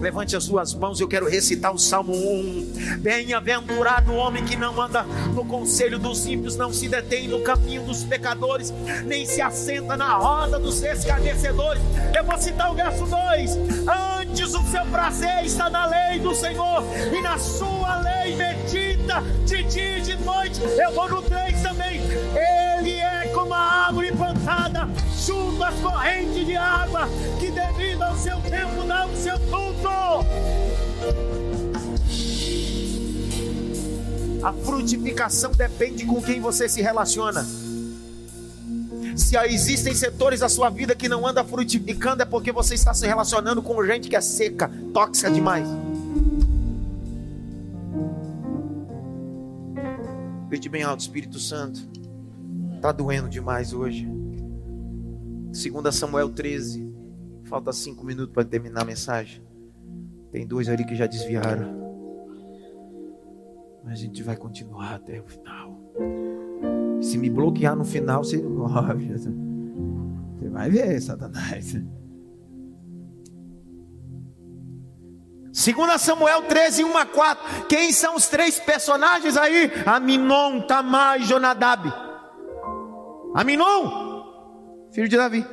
Levante 0.00 0.34
as 0.34 0.44
suas 0.44 0.72
mãos, 0.72 0.98
eu 0.98 1.06
quero 1.06 1.28
recitar 1.28 1.74
o 1.74 1.78
Salmo 1.78 2.14
1. 2.14 2.98
Bem-aventurado 3.00 4.12
o 4.12 4.16
homem 4.16 4.42
que 4.42 4.56
não 4.56 4.80
anda 4.80 5.02
no 5.34 5.44
conselho 5.44 5.98
dos 5.98 6.26
ímpios, 6.26 6.56
não 6.56 6.72
se 6.72 6.88
detém 6.88 7.28
no 7.28 7.42
caminho 7.42 7.82
dos 7.82 8.02
pecadores, 8.02 8.72
nem 9.04 9.26
se 9.26 9.42
assenta 9.42 9.98
na 9.98 10.14
roda 10.16 10.58
dos 10.58 10.82
escarnecedores. 10.82 11.82
Eu 12.16 12.24
vou 12.24 12.38
citar 12.38 12.72
o 12.72 12.74
verso 12.74 13.04
2: 13.04 13.58
Antes 14.18 14.54
o 14.54 14.62
seu 14.70 14.86
prazer 14.86 15.44
está 15.44 15.68
na 15.68 15.84
lei 15.84 16.18
do 16.18 16.34
Senhor, 16.34 16.82
e 17.14 17.20
na 17.20 17.36
sua 17.36 18.00
lei 18.00 18.34
medita 18.34 19.22
de 19.44 19.62
dia 19.64 19.98
e 19.98 20.00
de 20.00 20.16
noite. 20.16 20.60
Eu 20.62 20.92
vou 20.92 21.10
no 21.10 21.20
3 21.20 21.60
também. 21.60 22.00
Junto 25.26 25.62
às 25.62 25.74
correntes 25.80 26.46
de 26.46 26.56
água, 26.56 27.08
que 27.38 27.50
devido 27.50 28.02
ao 28.02 28.16
seu 28.16 28.40
tempo 28.40 28.82
dá 28.86 29.06
o 29.06 29.16
seu 29.16 29.38
fruto. 29.38 29.88
A 34.42 34.52
frutificação 34.52 35.52
depende 35.52 36.06
com 36.06 36.20
quem 36.22 36.40
você 36.40 36.68
se 36.68 36.80
relaciona. 36.80 37.46
Se 39.16 39.36
existem 39.36 39.94
setores 39.94 40.40
da 40.40 40.48
sua 40.48 40.70
vida 40.70 40.94
que 40.94 41.08
não 41.08 41.26
anda 41.26 41.44
frutificando, 41.44 42.22
é 42.22 42.24
porque 42.24 42.50
você 42.50 42.74
está 42.74 42.94
se 42.94 43.06
relacionando 43.06 43.62
com 43.62 43.84
gente 43.84 44.08
que 44.08 44.16
é 44.16 44.20
seca, 44.20 44.70
tóxica 44.94 45.30
demais. 45.30 45.68
Pede 50.48 50.68
bem 50.68 50.82
alto, 50.82 51.00
Espírito 51.00 51.38
Santo. 51.38 51.80
Está 52.76 52.90
doendo 52.92 53.28
demais 53.28 53.72
hoje. 53.72 54.19
2 55.50 55.94
Samuel 55.94 56.30
13. 56.30 56.88
Falta 57.44 57.72
cinco 57.72 58.04
minutos 58.04 58.32
para 58.32 58.44
terminar 58.44 58.82
a 58.82 58.84
mensagem. 58.84 59.42
Tem 60.30 60.46
dois 60.46 60.68
ali 60.68 60.84
que 60.84 60.94
já 60.94 61.06
desviaram. 61.06 61.80
Mas 63.84 63.94
a 63.94 63.96
gente 63.96 64.22
vai 64.22 64.36
continuar 64.36 64.94
até 64.94 65.20
o 65.20 65.26
final. 65.26 65.76
Se 67.00 67.18
me 67.18 67.28
bloquear 67.28 67.74
no 67.74 67.84
final, 67.84 68.22
você, 68.22 68.38
você 68.38 69.28
vai 70.48 70.70
ver, 70.70 71.00
Satanás. 71.00 71.74
2 75.52 76.00
Samuel 76.00 76.42
13, 76.42 76.84
1 76.84 76.96
a 76.96 77.06
4. 77.06 77.66
Quem 77.66 77.92
são 77.92 78.14
os 78.14 78.28
três 78.28 78.60
personagens 78.60 79.36
aí? 79.36 79.72
Aminon, 79.84 80.60
Tamar 80.60 81.20
e 81.20 81.24
Jonadab. 81.24 81.92
Aminon, 83.34 84.09
filho 84.92 85.08
de 85.08 85.16
Davi. 85.16 85.44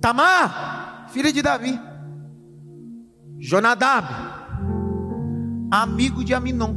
Tamar, 0.00 1.08
filha 1.12 1.32
de 1.32 1.42
Davi. 1.42 1.78
Jonadab, 3.38 4.06
amigo 5.70 6.24
de 6.24 6.34
Aminon. 6.34 6.74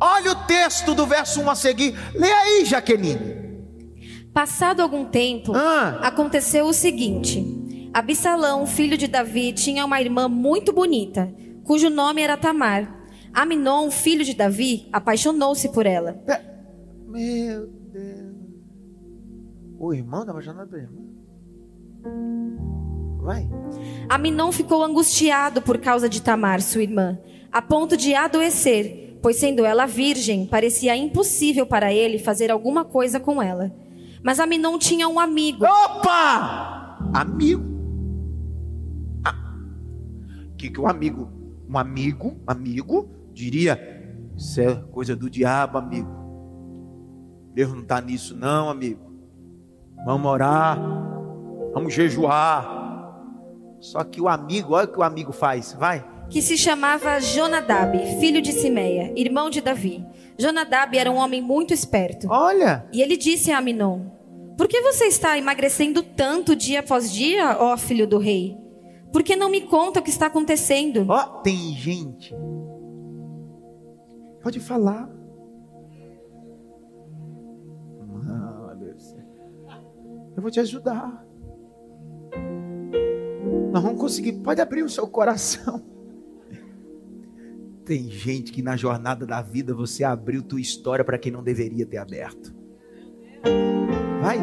Olha 0.00 0.32
o 0.32 0.46
texto 0.46 0.94
do 0.94 1.06
verso 1.06 1.40
1 1.40 1.50
a 1.50 1.54
seguir. 1.54 1.94
Lê 2.14 2.30
aí, 2.30 2.64
Jaqueline. 2.64 3.34
Passado 4.32 4.80
algum 4.80 5.04
tempo, 5.04 5.52
Ah. 5.54 6.00
aconteceu 6.02 6.66
o 6.66 6.72
seguinte: 6.72 7.90
Absalão, 7.92 8.66
filho 8.66 8.98
de 8.98 9.06
Davi, 9.06 9.52
tinha 9.52 9.84
uma 9.84 10.00
irmã 10.00 10.28
muito 10.28 10.72
bonita, 10.72 11.32
cujo 11.64 11.88
nome 11.88 12.20
era 12.22 12.36
Tamar. 12.36 13.02
Aminon, 13.32 13.90
filho 13.90 14.24
de 14.24 14.34
Davi, 14.34 14.88
apaixonou-se 14.92 15.68
por 15.72 15.86
ela. 15.86 16.20
Meu 17.14 17.68
Deus. 17.92 18.34
O 19.78 19.94
irmão 19.94 20.22
estava 20.22 20.42
chamando 20.42 20.74
a 20.74 20.78
irmã. 20.78 21.00
Vai. 23.20 23.48
Aminon 24.08 24.50
ficou 24.50 24.82
angustiado 24.82 25.62
por 25.62 25.78
causa 25.78 26.08
de 26.08 26.20
Tamar, 26.20 26.60
sua 26.60 26.82
irmã, 26.82 27.16
a 27.52 27.62
ponto 27.62 27.96
de 27.96 28.16
adoecer, 28.16 29.20
pois 29.22 29.36
sendo 29.36 29.64
ela 29.64 29.86
virgem, 29.86 30.44
parecia 30.44 30.96
impossível 30.96 31.64
para 31.64 31.92
ele 31.92 32.18
fazer 32.18 32.50
alguma 32.50 32.84
coisa 32.84 33.20
com 33.20 33.40
ela. 33.40 33.72
Mas 34.20 34.40
Aminon 34.40 34.76
tinha 34.76 35.08
um 35.08 35.20
amigo. 35.20 35.64
Opa! 35.64 36.98
Amigo. 37.14 37.62
Ah. 39.24 39.36
Que 40.58 40.68
que 40.68 40.80
o 40.80 40.88
amigo, 40.88 41.30
um 41.68 41.78
amigo, 41.78 42.42
amigo, 42.44 43.08
diria, 43.32 43.78
isso 44.36 44.60
é 44.60 44.74
coisa 44.90 45.14
do 45.14 45.30
diabo, 45.30 45.78
amigo. 45.78 46.23
Deus 47.54 47.72
não 47.72 47.80
está 47.82 48.00
nisso 48.00 48.34
não, 48.36 48.68
amigo. 48.68 49.00
Vamos 50.04 50.30
orar, 50.30 50.78
vamos 51.72 51.94
jejuar. 51.94 52.82
Só 53.80 54.02
que 54.02 54.20
o 54.20 54.28
amigo, 54.28 54.74
olha 54.74 54.86
o 54.86 54.92
que 54.92 54.98
o 54.98 55.02
amigo 55.02 55.32
faz, 55.32 55.72
vai. 55.78 56.04
que 56.30 56.40
se 56.42 56.56
chamava 56.56 57.20
Jonadab, 57.20 57.96
filho 58.18 58.40
de 58.42 58.52
Simeia, 58.52 59.12
irmão 59.16 59.48
de 59.50 59.60
Davi. 59.60 60.04
Jonadab 60.38 60.96
era 60.98 61.10
um 61.10 61.16
homem 61.16 61.40
muito 61.40 61.72
esperto. 61.72 62.26
Olha, 62.28 62.86
E 62.92 63.00
ele 63.00 63.16
disse 63.16 63.52
a 63.52 63.58
Aminon: 63.58 64.06
Por 64.58 64.66
que 64.66 64.80
você 64.80 65.04
está 65.04 65.38
emagrecendo 65.38 66.02
tanto 66.02 66.56
dia 66.56 66.80
após 66.80 67.12
dia, 67.12 67.56
ó 67.60 67.76
filho 67.76 68.06
do 68.06 68.18
rei? 68.18 68.56
Por 69.12 69.22
que 69.22 69.36
não 69.36 69.48
me 69.48 69.60
conta 69.60 70.00
o 70.00 70.02
que 70.02 70.10
está 70.10 70.26
acontecendo? 70.26 71.06
ó, 71.08 71.22
tem 71.42 71.72
gente. 71.74 72.34
Pode 74.42 74.58
falar. 74.60 75.08
Eu 80.36 80.42
vou 80.42 80.50
te 80.50 80.60
ajudar. 80.60 81.24
Nós 83.72 83.82
vamos 83.82 84.00
conseguir. 84.00 84.32
Pode 84.34 84.60
abrir 84.60 84.82
o 84.82 84.88
seu 84.88 85.06
coração. 85.06 85.82
Tem 87.84 88.08
gente 88.08 88.50
que 88.50 88.62
na 88.62 88.76
jornada 88.76 89.26
da 89.26 89.42
vida 89.42 89.74
você 89.74 90.04
abriu 90.04 90.42
tua 90.42 90.60
história 90.60 91.04
para 91.04 91.18
quem 91.18 91.30
não 91.30 91.42
deveria 91.42 91.84
ter 91.84 91.98
aberto. 91.98 92.54
Vai. 94.22 94.38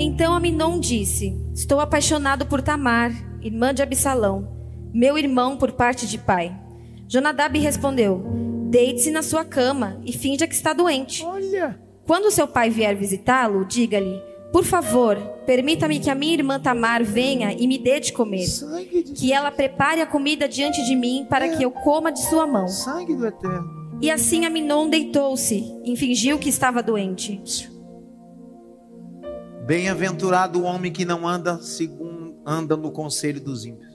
Então 0.00 0.34
Aminon 0.34 0.80
disse: 0.80 1.40
Estou 1.54 1.78
apaixonado 1.80 2.46
por 2.46 2.60
Tamar, 2.60 3.12
irmã 3.40 3.72
de 3.72 3.82
Absalão, 3.82 4.56
meu 4.92 5.16
irmão 5.16 5.56
por 5.56 5.72
parte 5.72 6.08
de 6.08 6.18
pai. 6.18 6.58
Jonadab 7.06 7.56
respondeu: 7.58 8.24
Deite-se 8.68 9.10
na 9.10 9.22
sua 9.22 9.44
cama 9.44 10.00
e 10.04 10.12
finja 10.12 10.46
que 10.46 10.54
está 10.54 10.72
doente. 10.72 11.24
Olha. 11.24 11.80
Quando 12.04 12.32
seu 12.32 12.48
pai 12.48 12.68
vier 12.68 12.96
visitá-lo, 12.96 13.64
diga-lhe: 13.64 14.31
Por 14.52 14.64
favor, 14.64 15.16
permita-me 15.46 15.98
que 15.98 16.10
a 16.10 16.14
minha 16.14 16.34
irmã 16.34 16.60
Tamar 16.60 17.02
venha 17.02 17.52
e 17.52 17.66
me 17.66 17.78
dê 17.78 17.98
de 17.98 18.12
comer. 18.12 18.46
Que 19.14 19.32
ela 19.32 19.50
prepare 19.50 20.00
a 20.00 20.06
comida 20.06 20.46
diante 20.46 20.84
de 20.84 20.94
mim 20.94 21.26
para 21.28 21.56
que 21.56 21.62
eu 21.62 21.70
coma 21.70 22.12
de 22.12 22.20
sua 22.28 22.46
mão. 22.46 22.68
sangue 22.68 23.14
do 23.16 23.26
eterno. 23.26 23.82
E 24.00 24.10
assim 24.10 24.44
Aminon 24.44 24.90
deitou-se 24.90 25.80
e 25.84 25.96
fingiu 25.96 26.38
que 26.38 26.48
estava 26.48 26.82
doente. 26.82 27.40
Bem-aventurado 29.64 30.60
o 30.60 30.64
homem 30.64 30.92
que 30.92 31.04
não 31.04 31.26
anda 31.26 31.58
segundo 31.58 32.12
anda 32.44 32.76
no 32.76 32.90
conselho 32.90 33.40
dos 33.40 33.64
ímpios. 33.64 33.92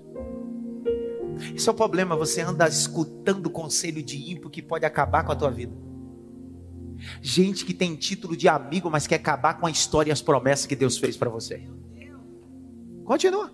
Esse 1.56 1.70
é 1.70 1.72
o 1.72 1.76
problema, 1.76 2.16
você 2.16 2.42
anda 2.42 2.68
escutando 2.68 3.48
o 3.48 3.50
conselho 3.50 4.02
de 4.02 4.32
ímpio 4.32 4.50
que 4.50 4.62
pode 4.62 4.86
acabar 4.86 5.24
com 5.24 5.32
a 5.32 5.36
tua 5.36 5.52
vida. 5.52 5.74
Gente 7.22 7.66
que 7.66 7.74
tem 7.74 7.96
título 7.96 8.36
de 8.36 8.48
amigo, 8.48 8.90
mas 8.90 9.08
quer 9.08 9.16
acabar 9.16 9.56
com 9.56 9.66
a 9.66 9.72
história 9.72 10.10
e 10.10 10.14
as 10.14 10.22
promessas 10.22 10.66
que 10.66 10.76
Deus 10.76 10.98
fez 10.98 11.16
para 11.16 11.30
você. 11.30 11.64
Continua. 13.04 13.52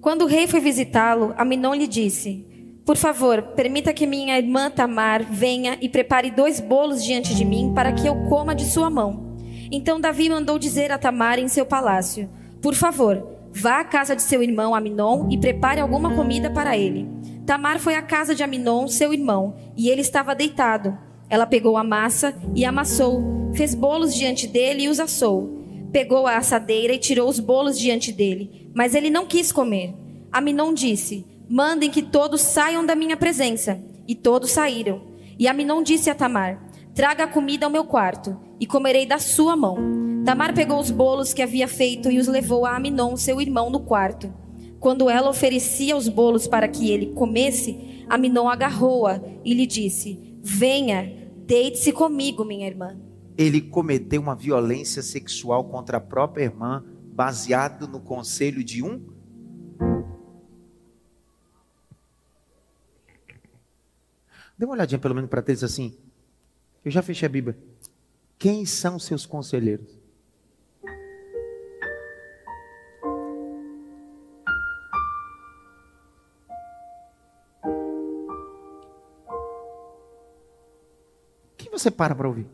Quando 0.00 0.22
o 0.22 0.26
rei 0.26 0.46
foi 0.46 0.60
visitá-lo, 0.60 1.34
Aminon 1.36 1.74
lhe 1.74 1.86
disse: 1.86 2.46
Por 2.84 2.96
favor, 2.96 3.42
permita 3.56 3.92
que 3.92 4.06
minha 4.06 4.38
irmã 4.38 4.70
Tamar 4.70 5.24
venha 5.24 5.76
e 5.80 5.88
prepare 5.88 6.30
dois 6.30 6.60
bolos 6.60 7.02
diante 7.02 7.34
de 7.34 7.44
mim 7.44 7.72
para 7.74 7.92
que 7.92 8.06
eu 8.06 8.14
coma 8.28 8.54
de 8.54 8.64
sua 8.64 8.88
mão. 8.88 9.36
Então 9.70 10.00
Davi 10.00 10.28
mandou 10.28 10.58
dizer 10.58 10.92
a 10.92 10.98
Tamar 10.98 11.38
em 11.38 11.48
seu 11.48 11.66
palácio: 11.66 12.30
Por 12.62 12.74
favor, 12.74 13.26
vá 13.52 13.80
à 13.80 13.84
casa 13.84 14.14
de 14.14 14.22
seu 14.22 14.42
irmão 14.42 14.74
Aminon 14.74 15.28
e 15.30 15.38
prepare 15.38 15.80
alguma 15.80 16.14
comida 16.14 16.50
para 16.50 16.76
ele. 16.76 17.08
Tamar 17.44 17.80
foi 17.80 17.94
à 17.94 18.02
casa 18.02 18.34
de 18.34 18.42
Aminon, 18.42 18.86
seu 18.86 19.12
irmão, 19.12 19.56
e 19.76 19.88
ele 19.88 20.02
estava 20.02 20.34
deitado. 20.34 21.07
Ela 21.30 21.46
pegou 21.46 21.76
a 21.76 21.84
massa 21.84 22.34
e 22.54 22.64
amassou, 22.64 23.52
fez 23.54 23.74
bolos 23.74 24.14
diante 24.14 24.46
dele 24.46 24.84
e 24.84 24.88
os 24.88 24.98
assou. 24.98 25.58
Pegou 25.92 26.26
a 26.26 26.36
assadeira 26.36 26.92
e 26.92 26.98
tirou 26.98 27.28
os 27.28 27.40
bolos 27.40 27.78
diante 27.78 28.12
dele, 28.12 28.70
mas 28.74 28.94
ele 28.94 29.10
não 29.10 29.26
quis 29.26 29.50
comer. 29.50 29.94
Aminon 30.30 30.74
disse: 30.74 31.24
Mandem 31.48 31.90
que 31.90 32.02
todos 32.02 32.42
saiam 32.42 32.84
da 32.84 32.94
minha 32.94 33.16
presença. 33.16 33.80
E 34.06 34.14
todos 34.14 34.50
saíram. 34.50 35.02
E 35.38 35.46
Aminon 35.46 35.82
disse 35.82 36.10
a 36.10 36.14
Tamar: 36.14 36.62
Traga 36.94 37.24
a 37.24 37.28
comida 37.28 37.66
ao 37.66 37.72
meu 37.72 37.84
quarto, 37.84 38.38
e 38.60 38.66
comerei 38.66 39.06
da 39.06 39.18
sua 39.18 39.56
mão. 39.56 39.76
Tamar 40.24 40.54
pegou 40.54 40.78
os 40.78 40.90
bolos 40.90 41.32
que 41.32 41.42
havia 41.42 41.66
feito 41.68 42.10
e 42.10 42.18
os 42.18 42.26
levou 42.26 42.66
a 42.66 42.76
Aminon, 42.76 43.16
seu 43.16 43.40
irmão, 43.40 43.70
no 43.70 43.80
quarto. 43.80 44.32
Quando 44.78 45.08
ela 45.08 45.30
oferecia 45.30 45.96
os 45.96 46.08
bolos 46.08 46.46
para 46.46 46.68
que 46.68 46.90
ele 46.90 47.06
comesse, 47.14 48.04
Aminon 48.08 48.48
agarrou-a 48.48 49.20
e 49.44 49.54
lhe 49.54 49.66
disse: 49.66 50.27
Venha, 50.50 51.30
deite-se 51.46 51.92
comigo, 51.92 52.42
minha 52.42 52.66
irmã. 52.66 52.98
Ele 53.36 53.60
cometeu 53.60 54.20
uma 54.20 54.34
violência 54.34 55.02
sexual 55.02 55.64
contra 55.64 55.98
a 55.98 56.00
própria 56.00 56.44
irmã 56.44 56.82
baseado 57.12 57.86
no 57.86 58.00
conselho 58.00 58.64
de 58.64 58.82
um 58.82 58.98
Dê 64.56 64.64
uma 64.64 64.74
olhadinha 64.74 64.98
pelo 64.98 65.14
menos 65.14 65.30
para 65.30 65.42
três 65.42 65.62
assim. 65.62 65.96
Eu 66.84 66.90
já 66.90 67.00
fechei 67.02 67.26
a 67.26 67.30
Bíblia. 67.30 67.56
Quem 68.38 68.64
são 68.64 68.98
seus 68.98 69.24
conselheiros? 69.24 69.97
Você 81.78 81.90
para 81.90 82.14
para 82.14 82.28
ouvir? 82.28 82.46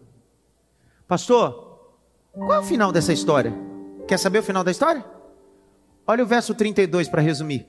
Pastor, 1.07 1.93
qual 2.33 2.55
é 2.55 2.59
o 2.59 2.62
final 2.62 2.93
dessa 2.93 3.12
história? 3.12 3.53
Quer 4.07 4.18
saber 4.18 4.41
o 4.41 4.43
final 4.43 4.64
da 4.64 4.70
história? 4.70 5.05
Olha 6.07 6.22
o 6.22 6.27
verso 6.27 6.55
32 6.55 7.09
para 7.09 7.22
resumir. 7.22 7.66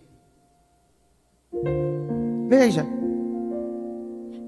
Veja. 2.48 2.86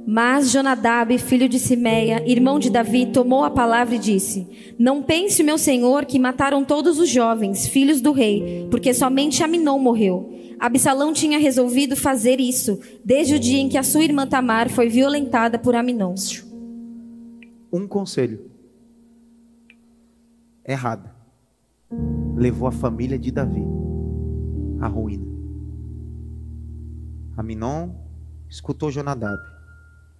Mas 0.09 0.51
Jonadab, 0.51 1.17
filho 1.17 1.49
de 1.49 1.59
Simeia, 1.59 2.23
irmão 2.25 2.59
de 2.59 2.69
Davi, 2.69 3.07
tomou 3.07 3.43
a 3.43 3.49
palavra 3.51 3.95
e 3.95 3.99
disse: 3.99 4.47
Não 4.79 5.03
pense, 5.03 5.43
meu 5.43 5.57
senhor, 5.57 6.05
que 6.05 6.17
mataram 6.17 6.63
todos 6.63 6.97
os 6.97 7.09
jovens, 7.09 7.67
filhos 7.67 7.99
do 7.99 8.13
rei, 8.13 8.67
porque 8.71 8.93
somente 8.93 9.43
Aminon 9.43 9.77
morreu. 9.77 10.33
Absalão 10.59 11.13
tinha 11.13 11.37
resolvido 11.37 11.95
fazer 11.95 12.39
isso 12.39 12.79
desde 13.03 13.35
o 13.35 13.39
dia 13.39 13.59
em 13.59 13.69
que 13.69 13.77
a 13.77 13.83
sua 13.83 14.03
irmã 14.03 14.25
Tamar 14.25 14.69
foi 14.69 14.87
violentada 14.87 15.59
por 15.59 15.75
Aminon. 15.75 16.15
Um 17.77 17.87
conselho 17.87 18.49
errado 20.65 21.11
levou 22.35 22.67
a 22.67 22.71
família 22.71 23.19
de 23.19 23.29
Davi 23.29 23.63
à 24.81 24.87
ruína. 24.87 25.27
Aminon 27.37 27.91
escutou 28.49 28.89
Jonadab 28.89 29.37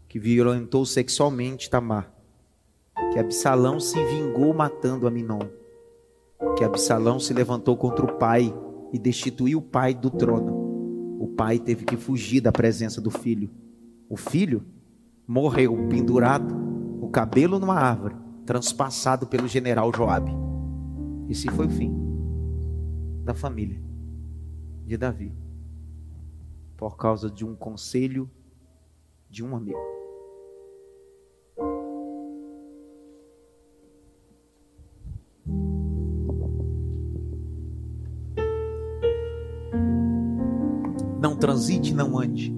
que 0.08 0.20
violentou 0.20 0.86
sexualmente 0.86 1.68
Tamar, 1.68 2.14
que 3.12 3.18
Absalão 3.18 3.80
se 3.80 3.98
vingou 4.06 4.54
matando 4.54 5.08
Aminon, 5.08 5.42
que 6.56 6.64
Absalão 6.64 7.20
se 7.20 7.34
levantou 7.34 7.76
contra 7.76 8.06
o 8.06 8.20
pai 8.20 8.54
e 8.94 9.00
destituiu 9.00 9.58
o 9.58 9.64
pai 9.64 9.96
do 9.96 10.12
trono. 10.12 11.18
O 11.20 11.28
pai 11.36 11.58
teve 11.58 11.86
que 11.86 11.98
fugir 11.98 12.40
da 12.40 12.52
presença 12.52 13.02
do 13.02 13.10
filho. 13.10 13.50
O 14.08 14.16
filho 14.16 14.64
morreu 15.28 15.88
pendurado, 15.90 16.68
cabelo 17.18 17.58
numa 17.58 17.74
árvore, 17.74 18.16
transpassado 18.46 19.26
pelo 19.26 19.48
general 19.48 19.92
Joabe. 19.92 20.32
Esse 21.28 21.50
foi 21.50 21.66
o 21.66 21.70
fim 21.72 21.92
da 23.24 23.34
família 23.34 23.82
de 24.86 24.96
Davi, 24.96 25.36
por 26.78 26.96
causa 26.96 27.28
de 27.28 27.44
um 27.44 27.56
conselho 27.56 28.30
de 29.28 29.44
um 29.44 29.56
amigo. 29.56 29.80
Não 41.20 41.36
transite, 41.36 41.96
não 41.96 42.20
ande, 42.20 42.56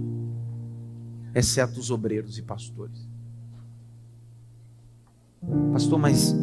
exceto 1.33 1.79
os 1.79 1.89
obreiros 1.89 2.37
e 2.37 2.41
pastores. 2.41 3.07
Pastor, 5.71 5.99
mas 5.99 6.35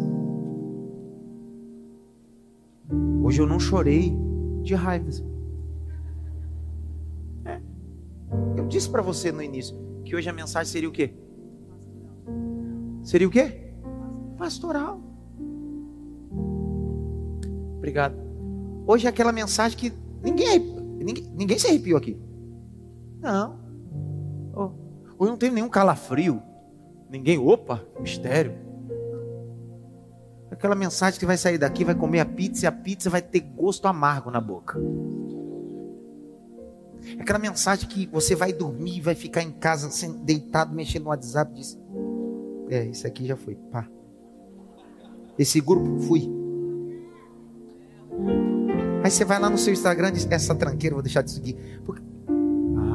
hoje 3.22 3.40
eu 3.40 3.46
não 3.46 3.58
chorei 3.58 4.16
de 4.62 4.74
raiva. 4.74 5.10
É. 7.44 7.60
Eu 8.56 8.66
disse 8.66 8.88
para 8.88 9.02
você 9.02 9.30
no 9.30 9.42
início 9.42 9.76
que 10.04 10.14
hoje 10.14 10.28
a 10.28 10.32
mensagem 10.32 10.72
seria 10.72 10.88
o 10.88 10.92
quê? 10.92 11.14
Seria 13.02 13.26
o 13.26 13.30
quê? 13.30 13.72
Pastoral. 14.38 15.00
Obrigado. 17.76 18.16
Hoje 18.86 19.06
é 19.06 19.10
aquela 19.10 19.32
mensagem 19.32 19.78
que 19.78 19.92
ninguém 20.22 20.76
Ninguém, 21.06 21.24
ninguém 21.36 21.56
se 21.56 21.68
arrepiou 21.68 21.96
aqui. 21.96 22.18
Não. 23.20 23.60
Oh, 24.52 24.70
hoje 25.16 25.30
não 25.30 25.36
teve 25.36 25.54
nenhum 25.54 25.68
calafrio. 25.68 26.42
Ninguém, 27.08 27.38
opa, 27.38 27.80
mistério. 28.00 28.65
Aquela 30.56 30.74
mensagem 30.74 31.20
que 31.20 31.26
vai 31.26 31.36
sair 31.36 31.58
daqui, 31.58 31.84
vai 31.84 31.94
comer 31.94 32.20
a 32.20 32.24
pizza 32.24 32.64
e 32.64 32.66
a 32.66 32.72
pizza 32.72 33.10
vai 33.10 33.20
ter 33.20 33.40
gosto 33.40 33.86
amargo 33.86 34.30
na 34.30 34.40
boca. 34.40 34.80
Aquela 37.20 37.38
mensagem 37.38 37.86
que 37.86 38.06
você 38.06 38.34
vai 38.34 38.54
dormir, 38.54 39.02
vai 39.02 39.14
ficar 39.14 39.42
em 39.42 39.52
casa 39.52 39.90
deitado, 40.24 40.74
mexendo 40.74 41.04
no 41.04 41.10
WhatsApp, 41.10 41.52
diz: 41.52 41.78
É, 42.70 42.86
isso 42.86 43.06
aqui 43.06 43.26
já 43.26 43.36
foi. 43.36 43.54
Pá. 43.70 43.86
Esse 45.38 45.60
grupo, 45.60 46.00
fui. 46.00 46.26
Aí 49.04 49.10
você 49.10 49.26
vai 49.26 49.38
lá 49.38 49.50
no 49.50 49.58
seu 49.58 49.74
Instagram 49.74 50.08
e 50.08 50.12
diz: 50.12 50.26
Essa 50.30 50.54
tranqueira 50.54 50.94
vou 50.94 51.02
deixar 51.02 51.20
de 51.20 51.32
seguir. 51.32 51.82
Porque... 51.84 52.02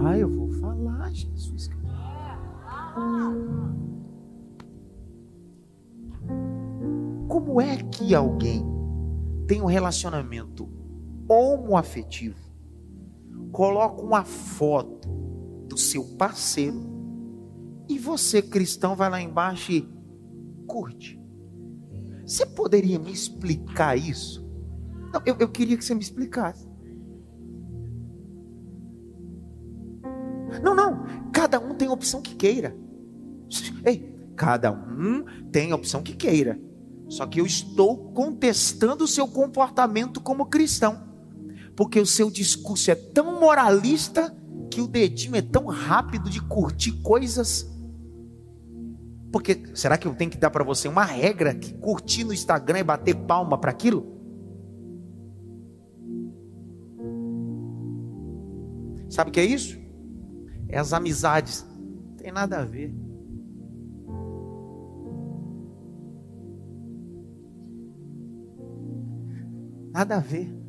Ah, 0.03 0.17
eu 0.17 0.27
vou 0.27 0.49
falar, 0.53 1.11
Jesus. 1.11 1.69
Como 7.31 7.61
é 7.61 7.77
que 7.77 8.13
alguém 8.13 8.61
tem 9.47 9.61
um 9.61 9.65
relacionamento 9.65 10.67
homoafetivo, 11.29 12.35
coloca 13.53 14.01
uma 14.01 14.25
foto 14.25 15.07
do 15.65 15.77
seu 15.77 16.03
parceiro 16.17 16.77
e 17.87 17.97
você, 17.97 18.41
cristão, 18.41 18.97
vai 18.97 19.09
lá 19.09 19.21
embaixo 19.21 19.71
e 19.71 19.89
curte? 20.67 21.17
Você 22.25 22.45
poderia 22.45 22.99
me 22.99 23.13
explicar 23.13 23.97
isso? 23.97 24.45
Não, 25.13 25.21
eu, 25.25 25.37
eu 25.39 25.47
queria 25.47 25.77
que 25.77 25.85
você 25.85 25.95
me 25.95 26.01
explicasse. 26.01 26.67
Não, 30.61 30.75
não. 30.75 31.05
Cada 31.31 31.61
um 31.61 31.75
tem 31.75 31.87
a 31.87 31.93
opção 31.93 32.21
que 32.21 32.35
queira. 32.35 32.75
Ei, 33.85 34.13
cada 34.35 34.69
um 34.69 35.23
tem 35.49 35.71
a 35.71 35.75
opção 35.75 36.03
que 36.03 36.13
queira. 36.13 36.59
Só 37.11 37.27
que 37.27 37.41
eu 37.41 37.45
estou 37.45 38.13
contestando 38.13 39.03
o 39.03 39.07
seu 39.07 39.27
comportamento 39.27 40.21
como 40.21 40.45
cristão. 40.45 41.09
Porque 41.75 41.99
o 41.99 42.05
seu 42.05 42.31
discurso 42.31 42.89
é 42.89 42.95
tão 42.95 43.37
moralista 43.37 44.33
que 44.69 44.79
o 44.79 44.87
dedinho 44.87 45.35
é 45.35 45.41
tão 45.41 45.65
rápido 45.65 46.29
de 46.29 46.41
curtir 46.41 46.93
coisas. 47.01 47.69
Porque 49.29 49.61
será 49.75 49.97
que 49.97 50.07
eu 50.07 50.15
tenho 50.15 50.31
que 50.31 50.37
dar 50.37 50.51
para 50.51 50.63
você 50.63 50.87
uma 50.87 51.03
regra 51.03 51.53
que 51.53 51.73
curtir 51.73 52.23
no 52.23 52.33
Instagram 52.33 52.77
é 52.77 52.83
bater 52.83 53.13
palma 53.13 53.57
para 53.57 53.71
aquilo? 53.71 54.17
Sabe 59.09 59.31
o 59.31 59.33
que 59.33 59.41
é 59.41 59.45
isso? 59.45 59.77
É 60.69 60.79
as 60.79 60.93
amizades. 60.93 61.65
Não 61.77 62.15
tem 62.15 62.31
nada 62.31 62.59
a 62.59 62.63
ver. 62.63 62.95
Nada 69.91 70.15
a 70.15 70.19
ver. 70.19 70.61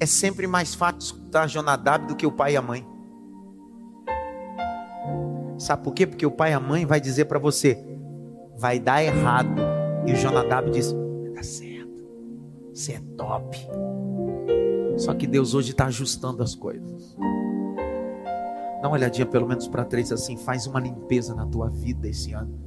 É 0.00 0.06
sempre 0.06 0.46
mais 0.46 0.74
fácil 0.74 0.98
escutar 1.00 1.46
Jonadab 1.46 2.06
do 2.06 2.16
que 2.16 2.26
o 2.26 2.32
pai 2.32 2.54
e 2.54 2.56
a 2.56 2.62
mãe. 2.62 2.86
Sabe 5.58 5.84
por 5.84 5.92
quê? 5.92 6.06
Porque 6.06 6.24
o 6.24 6.30
pai 6.30 6.52
e 6.52 6.54
a 6.54 6.60
mãe 6.60 6.86
vai 6.86 6.98
dizer 6.98 7.26
para 7.26 7.38
você, 7.38 7.78
vai 8.56 8.80
dar 8.80 9.04
errado. 9.04 9.60
E 10.06 10.12
o 10.12 10.16
Jonadab 10.16 10.70
diz, 10.70 10.90
dar 11.34 11.44
certo. 11.44 12.08
Você 12.72 12.94
é 12.94 13.00
top. 13.16 13.58
Só 14.96 15.12
que 15.12 15.26
Deus 15.26 15.52
hoje 15.54 15.72
está 15.72 15.84
ajustando 15.86 16.42
as 16.42 16.54
coisas. 16.54 17.14
Dá 18.80 18.88
uma 18.88 18.96
olhadinha 18.96 19.26
pelo 19.26 19.46
menos 19.46 19.68
para 19.68 19.84
três 19.84 20.10
assim, 20.10 20.36
faz 20.36 20.66
uma 20.66 20.80
limpeza 20.80 21.34
na 21.34 21.46
tua 21.46 21.68
vida 21.68 22.08
esse 22.08 22.32
ano. 22.32 22.58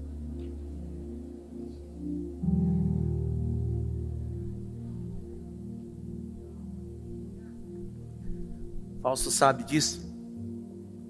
Falso 9.01 9.31
sabe 9.31 9.63
disso. 9.63 10.13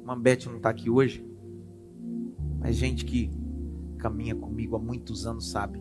Mambete 0.03 0.47
não 0.49 0.57
está 0.57 0.69
aqui 0.69 0.89
hoje. 0.89 1.25
Mas 2.59 2.75
gente 2.75 3.05
que 3.05 3.29
caminha 3.97 4.35
comigo 4.35 4.75
há 4.75 4.79
muitos 4.79 5.27
anos 5.27 5.49
sabe. 5.49 5.79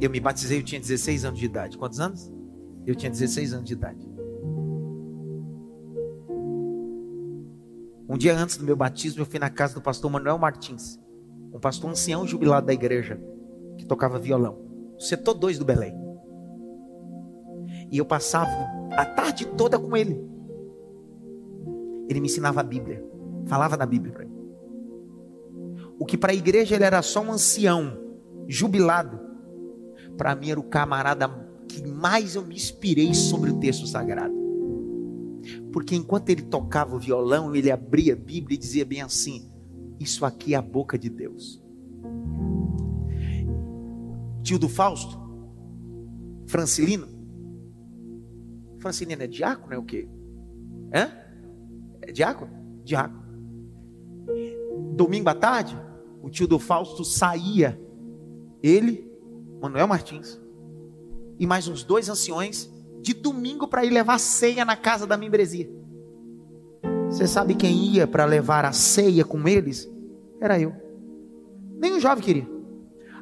Eu 0.00 0.10
me 0.10 0.18
batizei, 0.18 0.58
eu 0.58 0.62
tinha 0.64 0.80
16 0.80 1.24
anos 1.24 1.38
de 1.38 1.46
idade. 1.46 1.76
Quantos 1.76 2.00
anos? 2.00 2.32
Eu 2.86 2.94
tinha 2.94 3.10
16 3.10 3.52
anos 3.52 3.66
de 3.66 3.74
idade. 3.74 4.11
Um 8.12 8.18
dia 8.18 8.36
antes 8.36 8.58
do 8.58 8.64
meu 8.66 8.76
batismo, 8.76 9.22
eu 9.22 9.24
fui 9.24 9.38
na 9.38 9.48
casa 9.48 9.72
do 9.72 9.80
pastor 9.80 10.10
Manuel 10.10 10.36
Martins, 10.36 11.00
um 11.50 11.58
pastor 11.58 11.90
ancião 11.90 12.26
jubilado 12.26 12.66
da 12.66 12.72
igreja, 12.74 13.18
que 13.78 13.86
tocava 13.86 14.18
violão. 14.18 14.58
Setor 14.98 15.32
2 15.32 15.58
do 15.58 15.64
Belém. 15.64 15.94
E 17.90 17.96
eu 17.96 18.04
passava 18.04 18.50
a 18.98 19.06
tarde 19.06 19.46
toda 19.46 19.78
com 19.78 19.96
ele. 19.96 20.22
Ele 22.06 22.20
me 22.20 22.26
ensinava 22.26 22.60
a 22.60 22.62
Bíblia, 22.62 23.02
falava 23.46 23.78
da 23.78 23.86
Bíblia 23.86 24.12
para 24.12 24.26
mim. 24.26 24.36
O 25.98 26.04
que 26.04 26.18
para 26.18 26.32
a 26.32 26.36
igreja 26.36 26.74
ele 26.74 26.84
era 26.84 27.00
só 27.00 27.22
um 27.22 27.32
ancião, 27.32 27.96
jubilado, 28.46 29.18
para 30.18 30.34
mim 30.34 30.50
era 30.50 30.60
o 30.60 30.64
camarada 30.64 31.30
que 31.66 31.82
mais 31.88 32.36
eu 32.36 32.44
me 32.44 32.56
inspirei 32.56 33.14
sobre 33.14 33.48
o 33.48 33.58
texto 33.58 33.86
sagrado. 33.86 34.41
Porque 35.72 35.96
enquanto 35.96 36.28
ele 36.28 36.42
tocava 36.42 36.94
o 36.94 36.98
violão, 36.98 37.54
ele 37.54 37.70
abria 37.70 38.12
a 38.12 38.16
Bíblia 38.16 38.56
e 38.56 38.58
dizia 38.58 38.84
bem 38.84 39.00
assim: 39.00 39.50
Isso 39.98 40.24
aqui 40.24 40.54
é 40.54 40.56
a 40.56 40.62
boca 40.62 40.98
de 40.98 41.08
Deus. 41.08 41.62
Tio 44.42 44.58
do 44.58 44.68
Fausto, 44.68 45.18
Francilino. 46.46 47.08
Francilino 48.78 49.22
é 49.22 49.26
diácono, 49.26 49.72
é 49.72 49.78
o 49.78 49.84
quê? 49.84 50.08
Hã? 50.92 51.10
É 52.02 52.12
diácono? 52.12 52.50
Diácono. 52.84 53.22
Domingo 54.94 55.28
à 55.28 55.34
tarde, 55.34 55.78
o 56.20 56.28
tio 56.28 56.46
do 56.46 56.58
Fausto 56.58 57.04
saía, 57.04 57.80
ele, 58.62 59.08
Manuel 59.60 59.86
Martins, 59.86 60.40
e 61.38 61.46
mais 61.46 61.68
uns 61.68 61.84
dois 61.84 62.08
anciões, 62.08 62.71
de 63.02 63.12
domingo 63.12 63.66
para 63.66 63.84
ir 63.84 63.90
levar 63.90 64.18
ceia 64.18 64.64
na 64.64 64.76
casa 64.76 65.06
da 65.06 65.16
membresia. 65.16 65.68
Você 67.10 67.26
sabe 67.26 67.54
quem 67.54 67.94
ia 67.94 68.06
para 68.06 68.24
levar 68.24 68.64
a 68.64 68.72
ceia 68.72 69.24
com 69.24 69.46
eles? 69.46 69.90
Era 70.40 70.58
eu. 70.58 70.72
Nem 71.78 71.92
um 71.94 72.00
jovem 72.00 72.24
queria. 72.24 72.48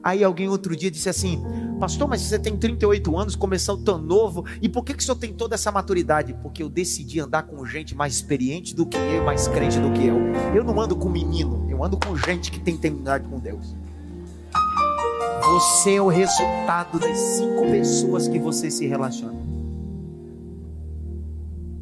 Aí 0.02 0.22
alguém 0.22 0.48
outro 0.48 0.76
dia 0.76 0.90
disse 0.90 1.08
assim: 1.08 1.42
Pastor, 1.78 2.06
mas 2.06 2.20
você 2.20 2.38
tem 2.38 2.56
38 2.56 3.18
anos, 3.18 3.34
começou 3.34 3.76
tão 3.76 3.98
novo, 3.98 4.44
e 4.62 4.68
por 4.68 4.84
que, 4.84 4.94
que 4.94 5.02
o 5.02 5.04
senhor 5.04 5.16
tem 5.16 5.32
toda 5.32 5.54
essa 5.54 5.72
maturidade? 5.72 6.34
Porque 6.42 6.62
eu 6.62 6.68
decidi 6.68 7.20
andar 7.20 7.42
com 7.42 7.64
gente 7.64 7.94
mais 7.94 8.14
experiente 8.14 8.74
do 8.74 8.86
que 8.86 8.96
eu, 8.96 9.24
mais 9.24 9.48
crente 9.48 9.78
do 9.78 9.90
que 9.92 10.06
eu. 10.06 10.16
Eu 10.54 10.62
não 10.62 10.80
ando 10.80 10.94
com 10.94 11.08
menino, 11.08 11.66
eu 11.68 11.82
ando 11.82 11.98
com 11.98 12.16
gente 12.16 12.50
que 12.50 12.60
tem 12.60 12.74
intimidade 12.74 13.28
com 13.28 13.38
Deus. 13.38 13.74
Você 15.42 15.94
é 15.94 16.02
o 16.02 16.08
resultado 16.08 16.98
das 16.98 17.18
cinco 17.18 17.62
pessoas 17.62 18.28
que 18.28 18.38
você 18.38 18.70
se 18.70 18.86
relaciona. 18.86 19.49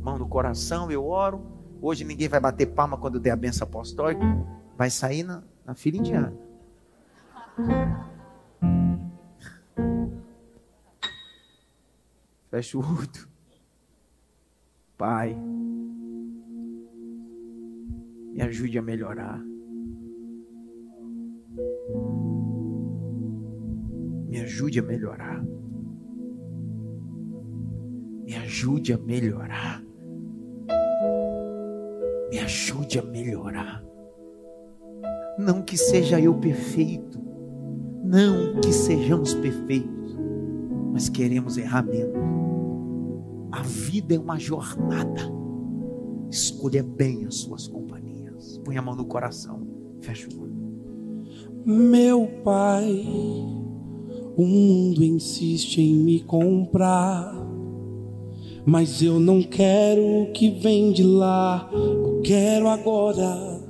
Mão 0.08 0.16
no 0.16 0.26
coração, 0.26 0.90
eu 0.90 1.04
oro. 1.04 1.44
Hoje 1.82 2.02
ninguém 2.02 2.28
vai 2.28 2.40
bater 2.40 2.64
palma 2.64 2.96
quando 2.96 3.16
eu 3.16 3.20
der 3.20 3.32
a 3.32 3.36
benção 3.36 3.68
apostólica. 3.68 4.24
Vai 4.74 4.88
sair 4.88 5.22
na, 5.22 5.42
na 5.66 5.74
fila 5.74 5.98
indiana. 5.98 6.32
Fecha 12.50 12.78
o 12.78 12.80
olho. 12.80 13.28
Pai, 14.96 15.34
me 18.32 18.40
ajude 18.40 18.78
a 18.78 18.82
melhorar. 18.82 19.38
Me 24.26 24.40
ajude 24.40 24.78
a 24.78 24.82
melhorar. 24.82 25.44
Me 28.24 28.34
ajude 28.36 28.94
a 28.94 28.98
melhorar. 28.98 29.87
Me 32.30 32.38
ajude 32.38 32.98
a 32.98 33.02
melhorar. 33.02 33.84
Não 35.38 35.62
que 35.62 35.76
seja 35.76 36.20
eu 36.20 36.34
perfeito. 36.34 37.20
Não 38.04 38.60
que 38.60 38.72
sejamos 38.72 39.34
perfeitos. 39.34 40.18
Mas 40.92 41.08
queremos 41.08 41.56
errar 41.56 41.82
menos. 41.82 42.18
A 43.52 43.62
vida 43.62 44.14
é 44.14 44.18
uma 44.18 44.38
jornada. 44.38 45.22
Escolha 46.30 46.82
bem 46.82 47.24
as 47.24 47.36
suas 47.36 47.66
companhias. 47.66 48.58
Põe 48.64 48.76
a 48.76 48.82
mão 48.82 48.94
no 48.94 49.04
coração. 49.04 49.66
Fecha 50.00 50.28
o 50.34 50.42
olho. 50.42 50.58
Meu 51.64 52.26
pai 52.42 53.58
o 54.38 54.46
mundo 54.46 55.02
insiste 55.02 55.80
em 55.80 55.96
me 55.96 56.20
comprar, 56.20 57.37
mas 58.68 59.02
eu 59.02 59.18
não 59.18 59.42
quero 59.42 60.02
o 60.02 60.32
que 60.32 60.50
vem 60.50 60.92
de 60.92 61.02
lá. 61.02 61.70
Eu 61.72 62.20
quero 62.22 62.68
agora 62.68 63.62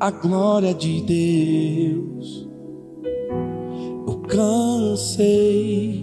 a 0.00 0.10
glória 0.10 0.72
de 0.72 1.02
Deus. 1.02 2.48
Eu 4.08 4.16
cansei, 4.26 6.02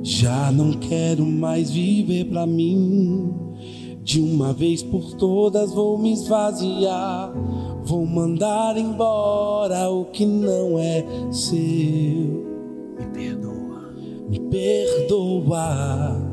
já 0.00 0.52
não 0.52 0.74
quero 0.74 1.26
mais 1.26 1.72
viver 1.72 2.26
para 2.26 2.46
mim. 2.46 3.34
De 4.00 4.20
uma 4.20 4.52
vez 4.52 4.80
por 4.80 5.14
todas 5.16 5.74
vou 5.74 5.98
me 5.98 6.12
esvaziar, 6.12 7.32
vou 7.82 8.06
mandar 8.06 8.78
embora 8.78 9.90
o 9.90 10.04
que 10.04 10.24
não 10.24 10.78
é 10.78 11.04
seu 11.32 12.46
me 14.28 14.38
perdoa. 14.50 16.27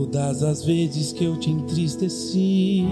Todas 0.00 0.42
as 0.42 0.64
vezes 0.64 1.12
que 1.12 1.24
eu 1.24 1.36
te 1.36 1.50
entristeci, 1.50 2.86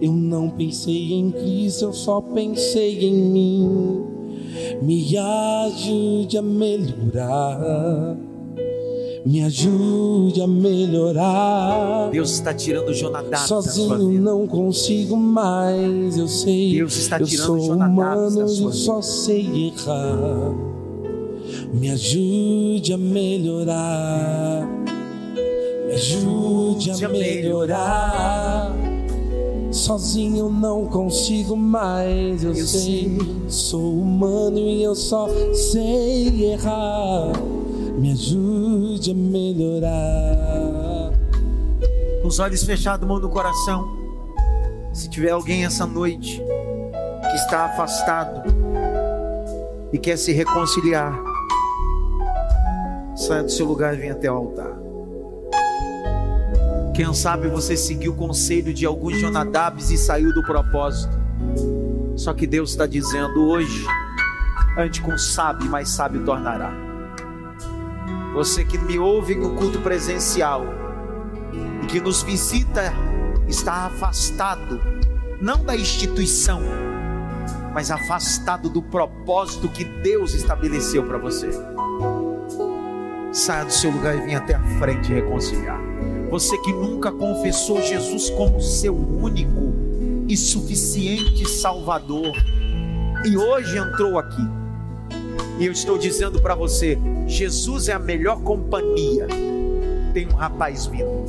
eu 0.00 0.10
não 0.10 0.48
pensei 0.48 1.12
em 1.12 1.30
Cristo, 1.30 1.84
eu 1.84 1.92
só 1.92 2.22
pensei 2.22 3.00
em 3.00 3.12
mim. 3.12 4.02
Me 4.80 5.14
ajude 5.14 6.38
a 6.38 6.42
melhorar. 6.42 8.16
Me 9.26 9.42
ajude 9.42 10.40
a 10.40 10.46
melhorar. 10.46 12.08
Deus 12.12 12.30
está 12.30 12.54
tirando 12.54 12.94
Jonadab 12.94 13.46
Sozinho 13.46 14.18
não 14.18 14.46
consigo 14.46 15.18
mais, 15.18 16.16
eu 16.16 16.28
sei. 16.28 16.76
Deus 16.76 16.96
está 16.96 17.20
tirando 17.20 17.58
eu 17.58 17.58
sou 17.58 17.60
Jonadab 17.60 17.92
humano, 17.92 18.40
eu 18.40 18.72
só 18.72 19.02
sei 19.02 19.66
errar. 19.66 20.54
Me 21.74 21.90
ajude 21.90 22.94
a 22.94 22.96
melhorar. 22.96 24.66
Me 25.98 26.04
ajude 26.04 27.04
a 27.04 27.08
melhorar. 27.08 28.72
Sozinho 29.72 30.46
eu 30.46 30.50
não 30.50 30.86
consigo 30.86 31.56
mais, 31.56 32.44
eu, 32.44 32.50
Eu 32.50 32.66
sei. 32.66 33.18
sei. 33.18 33.18
Sou 33.48 33.94
humano 33.94 34.58
e 34.58 34.80
eu 34.80 34.94
só 34.94 35.28
sei 35.72 36.52
errar. 36.52 37.32
Me 37.98 38.12
ajude 38.12 39.10
a 39.10 39.14
melhorar. 39.14 41.12
Com 42.22 42.28
os 42.28 42.38
olhos 42.38 42.62
fechados, 42.62 43.06
mão 43.06 43.18
no 43.18 43.28
coração. 43.28 43.88
Se 44.92 45.10
tiver 45.10 45.30
alguém 45.30 45.64
essa 45.64 45.84
noite 45.84 46.40
que 47.28 47.36
está 47.38 47.64
afastado 47.64 48.42
e 49.92 49.98
quer 49.98 50.16
se 50.16 50.32
reconciliar, 50.32 51.20
saia 53.16 53.42
do 53.42 53.50
seu 53.50 53.66
lugar 53.66 53.94
e 53.94 53.96
venha 53.96 54.12
até 54.12 54.30
o 54.30 54.36
altar. 54.36 54.77
Quem 56.98 57.14
sabe 57.14 57.46
você 57.46 57.76
seguiu 57.76 58.10
o 58.10 58.16
conselho 58.16 58.74
de 58.74 58.84
alguns 58.84 59.20
Jonadabs 59.20 59.92
e 59.92 59.96
saiu 59.96 60.34
do 60.34 60.42
propósito. 60.42 61.16
Só 62.16 62.34
que 62.34 62.44
Deus 62.44 62.70
está 62.70 62.86
dizendo 62.86 63.46
hoje: 63.46 63.86
ande 64.76 65.00
com 65.00 65.16
sábio, 65.16 65.70
mas 65.70 65.90
sábio 65.90 66.24
tornará. 66.24 66.72
Você 68.34 68.64
que 68.64 68.76
me 68.78 68.98
ouve 68.98 69.36
no 69.36 69.54
culto 69.54 69.78
presencial 69.78 70.64
e 71.84 71.86
que 71.86 72.00
nos 72.00 72.24
visita, 72.24 72.92
está 73.46 73.86
afastado, 73.86 74.80
não 75.40 75.64
da 75.64 75.76
instituição, 75.76 76.60
mas 77.72 77.92
afastado 77.92 78.68
do 78.68 78.82
propósito 78.82 79.68
que 79.68 79.84
Deus 79.84 80.34
estabeleceu 80.34 81.04
para 81.04 81.16
você. 81.16 81.48
Saia 83.30 83.64
do 83.66 83.72
seu 83.72 83.92
lugar 83.92 84.16
e 84.16 84.20
venha 84.20 84.38
até 84.38 84.56
a 84.56 84.78
frente 84.80 85.12
reconciliar. 85.12 85.87
Você 86.30 86.58
que 86.58 86.72
nunca 86.72 87.10
confessou 87.10 87.80
Jesus 87.80 88.28
como 88.30 88.60
seu 88.60 88.94
único 88.94 89.72
e 90.28 90.36
suficiente 90.36 91.48
Salvador, 91.48 92.32
e 93.24 93.36
hoje 93.36 93.78
entrou 93.78 94.18
aqui, 94.18 94.42
e 95.58 95.64
eu 95.64 95.72
estou 95.72 95.96
dizendo 95.96 96.40
para 96.40 96.54
você: 96.54 96.98
Jesus 97.26 97.88
é 97.88 97.94
a 97.94 97.98
melhor 97.98 98.42
companhia. 98.42 99.26
Tem 100.12 100.28
um 100.28 100.34
rapaz 100.34 100.86
vindo, 100.86 101.24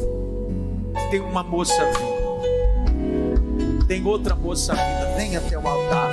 tem 1.10 1.22
uma 1.22 1.44
moça 1.44 1.86
vindo, 1.86 3.86
tem 3.88 4.06
outra 4.06 4.36
moça 4.36 4.74
vindo. 4.74 5.16
Vem 5.16 5.38
até 5.38 5.58
o 5.58 5.68
altar. 5.68 6.12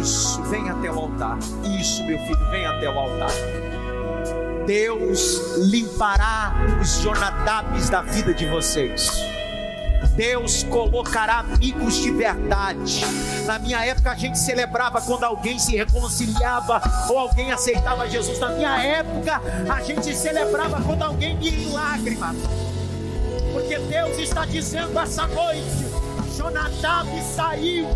Isso, 0.00 0.42
vem 0.44 0.70
até 0.70 0.90
o 0.90 0.98
altar. 0.98 1.38
Isso, 1.78 2.02
meu 2.04 2.18
filho, 2.18 2.50
vem 2.50 2.66
até 2.66 2.88
o 2.88 2.98
altar. 2.98 3.30
Deus 4.68 5.40
limpará 5.56 6.52
os 6.78 7.00
Jonadabes 7.00 7.88
da 7.88 8.02
vida 8.02 8.34
de 8.34 8.44
vocês. 8.44 9.10
Deus 10.14 10.62
colocará 10.62 11.38
amigos 11.38 11.96
de 11.96 12.10
verdade. 12.10 13.00
Na 13.46 13.58
minha 13.58 13.82
época 13.82 14.10
a 14.10 14.14
gente 14.14 14.38
celebrava 14.38 15.00
quando 15.00 15.24
alguém 15.24 15.58
se 15.58 15.74
reconciliava 15.74 16.82
ou 17.08 17.18
alguém 17.18 17.50
aceitava 17.50 18.06
Jesus. 18.10 18.38
Na 18.40 18.50
minha 18.50 18.84
época 18.84 19.40
a 19.74 19.80
gente 19.80 20.14
celebrava 20.14 20.82
quando 20.82 21.02
alguém 21.02 21.38
ia 21.40 21.50
em 21.50 21.72
lágrimas. 21.72 22.36
Porque 23.54 23.78
Deus 23.78 24.18
está 24.18 24.44
dizendo 24.44 24.98
essa 24.98 25.26
noite: 25.28 25.86
Jonadab 26.36 27.08
saiu. 27.34 27.86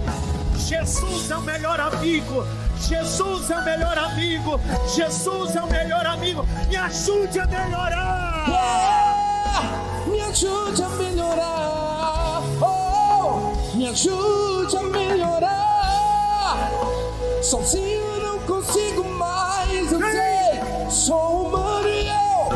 Jesus 0.57 1.31
é 1.31 1.37
o 1.37 1.43
melhor 1.43 1.79
amigo. 1.79 2.47
Jesus 2.89 3.51
é 3.51 3.57
o 3.57 3.65
melhor 3.65 3.97
amigo. 3.97 4.61
Jesus 4.95 5.57
é 5.57 5.63
o 5.63 5.67
melhor 5.67 6.05
amigo. 6.07 6.45
Me 6.69 6.77
ajude 6.77 7.39
a 7.39 7.47
melhorar. 7.47 8.47
Yeah! 8.49 10.07
Me 10.07 10.21
ajude 10.21 10.83
a 10.83 10.89
melhorar. 10.91 12.43
Oh, 12.61 13.77
me 13.77 13.89
ajude 13.89 14.77
a 14.77 14.83
melhorar. 14.83 16.71
Sozinho 17.43 18.21
não 18.21 18.39
consigo 18.41 19.05
mais. 19.05 19.93
Eu 19.93 20.01
sei, 20.01 20.91
sou 20.91 21.47
humano 21.47 21.89
e 21.89 22.09
eu. 22.09 22.49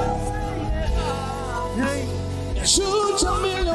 Me 2.54 2.60
ajude 2.60 3.26
a 3.26 3.32
melhorar. 3.32 3.65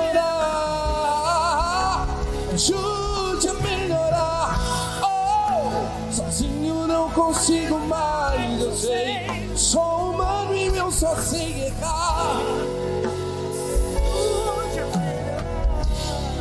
Consigo 7.31 7.79
mais. 7.87 8.61
Eu 8.61 8.73
sei, 8.73 9.49
sou 9.55 10.11
humano 10.11 10.53
e 10.53 10.77
eu 10.77 10.91
só 10.91 11.15
sei 11.15 11.67
errar. 11.67 12.41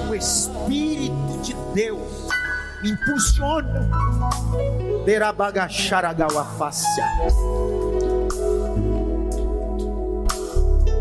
O 0.08 0.14
Espírito 0.14 1.38
de 1.42 1.54
Deus 1.74 2.26
me 2.82 2.90
impulsiona. 2.90 3.88
Derabagacharagauafácia. 5.04 7.04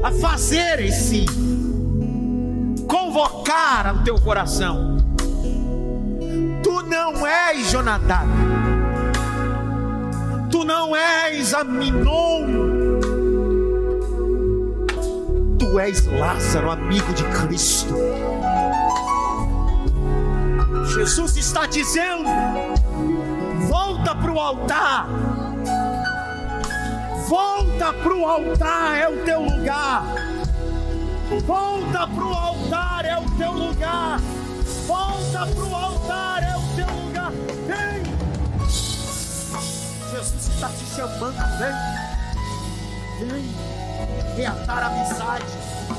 A 0.03 0.11
fazer 0.21 0.81
esse 0.81 1.25
convocar 2.87 3.87
ao 3.87 4.03
teu 4.03 4.21
coração. 4.21 4.97
Tu 6.63 6.83
não 6.83 7.25
és 7.25 7.71
Jonadab. 7.71 8.48
Tu 10.49 10.63
não 10.63 10.95
és 10.95 11.53
Aminon. 11.53 12.99
Tu 15.59 15.79
és 15.79 16.05
Lázaro, 16.07 16.71
amigo 16.71 17.13
de 17.13 17.23
Cristo. 17.25 17.93
Jesus 20.93 21.37
está 21.37 21.67
dizendo: 21.67 22.29
volta 23.67 24.15
para 24.15 24.31
o 24.31 24.39
altar. 24.39 25.07
Volta 27.27 27.93
para 27.93 28.15
o 28.15 28.25
altar, 28.25 28.97
é 28.97 29.07
o 29.07 29.17
teu 29.23 29.41
lugar. 29.43 30.03
Volta 31.45 32.07
para 32.07 32.25
o 32.25 32.33
altar, 32.33 33.05
é 33.05 33.17
o 33.17 33.29
teu 33.37 33.51
lugar. 33.51 34.19
Volta 34.87 35.45
para 35.45 35.63
o 35.63 35.75
altar, 35.75 36.43
é 36.43 36.48
está 40.59 40.67
te 40.67 40.85
chamando, 40.93 41.37
vem. 41.57 43.29
Vem 43.29 43.55
reatar 44.35 44.83
amizade. 44.83 45.45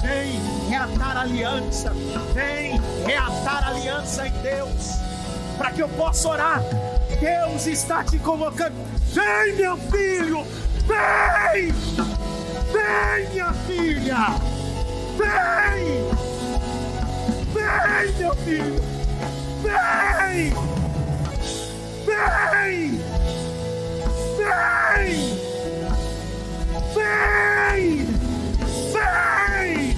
Vem 0.02 0.68
reatar 0.68 1.16
aliança. 1.16 1.94
Vem 2.34 2.78
reatar 3.06 3.68
aliança 3.68 4.26
em 4.26 4.32
Deus. 4.42 4.98
Para 5.56 5.70
que 5.70 5.80
eu 5.80 5.88
possa 5.88 6.28
orar. 6.28 6.60
Deus 7.18 7.66
está 7.66 8.04
te 8.04 8.18
convocando. 8.18 8.76
Vem, 9.14 9.56
meu 9.56 9.78
filho. 9.78 10.46
Vem. 10.86 11.72
Vem, 12.70 13.30
minha 13.30 13.52
filha. 13.66 14.26
Vem. 15.16 16.04
Vem, 17.54 18.12
meu 18.18 18.36
filho. 18.36 18.82
Vem. 19.62 20.52
Vem. 22.04 23.09
Vem. 24.40 25.36
Vem. 26.94 28.06
Vem. 28.92 29.96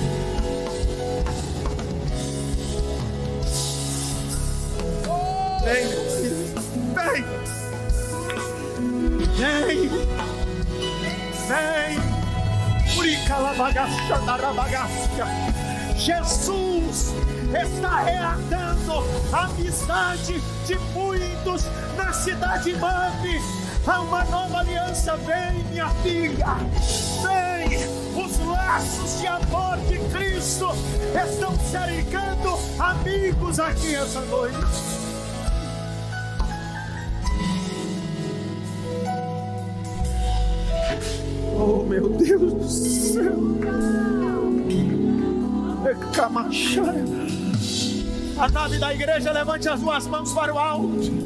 Vem. 5.62 5.86
Vem. 6.94 7.24
Vem. 9.36 9.88
Vem. 11.46 12.98
Uricalabagacha, 12.98 14.18
darabagacha. 14.26 15.26
Jesus 15.96 17.14
está 17.54 18.00
reatando 18.02 19.04
a 19.32 19.44
amizade 19.44 20.40
de 20.66 20.74
muitos 20.92 21.64
na 21.96 22.12
cidade 22.12 22.74
mãe. 22.74 23.61
Uma 23.84 24.24
nova 24.26 24.58
aliança, 24.58 25.16
vem 25.16 25.64
minha 25.70 25.88
filha, 25.88 26.56
vem, 27.20 27.78
os 28.24 28.38
laços 28.46 29.20
de 29.20 29.26
amor 29.26 29.76
de 29.88 29.98
Cristo 30.10 30.68
estão 31.28 31.58
cercando 31.58 32.58
amigos 32.78 33.58
aqui 33.58 33.96
essa 33.96 34.20
noite. 34.20 34.56
Oh 41.56 41.82
meu 41.82 42.08
Deus 42.10 42.52
do 42.52 42.68
céu, 42.68 43.34
Ecamachara. 45.90 47.04
A 48.38 48.48
nave 48.48 48.78
da 48.78 48.94
igreja, 48.94 49.32
levante 49.32 49.68
as 49.68 49.80
duas 49.80 50.06
mãos 50.06 50.32
para 50.32 50.54
o 50.54 50.58
alto. 50.58 51.21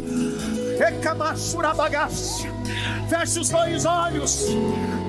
Feche 3.08 3.40
os 3.40 3.48
dois 3.48 3.84
olhos. 3.84 4.46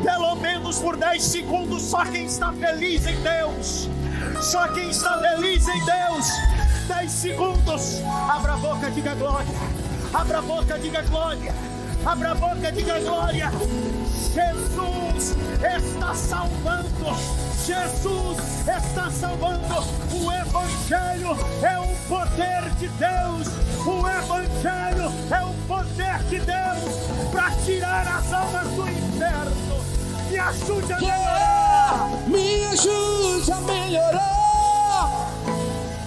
Pelo 0.04 0.36
menos 0.36 0.80
por 0.80 0.96
10 0.96 1.22
segundos. 1.22 1.84
Só 1.84 2.06
quem 2.06 2.26
está 2.26 2.54
feliz 2.54 3.06
em 3.06 3.20
Deus. 3.22 3.90
Só 4.42 4.68
quem 4.70 4.90
está 4.90 5.18
feliz 5.20 5.68
em 5.68 5.86
Deus. 5.86 6.28
10 6.88 7.12
segundos. 7.12 8.02
Abra 8.30 8.54
a 8.54 8.58
boca, 8.58 8.90
diga 8.92 9.16
glória. 9.16 9.48
Abra 10.14 10.38
a 10.40 10.42
boca, 10.42 10.80
diga 10.80 11.02
glória. 11.02 11.54
Abra 12.06 12.32
a 12.32 12.36
boca, 12.36 12.72
diga 12.72 13.00
glória. 13.00 13.52
Jesus 14.34 15.36
está 15.60 16.14
salvando. 16.14 17.18
Jesus 17.66 18.38
está 18.62 19.10
salvando. 19.12 19.84
O 20.14 20.32
Evangelho 20.32 21.38
é 21.62 21.80
o 21.80 21.96
poder 22.08 22.70
de 22.80 22.88
Deus. 22.90 23.48
O 23.86 24.08
Evangelho 24.08 24.87
do 28.28 28.90
inferno. 28.90 29.52
Me 30.30 30.38
ajude 30.38 30.94
a 30.94 31.00
melhorar. 31.00 32.10
Me 32.28 32.66
ajude 32.66 33.52
a 33.52 33.62
melhorar. 33.62 35.32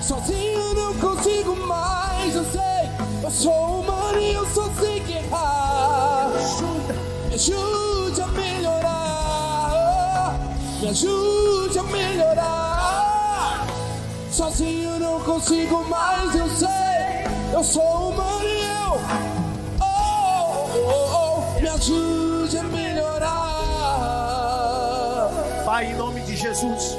Sozinho 0.02 0.74
não 0.74 0.94
consigo 0.94 1.56
mais, 1.56 2.36
eu 2.36 2.44
sei. 2.44 2.90
Eu 3.22 3.30
sou 3.30 3.80
humano 3.80 4.18
e 4.18 4.34
eu 4.34 4.47
só 4.51 4.68
sei 4.78 5.01
que 5.01 5.14
errar. 5.14 6.30
Me 7.28 7.34
ajude 7.34 8.20
a 8.20 8.26
melhorar. 8.28 9.60
Me 10.80 10.88
ajude 10.88 11.78
a 11.78 11.82
melhorar. 11.84 13.66
Sozinho 14.30 14.98
não 14.98 15.20
consigo 15.20 15.84
mais, 15.84 16.34
eu 16.34 16.48
sei. 16.51 16.68
Eu 17.52 17.64
sou 17.64 17.82
humano 17.82 18.10
ajude 21.70 22.59
a 22.59 22.64
melhorar. 22.64 23.30
Pai, 25.64 25.92
em 25.92 25.97
nome 25.97 26.20
de 26.22 26.36
Jesus. 26.36 26.97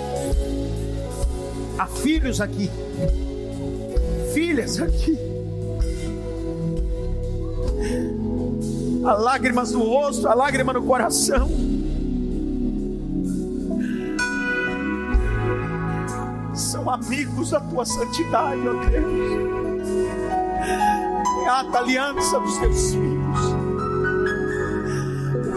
Há 1.78 1.88
filhos 1.88 2.42
aqui. 2.42 2.70
Filhas 4.34 4.80
aqui. 4.80 5.18
Há 9.04 9.14
lágrimas 9.14 9.72
no 9.72 9.84
rosto, 9.84 10.28
há 10.28 10.34
lágrima 10.36 10.74
no 10.74 10.84
coração. 10.84 11.50
São 16.54 16.90
amigos 16.90 17.50
da 17.50 17.60
tua 17.60 17.84
santidade, 17.86 18.62
ó 18.68 18.74
Deus. 18.86 19.14
Reata 21.44 21.78
a 21.78 21.82
aliança 21.82 22.40
dos 22.40 22.58
teus 22.58 22.92
filhos. 22.92 23.21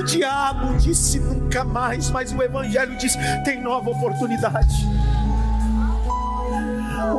Diabo 0.07 0.77
disse 0.77 1.19
nunca 1.19 1.65
mais, 1.65 2.11
mas 2.11 2.33
o 2.33 2.43
Evangelho 2.43 2.97
diz: 2.97 3.17
tem 3.45 3.61
nova 3.61 3.91
oportunidade. 3.91 4.75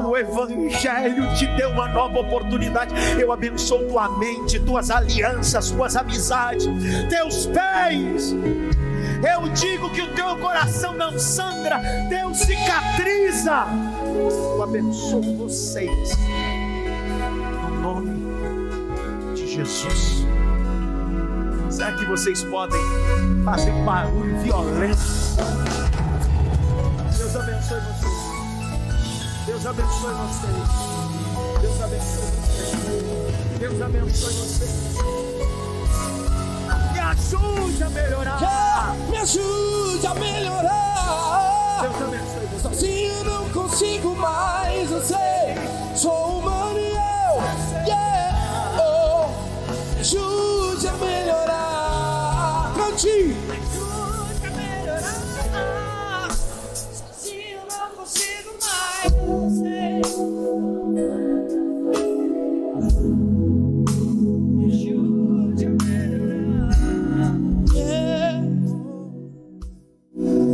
O 0.08 0.18
Evangelho 0.18 1.34
te 1.36 1.46
deu 1.56 1.70
uma 1.72 1.88
nova 1.90 2.20
oportunidade. 2.20 2.94
Eu 3.20 3.32
abençoo 3.32 3.88
tua 3.88 4.10
mente, 4.18 4.60
tuas 4.60 4.90
alianças, 4.90 5.72
tuas 5.72 5.96
amizades, 5.96 6.68
teus 7.10 7.46
pés. 7.48 8.34
Eu 9.24 9.50
digo 9.50 9.90
que 9.92 10.02
o 10.02 10.14
teu 10.14 10.38
coração 10.38 10.94
não 10.94 11.18
sangra, 11.18 11.82
Deus 12.10 12.38
cicatriza. 12.38 13.66
Eu 14.04 14.64
abençoo 14.64 15.38
vocês. 15.38 16.18
No 17.62 17.82
nome 17.82 18.26
de 19.36 19.48
Jesus. 19.48 20.25
Será 21.76 21.90
é 21.90 21.92
que 21.98 22.06
vocês 22.06 22.42
podem 22.46 22.80
fazer 23.44 23.70
um 23.72 23.84
barulho 23.84 24.40
violento? 24.40 24.98
Deus 27.18 27.36
abençoe 27.36 27.82
vocês. 27.82 28.16
Deus 29.46 29.66
abençoe 29.66 30.14
vocês. 30.14 30.56
Deus 31.60 31.82
abençoe 31.82 32.32
vocês. 32.32 33.60
Deus 33.60 33.82
abençoe 33.82 34.34
vocês. 34.36 34.96
Me 36.94 37.00
ajude 37.00 37.84
a 37.84 37.90
melhorar. 37.90 38.96
Me 39.10 39.18
ajude 39.18 40.08
a 40.08 40.14
melhorar. 40.14 41.82
Deus 41.82 42.02
abençoe 42.02 42.46
vocês. 42.54 42.62
Sozinho 42.62 43.24
não 43.26 43.50
consigo 43.50 44.16
mais, 44.16 44.90
eu 44.90 45.02
sei. 45.04 45.58
Sou 45.94 46.40
humano 46.40 46.80
e 46.80 46.92
eu. 46.92 47.86
Yeah. 47.86 48.78
Oh, 48.80 50.00
ajude 50.00 50.65
ajude 50.76 50.88
a 50.90 50.94
melhorar. 50.98 52.74
Cante! 52.76 53.65